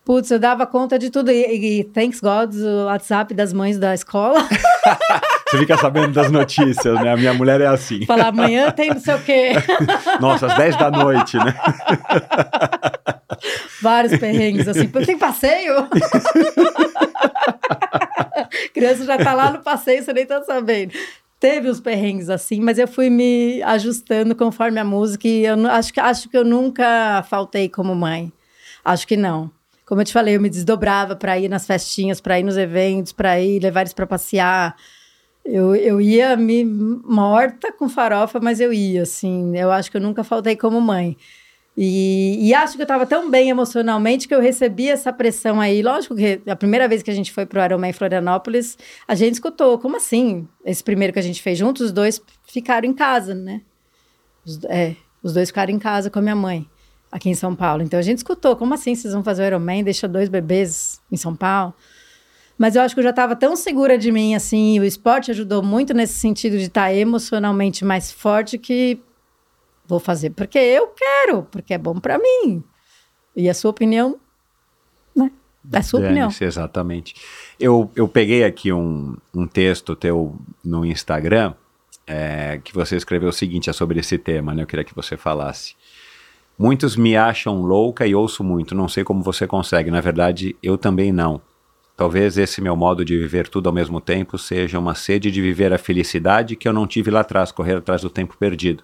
[0.03, 1.29] Putz, eu dava conta de tudo.
[1.29, 4.39] E, e thanks God, o WhatsApp das mães da escola.
[5.49, 7.11] Você fica sabendo das notícias, né?
[7.11, 8.05] A minha mulher é assim.
[8.05, 9.53] Falar amanhã tem não sei o quê.
[10.21, 11.55] Nossa, às 10 da noite, né?
[13.81, 14.87] Vários perrengues, assim.
[14.87, 15.87] Tem passeio?
[18.73, 20.93] Criança já tá lá no passeio, você nem tá sabendo.
[21.39, 25.93] Teve uns perrengues assim, mas eu fui me ajustando conforme a música e eu acho
[25.93, 28.31] que, acho que eu nunca faltei como mãe.
[28.83, 29.49] Acho que não.
[29.85, 33.13] Como eu te falei, eu me desdobrava para ir nas festinhas, para ir nos eventos,
[33.13, 34.75] para ir levar eles para passear.
[35.43, 39.57] Eu, eu ia me morta com farofa, mas eu ia, assim.
[39.57, 41.17] Eu acho que eu nunca faltei como mãe.
[41.81, 45.81] E, e acho que eu estava tão bem emocionalmente que eu recebi essa pressão aí.
[45.81, 48.77] Lógico que a primeira vez que a gente foi pro Ironman em Florianópolis,
[49.07, 50.45] a gente escutou, como assim?
[50.65, 53.61] Esse primeiro que a gente fez juntos, os dois ficaram em casa, né?
[54.45, 56.67] Os, é, os dois ficaram em casa com a minha mãe,
[57.09, 57.81] aqui em São Paulo.
[57.81, 61.15] Então a gente escutou, como assim vocês vão fazer o Ironman, deixa dois bebês em
[61.15, 61.73] São Paulo?
[62.57, 65.63] Mas eu acho que eu já estava tão segura de mim, assim, o esporte ajudou
[65.63, 68.99] muito nesse sentido de estar emocionalmente mais forte que
[69.89, 72.63] vou fazer porque eu quero, porque é bom para mim.
[73.35, 74.19] E a sua opinião,
[75.15, 75.31] né?
[75.73, 76.29] É a sua opinião.
[76.39, 77.15] Exatamente.
[77.59, 81.55] Eu, eu peguei aqui um, um texto teu no Instagram
[82.05, 84.61] é, que você escreveu o seguinte é sobre esse tema, né?
[84.61, 85.75] Eu queria que você falasse.
[86.57, 89.89] Muitos me acham louca e ouço muito, não sei como você consegue.
[89.89, 91.41] Na verdade, eu também não.
[91.97, 95.73] Talvez esse meu modo de viver tudo ao mesmo tempo seja uma sede de viver
[95.73, 98.83] a felicidade que eu não tive lá atrás, correr atrás do tempo perdido.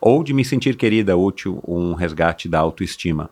[0.00, 3.30] Ou de me sentir querida, útil, um resgate da autoestima.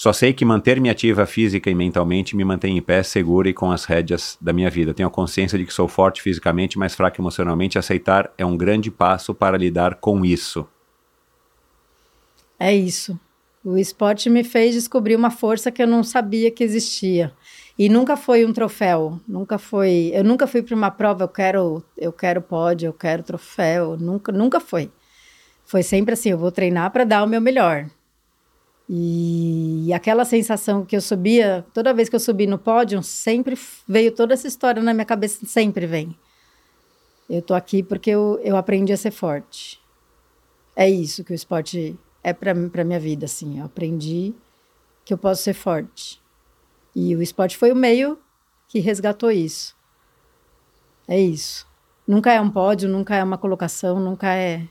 [0.00, 3.70] Só sei que manter-me ativa física e mentalmente me mantém em pé, segura e com
[3.70, 4.94] as rédeas da minha vida.
[4.94, 7.78] Tenho a consciência de que sou forte fisicamente, mas fraca emocionalmente.
[7.78, 10.66] Aceitar é um grande passo para lidar com isso.
[12.58, 13.20] É isso.
[13.62, 17.30] O esporte me fez descobrir uma força que eu não sabia que existia.
[17.78, 20.10] E nunca foi um troféu, nunca foi.
[20.14, 24.32] Eu nunca fui para uma prova, eu quero, eu quero pódio, eu quero troféu, nunca,
[24.32, 24.90] nunca foi.
[25.70, 27.88] Foi sempre assim, eu vou treinar para dar o meu melhor.
[28.88, 33.56] E aquela sensação que eu subia, toda vez que eu subi no pódio, sempre
[33.86, 36.18] veio toda essa história na minha cabeça, sempre vem.
[37.28, 39.80] Eu tô aqui porque eu, eu aprendi a ser forte.
[40.74, 43.60] É isso que o esporte é para minha vida, assim.
[43.60, 44.34] Eu aprendi
[45.04, 46.20] que eu posso ser forte.
[46.96, 48.18] E o esporte foi o meio
[48.66, 49.76] que resgatou isso.
[51.06, 51.64] É isso.
[52.08, 54.66] Nunca é um pódio, nunca é uma colocação, nunca é.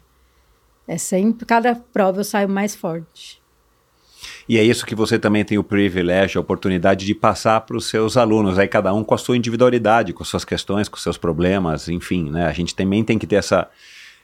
[0.90, 1.45] É sempre.
[1.45, 3.40] Cada prova eu saio mais forte.
[4.49, 7.86] E é isso que você também tem o privilégio, a oportunidade de passar para os
[7.86, 11.88] seus alunos, aí cada um com a sua individualidade, com suas questões, com seus problemas,
[11.88, 12.48] enfim, né?
[12.48, 13.70] A gente também tem que ter essa,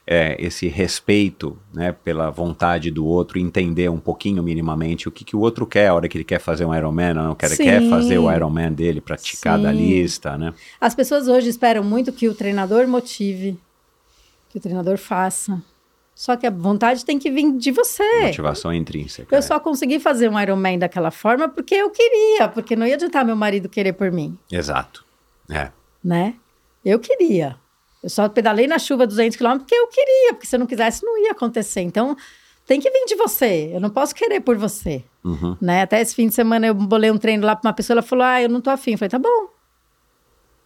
[0.04, 5.36] é, esse respeito né, pela vontade do outro, entender um pouquinho minimamente o que, que
[5.36, 7.62] o outro quer, a hora que ele quer fazer um Ironman, ou não quer, Sim.
[7.62, 9.78] quer fazer o Ironman dele, praticar da Sim.
[9.78, 10.52] lista, né?
[10.80, 13.56] As pessoas hoje esperam muito que o treinador motive,
[14.50, 15.62] que o treinador faça.
[16.18, 18.02] Só que a vontade tem que vir de você.
[18.22, 19.36] Motivação intrínseca.
[19.36, 19.42] Eu é.
[19.42, 23.36] só consegui fazer um Ironman daquela forma porque eu queria, porque não ia adiantar meu
[23.36, 25.04] marido querer por mim, Exato.
[25.50, 25.70] É.
[26.02, 26.34] né?
[26.82, 27.56] Eu queria.
[28.02, 31.04] Eu só pedalei na chuva 200 km porque eu queria, porque se eu não quisesse
[31.04, 31.82] não ia acontecer.
[31.82, 32.16] Então,
[32.64, 33.70] tem que vir de você.
[33.74, 35.54] Eu não posso querer por você, Uhum.
[35.60, 35.82] né?
[35.82, 38.24] Até esse fim de semana eu bolei um treino lá para uma pessoa, ela falou:
[38.24, 38.92] "Ah, eu não tô afim".
[38.92, 39.48] Eu falei: "Tá bom.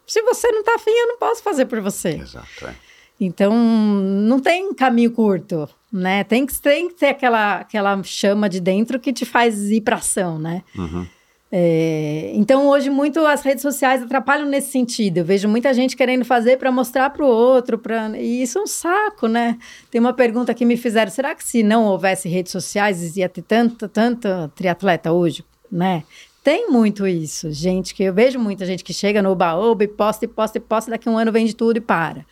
[0.07, 2.11] Se você não tá afim, eu não posso fazer por você".
[2.11, 2.67] Exato.
[2.67, 2.75] É.
[3.21, 6.25] Então, não tem caminho curto, né?
[6.25, 9.97] Tem que, tem que ter aquela, aquela chama de dentro que te faz ir pra
[9.97, 10.63] ação, né?
[10.75, 11.07] Uhum.
[11.53, 15.19] É, então, hoje, muito as redes sociais atrapalham nesse sentido.
[15.19, 18.17] Eu vejo muita gente querendo fazer para mostrar para o outro, pra...
[18.17, 19.59] e isso é um saco, né?
[19.91, 23.43] Tem uma pergunta que me fizeram: será que se não houvesse redes sociais, ia ter
[23.43, 26.05] tanta, tanta triatleta hoje, né?
[26.43, 30.25] Tem muito isso, gente, que eu vejo muita gente que chega no oba-oba e posta,
[30.25, 32.25] e posta, e posta, daqui a um ano vende tudo e para.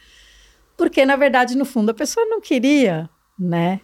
[0.78, 3.80] Porque, na verdade, no fundo, a pessoa não queria, né?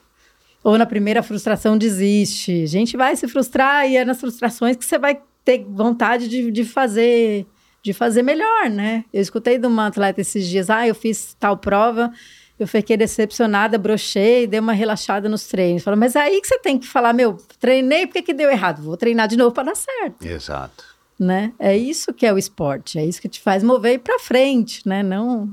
[0.63, 2.63] Ou na primeira frustração desiste.
[2.63, 6.51] A gente vai se frustrar e é nas frustrações que você vai ter vontade de,
[6.53, 7.47] de fazer
[7.83, 9.05] de fazer melhor, né?
[9.13, 12.11] Eu escutei de uma atleta esses dias, ah, eu fiz tal prova,
[12.59, 15.83] eu fiquei decepcionada, brochei, dei uma relaxada nos treinos.
[15.83, 18.81] Fala, mas é aí que você tem que falar, meu, treinei, por que, deu errado?
[18.81, 20.83] Vou treinar de novo para dar certo, Exato.
[21.21, 21.53] né?
[21.59, 24.81] É isso que é o esporte, é isso que te faz mover ir para frente,
[24.89, 25.03] né?
[25.03, 25.51] Não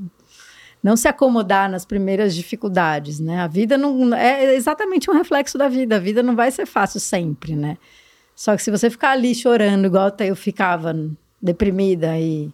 [0.84, 3.40] não se acomodar nas primeiras dificuldades, né?
[3.40, 5.98] A vida não é exatamente um reflexo da vida.
[5.98, 7.78] A vida não vai ser fácil sempre, né?
[8.36, 10.96] Só que se você ficar ali chorando, igual eu ficava
[11.42, 12.52] deprimida e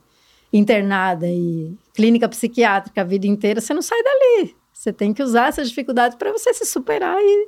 [0.52, 4.56] internada e clínica psiquiátrica a vida inteira, você não sai dali.
[4.74, 7.48] Você tem que usar essas dificuldades para você se superar e,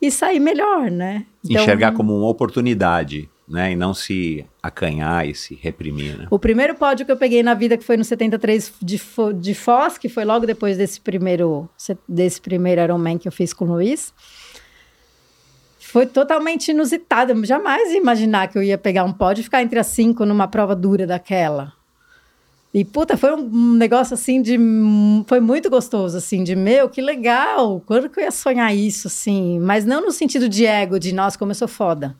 [0.00, 1.26] e sair melhor, né?
[1.44, 3.72] Então, Enxergar como uma oportunidade, né?
[3.72, 6.26] E não se acanhar e se reprimir, né?
[6.30, 9.00] O primeiro pódio que eu peguei na vida, que foi no 73 de,
[9.38, 11.68] de Foz, que foi logo depois desse primeiro,
[12.08, 14.12] desse primeiro Ironman que eu fiz com o Luiz,
[15.78, 17.32] foi totalmente inusitado.
[17.32, 20.24] Eu jamais ia imaginar que eu ia pegar um pódio e ficar entre as cinco
[20.24, 21.72] numa prova dura daquela.
[22.74, 24.58] E, puta, foi um negócio assim de.
[25.28, 27.80] Foi muito gostoso, assim, de meu, que legal.
[27.86, 29.60] Quando que eu ia sonhar isso, assim?
[29.60, 32.16] Mas não no sentido de ego, de nossa, como eu sou foda.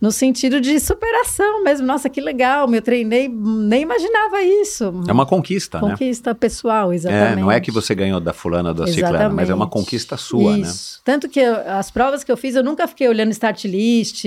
[0.00, 1.84] No sentido de superação mesmo.
[1.86, 2.72] Nossa, que legal.
[2.72, 4.92] Eu treinei, nem imaginava isso.
[5.08, 5.90] É uma conquista, né?
[5.90, 7.40] Conquista pessoal, É, exatamente.
[7.40, 9.70] não é que você ganhou da fulana ou da ciclana, mas é uma Exatamente.
[9.70, 10.62] conquista sua, né?
[10.62, 11.00] Isso.
[11.04, 14.24] Tanto que eu- as provas que eu fiz, eu nunca fiquei olhando start list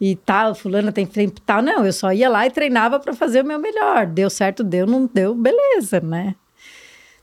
[0.00, 1.60] e tal, fulana tem tempo e tal.
[1.60, 4.06] Não, eu só ia lá e treinava para fazer o meu melhor.
[4.06, 6.36] Deu certo, deu, não deu, beleza, né?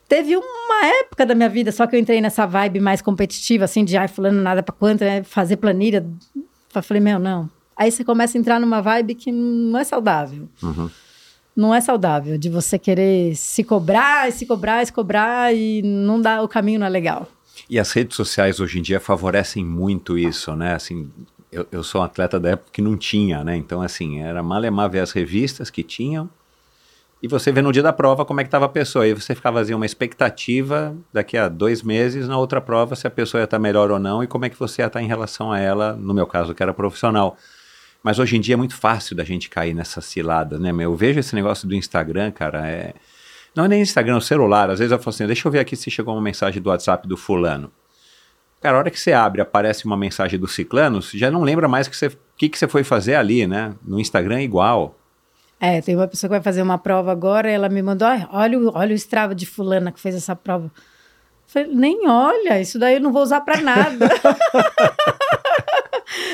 [0.09, 3.83] Teve uma época da minha vida, só que eu entrei nessa vibe mais competitiva, assim,
[3.85, 5.23] de ai, fulano nada pra quanto, né?
[5.23, 6.05] fazer planilha.
[6.75, 7.49] Eu falei, meu, não.
[7.77, 10.49] Aí você começa a entrar numa vibe que não é saudável.
[10.61, 10.89] Uhum.
[11.55, 15.81] Não é saudável, de você querer se cobrar, e se cobrar, e se cobrar, e
[15.81, 17.27] não dá, o caminho não é legal.
[17.69, 20.75] E as redes sociais hoje em dia favorecem muito isso, né?
[20.75, 21.09] Assim,
[21.51, 23.55] eu, eu sou um atleta da época que não tinha, né?
[23.55, 26.29] Então, assim, era malemar ver as revistas que tinham
[27.21, 29.05] e você vê no dia da prova como é que estava a pessoa.
[29.05, 33.09] Aí você ficava fazendo uma expectativa daqui a dois meses na outra prova se a
[33.09, 35.51] pessoa ia estar melhor ou não e como é que você ia estar em relação
[35.51, 37.35] a ela, no meu caso, que era profissional.
[38.07, 40.71] Mas hoje em dia é muito fácil da gente cair nessa cilada, né?
[40.79, 42.93] Eu vejo esse negócio do Instagram, cara, é...
[43.53, 44.69] Não é nem Instagram, é o celular.
[44.69, 47.05] Às vezes eu falo assim, deixa eu ver aqui se chegou uma mensagem do WhatsApp
[47.05, 47.69] do fulano.
[48.61, 51.67] Cara, a hora que você abre aparece uma mensagem do ciclano, você já não lembra
[51.67, 53.75] mais o que você, que, que você foi fazer ali, né?
[53.85, 54.97] No Instagram é igual.
[55.59, 58.25] É, tem uma pessoa que vai fazer uma prova agora, e ela me mandou, "Ai,
[58.31, 60.67] olha, o- olha o Strava de fulana que fez essa prova.
[60.67, 60.71] Eu
[61.45, 64.07] falei, nem olha, isso daí eu não vou usar pra nada.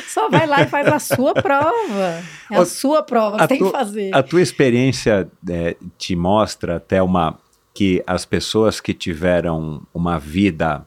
[0.08, 2.22] Só vai lá e faz a sua prova.
[2.52, 4.14] É a sua prova que a tem que tua- fazer.
[4.16, 7.38] A tua experiência é, te mostra até uma
[7.74, 10.86] que as pessoas que tiveram uma vida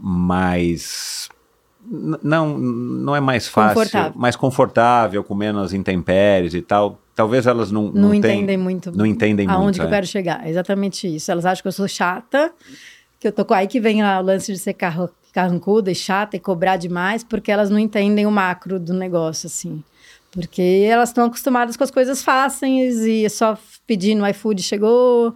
[0.00, 1.28] mais
[1.88, 4.12] não não é mais fácil, Confortável.
[4.18, 7.00] mais confortável, com menos intempéries e tal.
[7.14, 9.74] Talvez elas não Não, não, entendem muito não entendem aonde muito.
[9.76, 9.90] que eu é.
[9.90, 10.44] quero chegar.
[10.46, 11.30] É exatamente isso.
[11.30, 12.52] Elas acham que eu sou chata,
[13.20, 15.94] que eu tô com aí que vem a- o lance de ser carro, carrancuda e
[15.94, 19.84] chata e cobrar demais, porque elas não entendem o macro do negócio, assim.
[20.30, 25.34] Porque elas estão acostumadas com as coisas fáceis e é só pedir no iFood chegou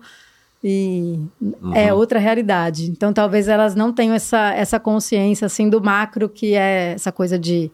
[0.64, 1.74] e Uhum.
[1.74, 2.90] é outra realidade.
[2.90, 7.38] Então talvez elas não tenham essa, essa consciência assim do macro que é essa coisa
[7.38, 7.70] de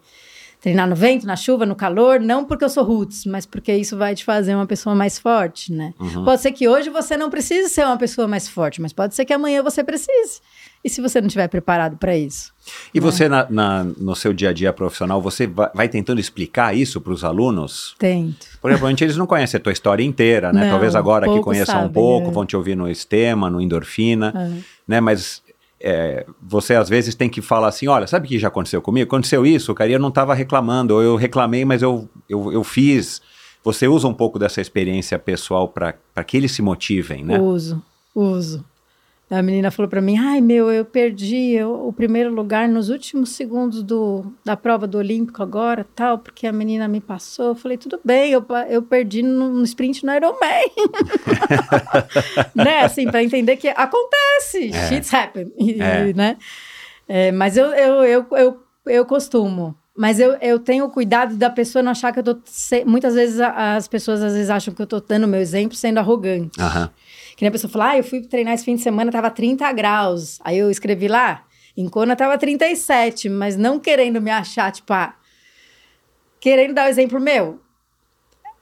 [0.67, 3.97] treinar no vento, na chuva, no calor, não porque eu sou roots, mas porque isso
[3.97, 5.93] vai te fazer uma pessoa mais forte, né?
[5.99, 6.25] Uhum.
[6.25, 9.23] Pode ser que hoje você não precise ser uma pessoa mais forte, mas pode ser
[9.25, 10.41] que amanhã você precise.
[10.83, 12.53] E se você não estiver preparado para isso?
[12.93, 16.75] E você, na, na- no seu dia a dia profissional, você vai, vai tentando explicar
[16.75, 17.95] isso para os alunos?
[17.97, 18.45] Tento.
[18.61, 20.61] Por exemplo, eles não conhecem a tua história inteira, né?
[20.65, 22.31] Não, Talvez agora que conheçam um sabem, pouco, é.
[22.31, 24.61] vão te ouvir no Estema, no Endorfina, É.
[24.87, 25.01] né?
[25.01, 25.41] Mas
[25.79, 29.07] é, você às vezes tem que falar assim, olha, sabe o que já aconteceu comigo?
[29.07, 32.63] Aconteceu isso, cara, e eu não estava reclamando, ou eu reclamei, mas eu, eu, eu
[32.63, 33.21] fiz.
[33.63, 37.39] Você usa um pouco dessa experiência pessoal para que eles se motivem, né?
[37.39, 37.83] Uso,
[38.15, 38.63] uso.
[39.29, 43.31] A menina falou pra mim: ai meu, eu perdi eu- o primeiro lugar nos últimos
[43.31, 47.47] segundos do, da prova do Olímpico agora, tal, porque a menina me passou.
[47.47, 50.71] Eu falei: tudo bem, eu, eu perdi no, no sprint no Ironman.
[52.55, 52.81] né?
[52.83, 54.87] Assim, pra entender que acontece, É.
[54.87, 55.51] shit's happen.
[55.57, 56.13] E, É.
[56.13, 56.37] né?
[57.07, 59.75] É, mas eu, eu, eu, eu, eu costumo.
[59.99, 62.37] Mas eu, eu tenho o cuidado da pessoa não achar que eu tô.
[62.45, 65.97] se- Muitas vezes as pessoas às vezes acham que eu tô dando meu exemplo sendo
[65.97, 66.61] arrogante.
[66.61, 66.89] Aham.
[67.37, 69.71] Que nem a pessoa fala, ah, eu fui treinar esse fim de semana, tava 30
[69.71, 70.39] graus.
[70.43, 71.45] Aí eu escrevi lá,
[71.77, 75.13] em Kona tava 37, mas não querendo me achar, tipo, ah,
[76.39, 77.59] querendo dar o exemplo meu.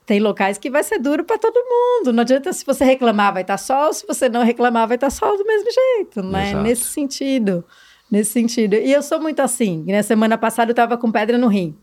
[0.06, 2.12] Tem locais que vai ser duro para todo mundo.
[2.12, 5.38] Não adianta se você reclamar, vai estar sol, se você não reclamar, vai estar sol
[5.38, 6.50] do mesmo jeito, né?
[6.50, 6.64] Exato.
[6.64, 7.66] Nesse sentido.
[8.12, 8.76] Nesse sentido.
[8.76, 9.86] E eu sou muito assim.
[9.88, 11.76] Na semana passada eu tava com pedra no rim.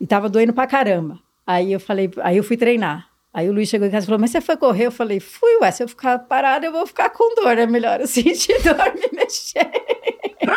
[0.00, 1.18] E tava doendo pra caramba.
[1.44, 3.11] Aí eu falei, aí eu fui treinar.
[3.34, 4.86] Aí o Luiz chegou em casa e falou: Mas você foi correr?
[4.86, 7.56] Eu falei: Fui, ué, se eu ficar parada, eu vou ficar com dor.
[7.56, 9.70] É melhor eu sentir dor me mexer.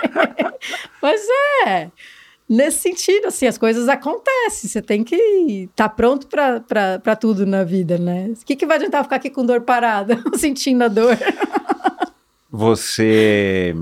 [1.02, 1.22] Mas
[1.66, 1.90] é.
[2.48, 4.70] Nesse sentido, assim, as coisas acontecem.
[4.70, 5.16] Você tem que
[5.72, 8.34] estar pronto para tudo na vida, né?
[8.40, 11.18] O que, que vai adiantar ficar aqui com dor parada, sentindo a dor?
[12.52, 13.74] Você,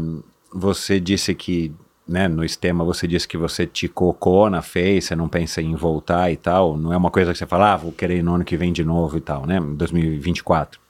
[0.52, 1.74] você disse que,
[2.07, 5.73] né, no Estema, você disse que você te cocou na fez, você não pensa em
[5.75, 6.75] voltar e tal.
[6.77, 8.73] Não é uma coisa que você fala, ah, vou querer ir no ano que vem
[8.73, 9.59] de novo e tal, né?
[9.61, 10.81] 2024.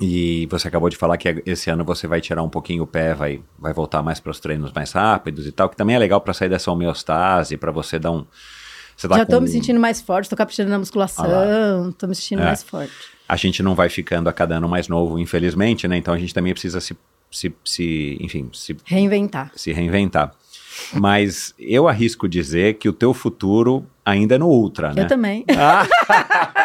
[0.00, 3.14] E você acabou de falar que esse ano você vai tirar um pouquinho o pé,
[3.14, 6.20] vai, vai voltar mais para os treinos mais rápidos e tal, que também é legal
[6.20, 8.24] para sair dessa homeostase, para você dar um.
[8.96, 12.14] Você tá Já tô com- me sentindo mais forte, tô caprichando na musculação, tô me
[12.14, 12.46] sentindo É.
[12.46, 12.92] mais forte.
[13.28, 15.96] a gente não vai ficando a cada ano mais novo, infelizmente, né?
[15.96, 16.94] Então a gente também precisa se,
[17.32, 19.50] se, se enfim, se, Reinventar.
[19.56, 20.32] se reinventar.
[20.94, 25.02] Mas eu arrisco dizer que o teu futuro ainda é no Ultra, né?
[25.02, 25.44] Eu também.
[25.56, 25.86] Ah!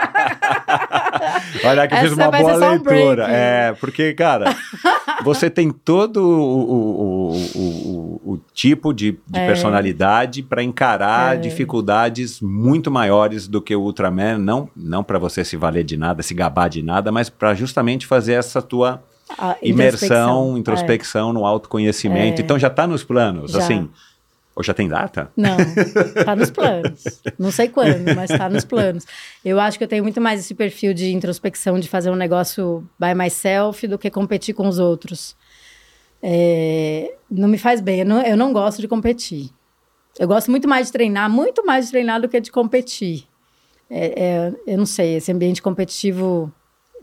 [1.64, 3.26] Olha que eu fiz uma boa um leitura.
[3.26, 3.31] break.
[3.31, 4.56] É, porque, cara,
[5.23, 9.48] você tem todo o, o, o, o, o tipo de, de É.
[9.48, 11.39] personalidade para encarar É.
[11.39, 14.38] dificuldades muito maiores do que o Ultraman.
[14.38, 18.06] Não, não para você se valer de nada, se gabar de nada, mas para justamente
[18.06, 19.03] fazer essa tua
[19.37, 20.57] A imersão, introspecção.
[20.57, 22.41] introspecção no autoconhecimento.
[22.41, 22.43] É.
[22.43, 23.59] Então já está nos planos, Já.
[23.59, 23.89] assim.
[24.55, 25.31] Ou já tem data?
[25.37, 25.55] Não,
[26.25, 27.03] tá nos planos.
[27.37, 29.05] Não sei quando, mas tá nos planos.
[29.45, 32.83] Eu acho que eu tenho muito mais esse perfil de introspecção, de fazer um negócio
[32.99, 35.35] by myself, do que competir com os outros.
[36.23, 39.51] É, não me faz bem, eu não, eu não gosto de competir.
[40.17, 43.25] Eu gosto muito mais de treinar, muito mais de treinar do que de competir.
[43.89, 46.51] É, é, eu não sei, esse ambiente competitivo.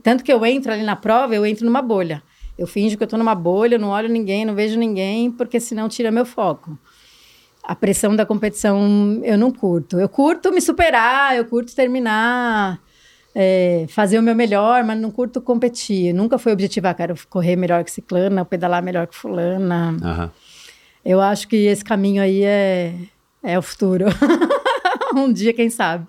[0.05, 2.22] Tanto que eu entro ali na prova, eu entro numa bolha.
[2.56, 5.89] Eu finjo que eu tô numa bolha, não olho ninguém, não vejo ninguém, porque senão
[5.89, 6.78] tira meu foco
[7.66, 9.98] a pressão da competição eu não curto.
[9.98, 12.78] Eu curto me superar, eu curto terminar,
[13.35, 16.12] é, fazer o meu melhor, mas não curto competir.
[16.12, 19.97] Nunca foi objetivo, ah, quero correr melhor que ciclana, pedalar melhor que fulana.
[20.02, 20.31] Aham.
[21.05, 22.94] Eu acho que esse caminho aí é,
[23.43, 24.06] é o futuro.
[25.14, 26.06] um dia, quem sabe.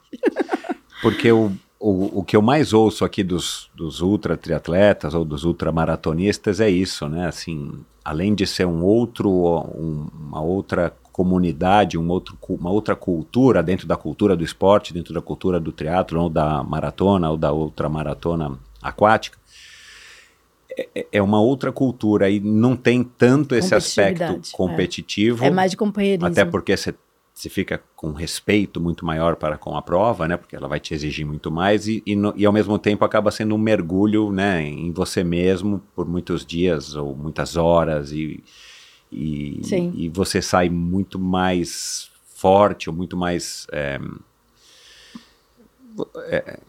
[1.02, 1.52] Porque o,
[1.88, 6.68] o, o que eu mais ouço aqui dos, dos ultra triatletas ou dos ultramaratonistas é
[6.68, 7.28] isso, né?
[7.28, 13.62] Assim, além de ser um outro, um- uma outra comunidade, um outro, uma outra cultura
[13.62, 17.54] dentro da cultura do esporte, dentro da cultura do triatlo ou da maratona ou da
[17.54, 19.38] ultramaratona aquática,
[20.76, 24.40] é, é uma outra cultura e não tem tanto esse aspecto é.
[24.52, 25.46] competitivo.
[25.46, 26.26] É mais de companheirismo.
[26.28, 26.96] Até porque você
[27.36, 30.38] você fica com respeito muito maior para com a prova, né?
[30.38, 33.30] Porque ela vai te exigir muito mais e, e, no- e ao mesmo tempo acaba
[33.30, 34.64] sendo um mergulho, né?
[34.66, 38.42] Em você mesmo por muitos dias ou muitas horas e
[39.12, 39.60] e,
[39.96, 44.00] e você sai muito mais forte ou muito mais é,
[46.28, 46.60] é,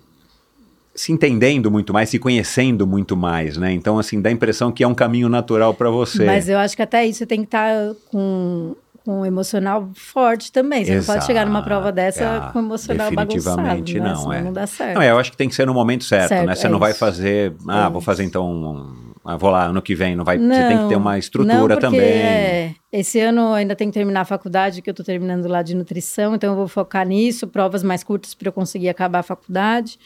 [0.95, 3.73] se entendendo muito mais, se conhecendo muito mais, né?
[3.73, 6.25] Então assim dá a impressão que é um caminho natural para você.
[6.25, 8.75] Mas eu acho que até isso você tem que estar com,
[9.07, 10.85] com um emocional forte também.
[10.85, 14.11] Você não pode chegar numa prova dessa Exato, com um emocional definitivamente bagunçado, né?
[14.11, 14.43] não, Senão é.
[14.43, 14.95] não dá certo.
[14.97, 16.57] Não, eu acho que tem que ser no momento certo, Certo, né?
[16.57, 16.99] Você é não vai isso.
[16.99, 20.39] fazer, ah, É vou fazer então um, ah, vou lá, ano que vem, não vai,
[20.39, 22.01] você tem que ter uma estrutura não, também.
[22.01, 25.77] É, esse ano ainda tenho que terminar a faculdade, que eu estou terminando lá de
[25.77, 30.01] nutrição, então eu vou focar nisso, provas mais curtas para eu conseguir acabar a faculdade.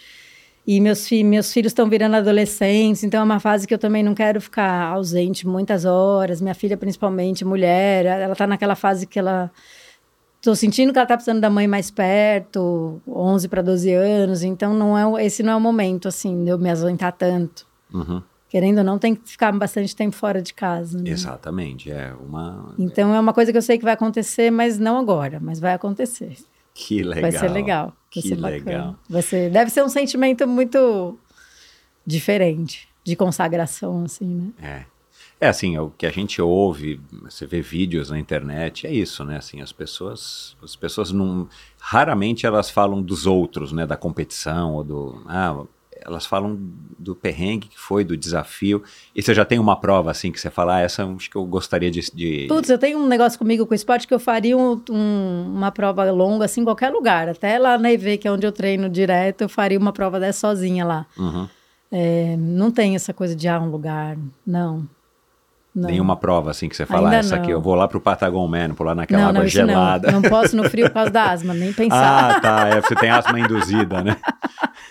[0.66, 4.02] E meus, fi meus filhos estão virando adolescentes, então é uma fase que eu também
[4.02, 6.40] não quero ficar ausente muitas horas.
[6.40, 9.50] Minha filha, principalmente, mulher, ela está naquela fase que ela.
[10.36, 14.72] Estou sentindo que ela está precisando da mãe mais perto, 11 para 12 anos, então
[14.72, 17.66] não é, esse não é o momento, assim, de eu me ausentar tanto.
[17.92, 18.22] Uhum.
[18.48, 20.98] Querendo ou não, tem que ficar bastante tempo fora de casa.
[20.98, 21.10] Né?
[21.10, 22.74] Exatamente, é uma.
[22.78, 25.74] Então é uma coisa que eu sei que vai acontecer, mas não agora, mas vai
[25.74, 26.36] acontecer.
[26.80, 27.22] Que legal.
[27.22, 27.86] Vai ser legal.
[27.86, 28.64] Vai que ser bacana.
[28.64, 28.96] legal.
[29.08, 31.18] Vai ser, deve ser um sentimento muito
[32.06, 34.52] diferente de consagração, assim, né?
[34.62, 35.00] É.
[35.42, 39.38] É assim, o que a gente ouve, você vê vídeos na internet, é isso, né?
[39.38, 41.48] Assim, as pessoas, as pessoas não,
[41.78, 43.86] raramente elas falam dos outros, né?
[43.86, 45.64] Da competição ou do, ah,
[46.04, 46.58] elas falam
[46.98, 48.82] do perrengue que foi, do desafio.
[49.14, 51.44] E você já tem uma prova assim que você fala, ah, essa acho que eu
[51.44, 52.00] gostaria de.
[52.12, 52.46] de...
[52.48, 55.70] Putz, eu tenho um negócio comigo com o esporte que eu faria um, um, uma
[55.70, 57.28] prova longa assim em qualquer lugar.
[57.28, 60.40] Até lá na EV, que é onde eu treino direto, eu faria uma prova dessa
[60.40, 61.06] sozinha lá.
[61.18, 61.48] Uhum.
[61.92, 64.16] É, não tem essa coisa de ah, um lugar.
[64.46, 64.88] Não.
[65.74, 65.88] Não.
[65.88, 67.42] Nenhuma prova assim que você fala, Ainda essa não.
[67.42, 70.10] aqui, eu vou lá pro Patagon Man, pular naquela não, água gelada.
[70.10, 70.20] Não.
[70.20, 72.36] não posso no frio por causa da asma, nem pensar.
[72.36, 72.68] Ah, tá.
[72.68, 74.16] É, você tem asma induzida, né?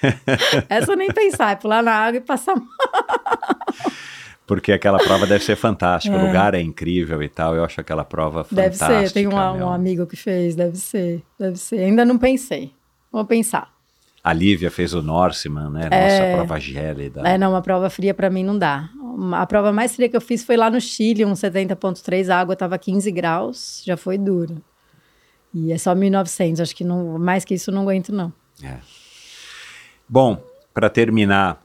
[0.69, 2.65] Essa nem pensar, é pular na água e passar mal.
[4.47, 7.53] Porque aquela prova deve ser fantástica, o lugar é incrível e tal.
[7.55, 9.07] Eu acho aquela prova Deve fantástica.
[9.07, 9.37] ser, tem meu.
[9.37, 11.81] um amigo que fez, deve ser, deve ser.
[11.81, 12.73] Ainda não pensei.
[13.11, 13.69] Vou pensar.
[14.29, 15.83] A Lívia fez o Norseman, né?
[15.85, 16.35] Nossa, É.
[16.35, 17.21] prova gélida.
[17.27, 18.89] É, não, uma prova fria pra mim não dá.
[19.33, 22.55] A prova mais fria que eu fiz foi lá no Chile, um 70.3, a água
[22.55, 24.61] tava 15 graus, já foi duro.
[25.51, 28.31] E é só 1.900, acho que não, mais que isso não aguento não.
[28.63, 28.77] É.
[30.07, 30.41] Bom,
[30.73, 31.59] para terminar,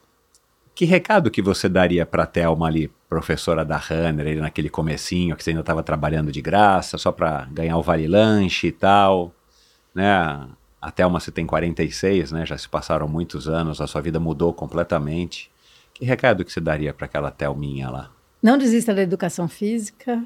[0.74, 5.36] que recado que você daria para a Thelma ali, professora da Runner, ali naquele comecinho,
[5.36, 9.32] que você ainda estava trabalhando de graça, só para ganhar o vale lanche e tal,
[9.94, 10.48] né?
[10.84, 12.44] A Thelma você tem 46, né?
[12.44, 15.50] Já se passaram muitos anos, a sua vida mudou completamente.
[15.94, 18.10] Que recado que você daria para aquela Thelminha lá?
[18.42, 20.22] Não desista da educação física.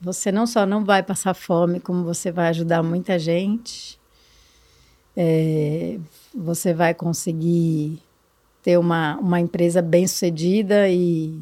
[0.00, 4.00] Você não só não vai passar fome, como você vai ajudar muita gente.
[5.14, 5.98] É,
[6.34, 8.00] você vai conseguir
[8.62, 11.38] ter uma, uma empresa bem sucedida e,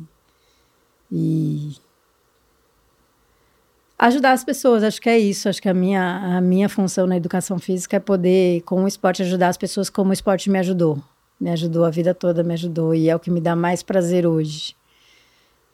[1.13, 1.77] e
[4.07, 4.83] ajudar as pessoas.
[4.83, 5.49] Acho que é isso.
[5.49, 9.23] Acho que a minha, a minha função na educação física é poder, com o esporte,
[9.23, 11.03] ajudar as pessoas como o esporte me ajudou.
[11.41, 12.95] Me ajudou a vida toda, me ajudou.
[12.95, 14.77] E é o que me dá mais prazer hoje.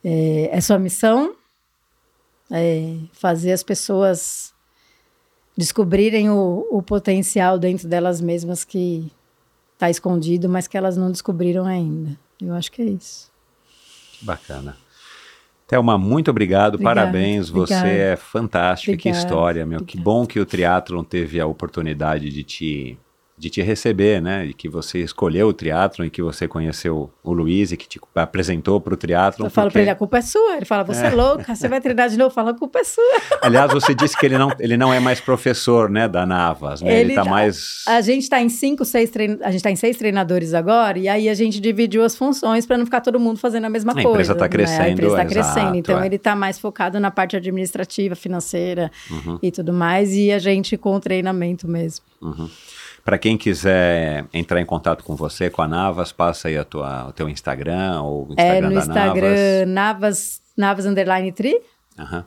[0.04, 1.34] É, é sua missão
[2.50, 4.54] é fazer as pessoas
[5.56, 9.10] descobrirem o, o potencial dentro delas mesmas que
[9.74, 12.16] está escondido, mas que elas não descobriram ainda.
[12.40, 13.30] Eu acho que é isso.
[14.22, 14.76] Bacana.
[15.68, 17.88] Thelma, muito obrigado, Obrigada, parabéns, você obrigada.
[17.88, 22.42] é fantástica, que Obrigada, história, meu, que bom que o Triathlon teve a oportunidade de
[22.42, 22.98] te,
[23.38, 27.32] de te receber, né, e que você escolheu o Triathlon e que você conheceu o
[27.32, 29.46] Luiz e que te apresentou para o Triathlon.
[29.46, 30.56] Eu falo porque- para ele, a culpa é sua.
[30.56, 32.34] Ele fala, você é, louca, você vai treinar de novo.
[32.34, 33.04] Fala, a culpa é sua.
[33.42, 36.90] Aliás, você disse que ele não, ele não é mais professor, né, da Navas, né,
[36.90, 37.84] ele, Ele tá já- mais...
[37.86, 39.38] A gente está em cinco, seis trein...
[39.42, 42.76] a gente tá em seis treinadores agora, e aí a gente dividiu as funções para
[42.76, 44.08] não ficar todo mundo fazendo a mesma A coisa.
[44.10, 44.48] empresa tá né?
[44.48, 46.06] crescendo, A empresa está exato, crescendo, então é.
[46.06, 49.38] ele está mais focado na parte administrativa, financeira Uhum.
[49.42, 52.04] e tudo mais, e a gente com o treinamento mesmo.
[53.08, 57.06] Para quem quiser entrar em contato com você, com a Navas, passa aí a tua,
[57.08, 61.58] o teu Instagram ou o Instagram É no da Instagram, Navas, Navas Underline Tri.
[61.96, 62.12] Navas.
[62.12, 62.24] Aham.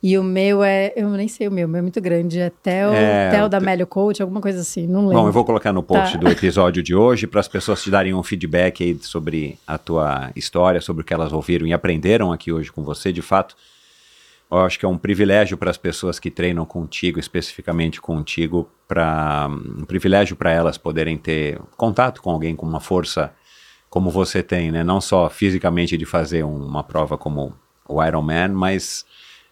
[0.00, 2.48] E o meu é, eu nem sei o meu, o meu é muito grande, é
[2.48, 5.20] Tel, É, Tel da Melio Coach, alguma coisa assim, não lembro.
[5.22, 6.18] Bom, eu vou colocar no post Tá.
[6.18, 10.30] do episódio de hoje para as pessoas te darem um feedback aí sobre a tua
[10.36, 13.10] história, sobre o que elas ouviram e aprenderam aqui hoje com você.
[13.12, 13.56] De fato,
[14.58, 19.48] eu acho que é um privilégio para as pessoas que treinam contigo, especificamente contigo, para
[19.50, 23.32] um privilégio para elas poderem ter contato com alguém com uma força
[23.88, 24.82] como você tem, né?
[24.82, 27.54] Não só fisicamente de fazer um- uma prova como
[27.88, 29.04] o Ironman, mas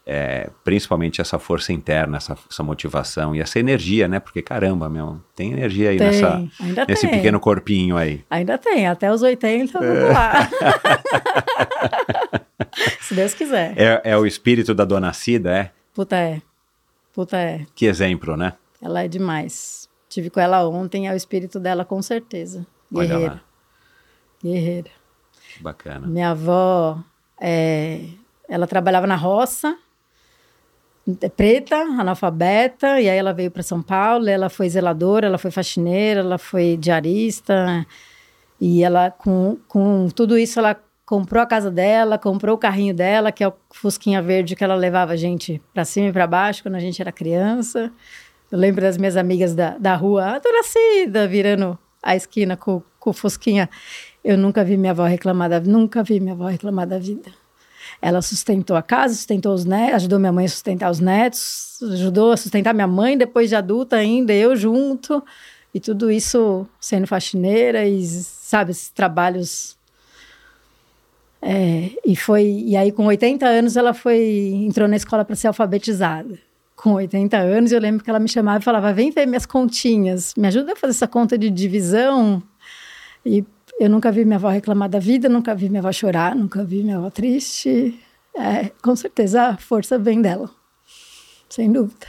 [0.04, 4.18] é, principalmente essa força interna, essa, essa motivação e essa energia, né?
[4.18, 6.42] Porque caramba, meu, tem energia aí Tem, nessa,
[6.88, 7.10] nesse tem.
[7.16, 8.24] pequeno corpinho aí.
[8.28, 10.48] Ainda tem, até os 80, vamos lá.
[13.00, 13.74] Se Deus quiser.
[13.78, 15.72] É, é o espírito da dona Cida, é?
[15.94, 16.42] Puta é.
[17.12, 17.66] Puta é.
[17.74, 18.54] Que exemplo, né?
[18.80, 19.88] Ela é demais.
[20.08, 22.66] Tive com ela ontem, é o espírito dela com certeza.
[22.94, 23.34] Olha Guerreira.
[23.34, 23.42] lá,
[24.42, 24.90] Guerreira.
[25.60, 26.06] bacana.
[26.06, 26.98] Minha avó,
[27.40, 28.04] é,
[28.48, 29.76] ela trabalhava na roça,
[31.20, 35.50] é preta, analfabeta, e aí ela veio para São Paulo, ela foi zeladora, ela foi
[35.50, 37.86] faxineira, ela foi diarista,
[38.60, 40.80] e ela, com, com tudo isso, ela
[41.12, 44.74] comprou a casa dela, comprou o carrinho dela, que é o Fusquinha Verde que ela
[44.74, 47.92] levava a gente pra cima e pra baixo quando a gente era criança.
[48.50, 52.82] Eu lembro das minhas amigas da, da rua, a Dona Cida, virando a esquina com,
[52.98, 53.68] com o Fusquinha.
[54.24, 57.30] Eu nunca vi minha avó reclamar da nunca vi minha avó reclamar da vida.
[58.00, 62.32] Ela sustentou a casa, sustentou os netos, ajudou minha mãe a sustentar os netos, ajudou
[62.32, 65.22] a sustentar minha mãe depois de adulta ainda, eu junto.
[65.74, 69.76] E tudo isso sendo faxineira e, sabe, esses trabalhos.
[71.44, 75.48] É, e foi e aí com 80 anos ela foi entrou na escola para ser
[75.48, 76.38] alfabetizada.
[76.76, 80.34] Com 80 anos eu lembro que ela me chamava e falava: "Vem ver minhas continhas,
[80.36, 82.40] me ajuda a fazer essa conta de divisão".
[83.26, 83.44] E
[83.80, 86.84] eu nunca vi minha avó reclamar da vida, nunca vi minha avó chorar, nunca vi
[86.84, 87.98] minha avó triste.
[88.36, 90.48] É, com certeza a força vem dela,
[91.48, 92.06] sem dúvida.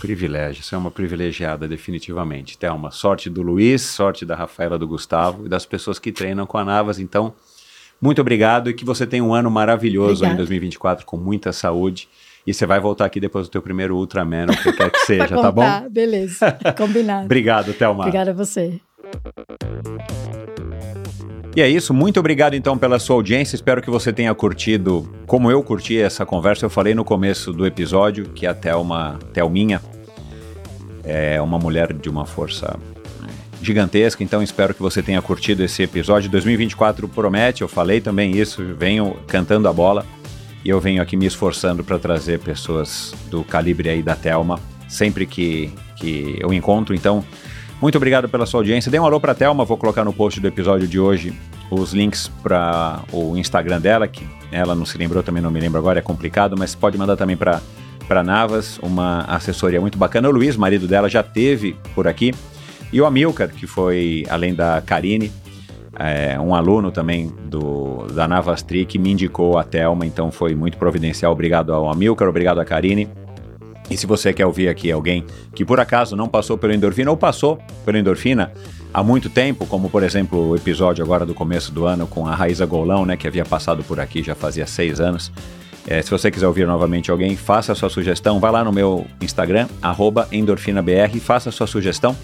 [0.00, 2.58] Privilégio, você é uma privilegiada, definitivamente.
[2.58, 6.58] Thelma, sorte do Luiz, sorte da Rafaela, do Gustavo e das pessoas que treinam com
[6.58, 6.98] a Navas.
[6.98, 7.34] Então,
[8.00, 12.08] muito obrigado e que você tenha um ano maravilhoso em 2024, com muita saúde.
[12.46, 15.36] E você vai voltar aqui depois do teu primeiro Ultraman, o que quer que seja,
[15.36, 15.64] tá bom?
[15.90, 17.26] Beleza, combinado.
[17.26, 18.04] Obrigado, Thelma.
[18.04, 18.80] Obrigada a você.
[21.56, 23.56] E é isso, muito obrigado então pela sua audiência.
[23.56, 26.64] Espero que você tenha curtido como eu curti essa conversa.
[26.64, 29.82] Eu falei no começo do episódio que a Thelma, Thelminha,
[31.02, 32.78] é uma mulher de uma força
[33.60, 36.30] gigantesca, então espero que você tenha curtido esse episódio.
[36.30, 40.06] 2024 promete, eu falei também isso, venho cantando a bola
[40.64, 45.26] e eu venho aqui me esforçando para trazer pessoas do calibre aí da Thelma sempre
[45.26, 46.94] que, que eu encontro.
[46.94, 47.24] Então,
[47.80, 48.90] muito obrigado pela sua audiência.
[48.90, 51.32] Dê um alô para a Thelma, vou colocar no post do episódio de hoje
[51.70, 55.78] os links para o Instagram dela, que ela não se lembrou, também não me lembro
[55.78, 57.60] agora, é complicado, mas pode mandar também para
[58.08, 60.30] para Navas, uma assessoria muito bacana.
[60.30, 62.32] O Luiz, marido dela, já teve por aqui.
[62.92, 65.30] E o Amilcar, que foi, além da Karine,
[65.98, 70.78] é, um aluno também do, da Navastri, que me indicou a Thelma, então foi muito
[70.78, 71.32] providencial.
[71.32, 73.08] Obrigado ao Amilcar, obrigado à Karine.
[73.90, 75.24] E se você quer ouvir aqui alguém
[75.54, 78.52] que por acaso não passou pelo endorfina ou passou pelo endorfina
[78.92, 82.34] há muito tempo, como por exemplo o episódio agora do começo do ano com a
[82.34, 85.32] Raíza Golão, né, que havia passado por aqui já fazia seis anos.
[85.86, 89.06] É, se você quiser ouvir novamente alguém, faça a sua sugestão, vá lá no meu
[89.22, 89.66] Instagram,
[90.30, 92.14] endorfinabr, faça a sua sugestão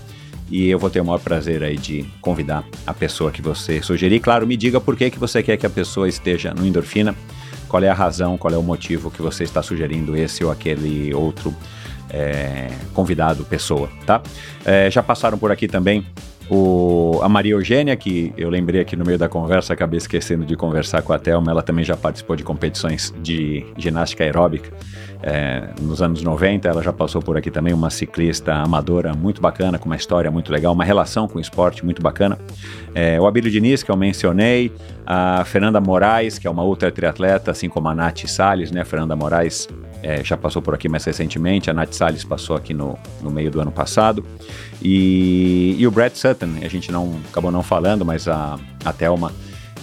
[0.50, 4.20] e eu vou ter o maior prazer aí de convidar a pessoa que você sugerir.
[4.20, 7.14] Claro, me diga por que, que você quer que a pessoa esteja no endorfina,
[7.68, 11.12] qual é a razão, qual é o motivo que você está sugerindo esse ou aquele
[11.14, 11.54] outro
[12.10, 14.22] é, convidado, pessoa, tá?
[14.64, 16.06] É, já passaram por aqui também
[16.48, 20.56] o, a Maria Eugênia, que eu lembrei aqui no meio da conversa, acabei esquecendo de
[20.56, 24.70] conversar com a Thelma, ela também já participou de competições de ginástica aeróbica
[25.26, 29.78] é, nos anos 90, ela já passou por aqui também, uma ciclista amadora muito bacana,
[29.78, 32.38] com uma história muito legal, uma relação com o esporte muito bacana.
[32.94, 34.70] É, o Abílio Diniz, que eu mencionei,
[35.06, 38.82] a Fernanda Moraes, que é uma outra triatleta, assim como a Nath Salles, né?
[38.82, 39.66] A Fernanda Moraes
[40.02, 43.50] é, já passou por aqui mais recentemente, a Nath Salles passou aqui no, no meio
[43.50, 44.22] do ano passado.
[44.82, 49.32] E, e o Brad Sutton, a gente não acabou não falando, mas a, a Thelma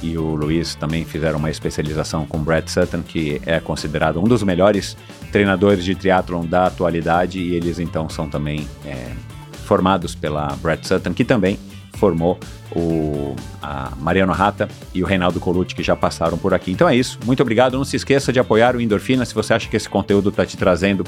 [0.01, 4.43] e o Luiz também fizeram uma especialização com Brad Sutton, que é considerado um dos
[4.43, 4.97] melhores
[5.31, 9.11] treinadores de triatlon da atualidade, e eles então são também é,
[9.65, 11.57] formados pela Brad Sutton, que também
[11.93, 12.39] formou
[12.75, 13.35] o
[13.99, 16.71] Mariano Rata e o Reinaldo Colucci, que já passaram por aqui.
[16.71, 17.77] Então é isso, muito obrigado.
[17.77, 20.57] Não se esqueça de apoiar o Endorfina se você acha que esse conteúdo está te
[20.57, 21.05] trazendo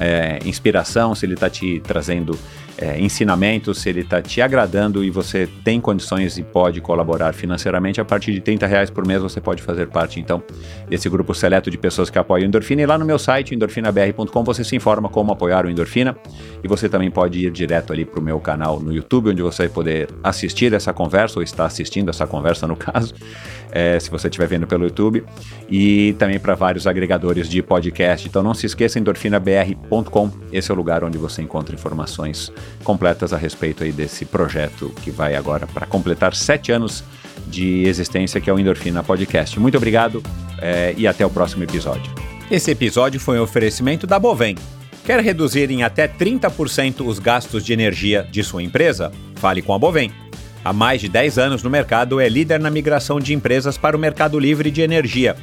[0.00, 2.36] é, inspiração, se ele está te trazendo
[2.78, 8.00] é, ensinamentos, se ele está te agradando e você tem condições e pode colaborar financeiramente,
[8.00, 10.42] a partir de 30 reais por mês você pode fazer parte então
[10.88, 12.80] desse grupo seleto de pessoas que apoiam o Endorfina.
[12.80, 16.16] E lá no meu site, endorfinabr.com, você se informa como apoiar o Endorfina
[16.64, 19.64] e você também pode ir direto ali para o meu canal no YouTube, onde você
[19.64, 23.14] vai poder assistir essa conversa ou estar assistindo essa conversa no caso,
[23.72, 25.24] é, se você estiver vendo pelo YouTube,
[25.68, 28.28] e também para vários agregadores de podcast.
[28.28, 32.52] Então não se esqueça, endorfinabr.com, esse é o lugar onde você encontra informações
[32.84, 37.04] completas a respeito aí desse projeto que vai agora para completar sete anos
[37.46, 39.58] de existência, que é o Endorfina Podcast.
[39.58, 40.22] Muito obrigado
[40.60, 42.12] é, e até o próximo episódio.
[42.50, 44.56] Esse episódio foi um oferecimento da Bovem.
[45.04, 49.10] Quer reduzir em até 30% os gastos de energia de sua empresa?
[49.36, 50.12] Fale com a Bovem.
[50.64, 54.00] Há mais de 10 anos no mercado, é líder na migração de empresas para o
[54.00, 55.34] mercado livre de energia.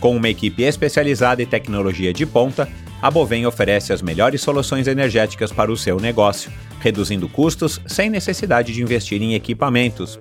[0.00, 2.68] Com uma equipe especializada e tecnologia de ponta,
[3.00, 8.72] a Bovem oferece as melhores soluções energéticas para o seu negócio, reduzindo custos sem necessidade
[8.72, 10.18] de investir em equipamentos.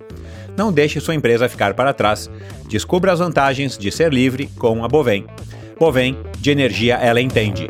[0.56, 2.30] Não deixe sua empresa ficar para trás.
[2.70, 5.26] Descubra as vantagens de ser livre com a Bovem.
[5.80, 7.70] Bovem, de energia ela entende.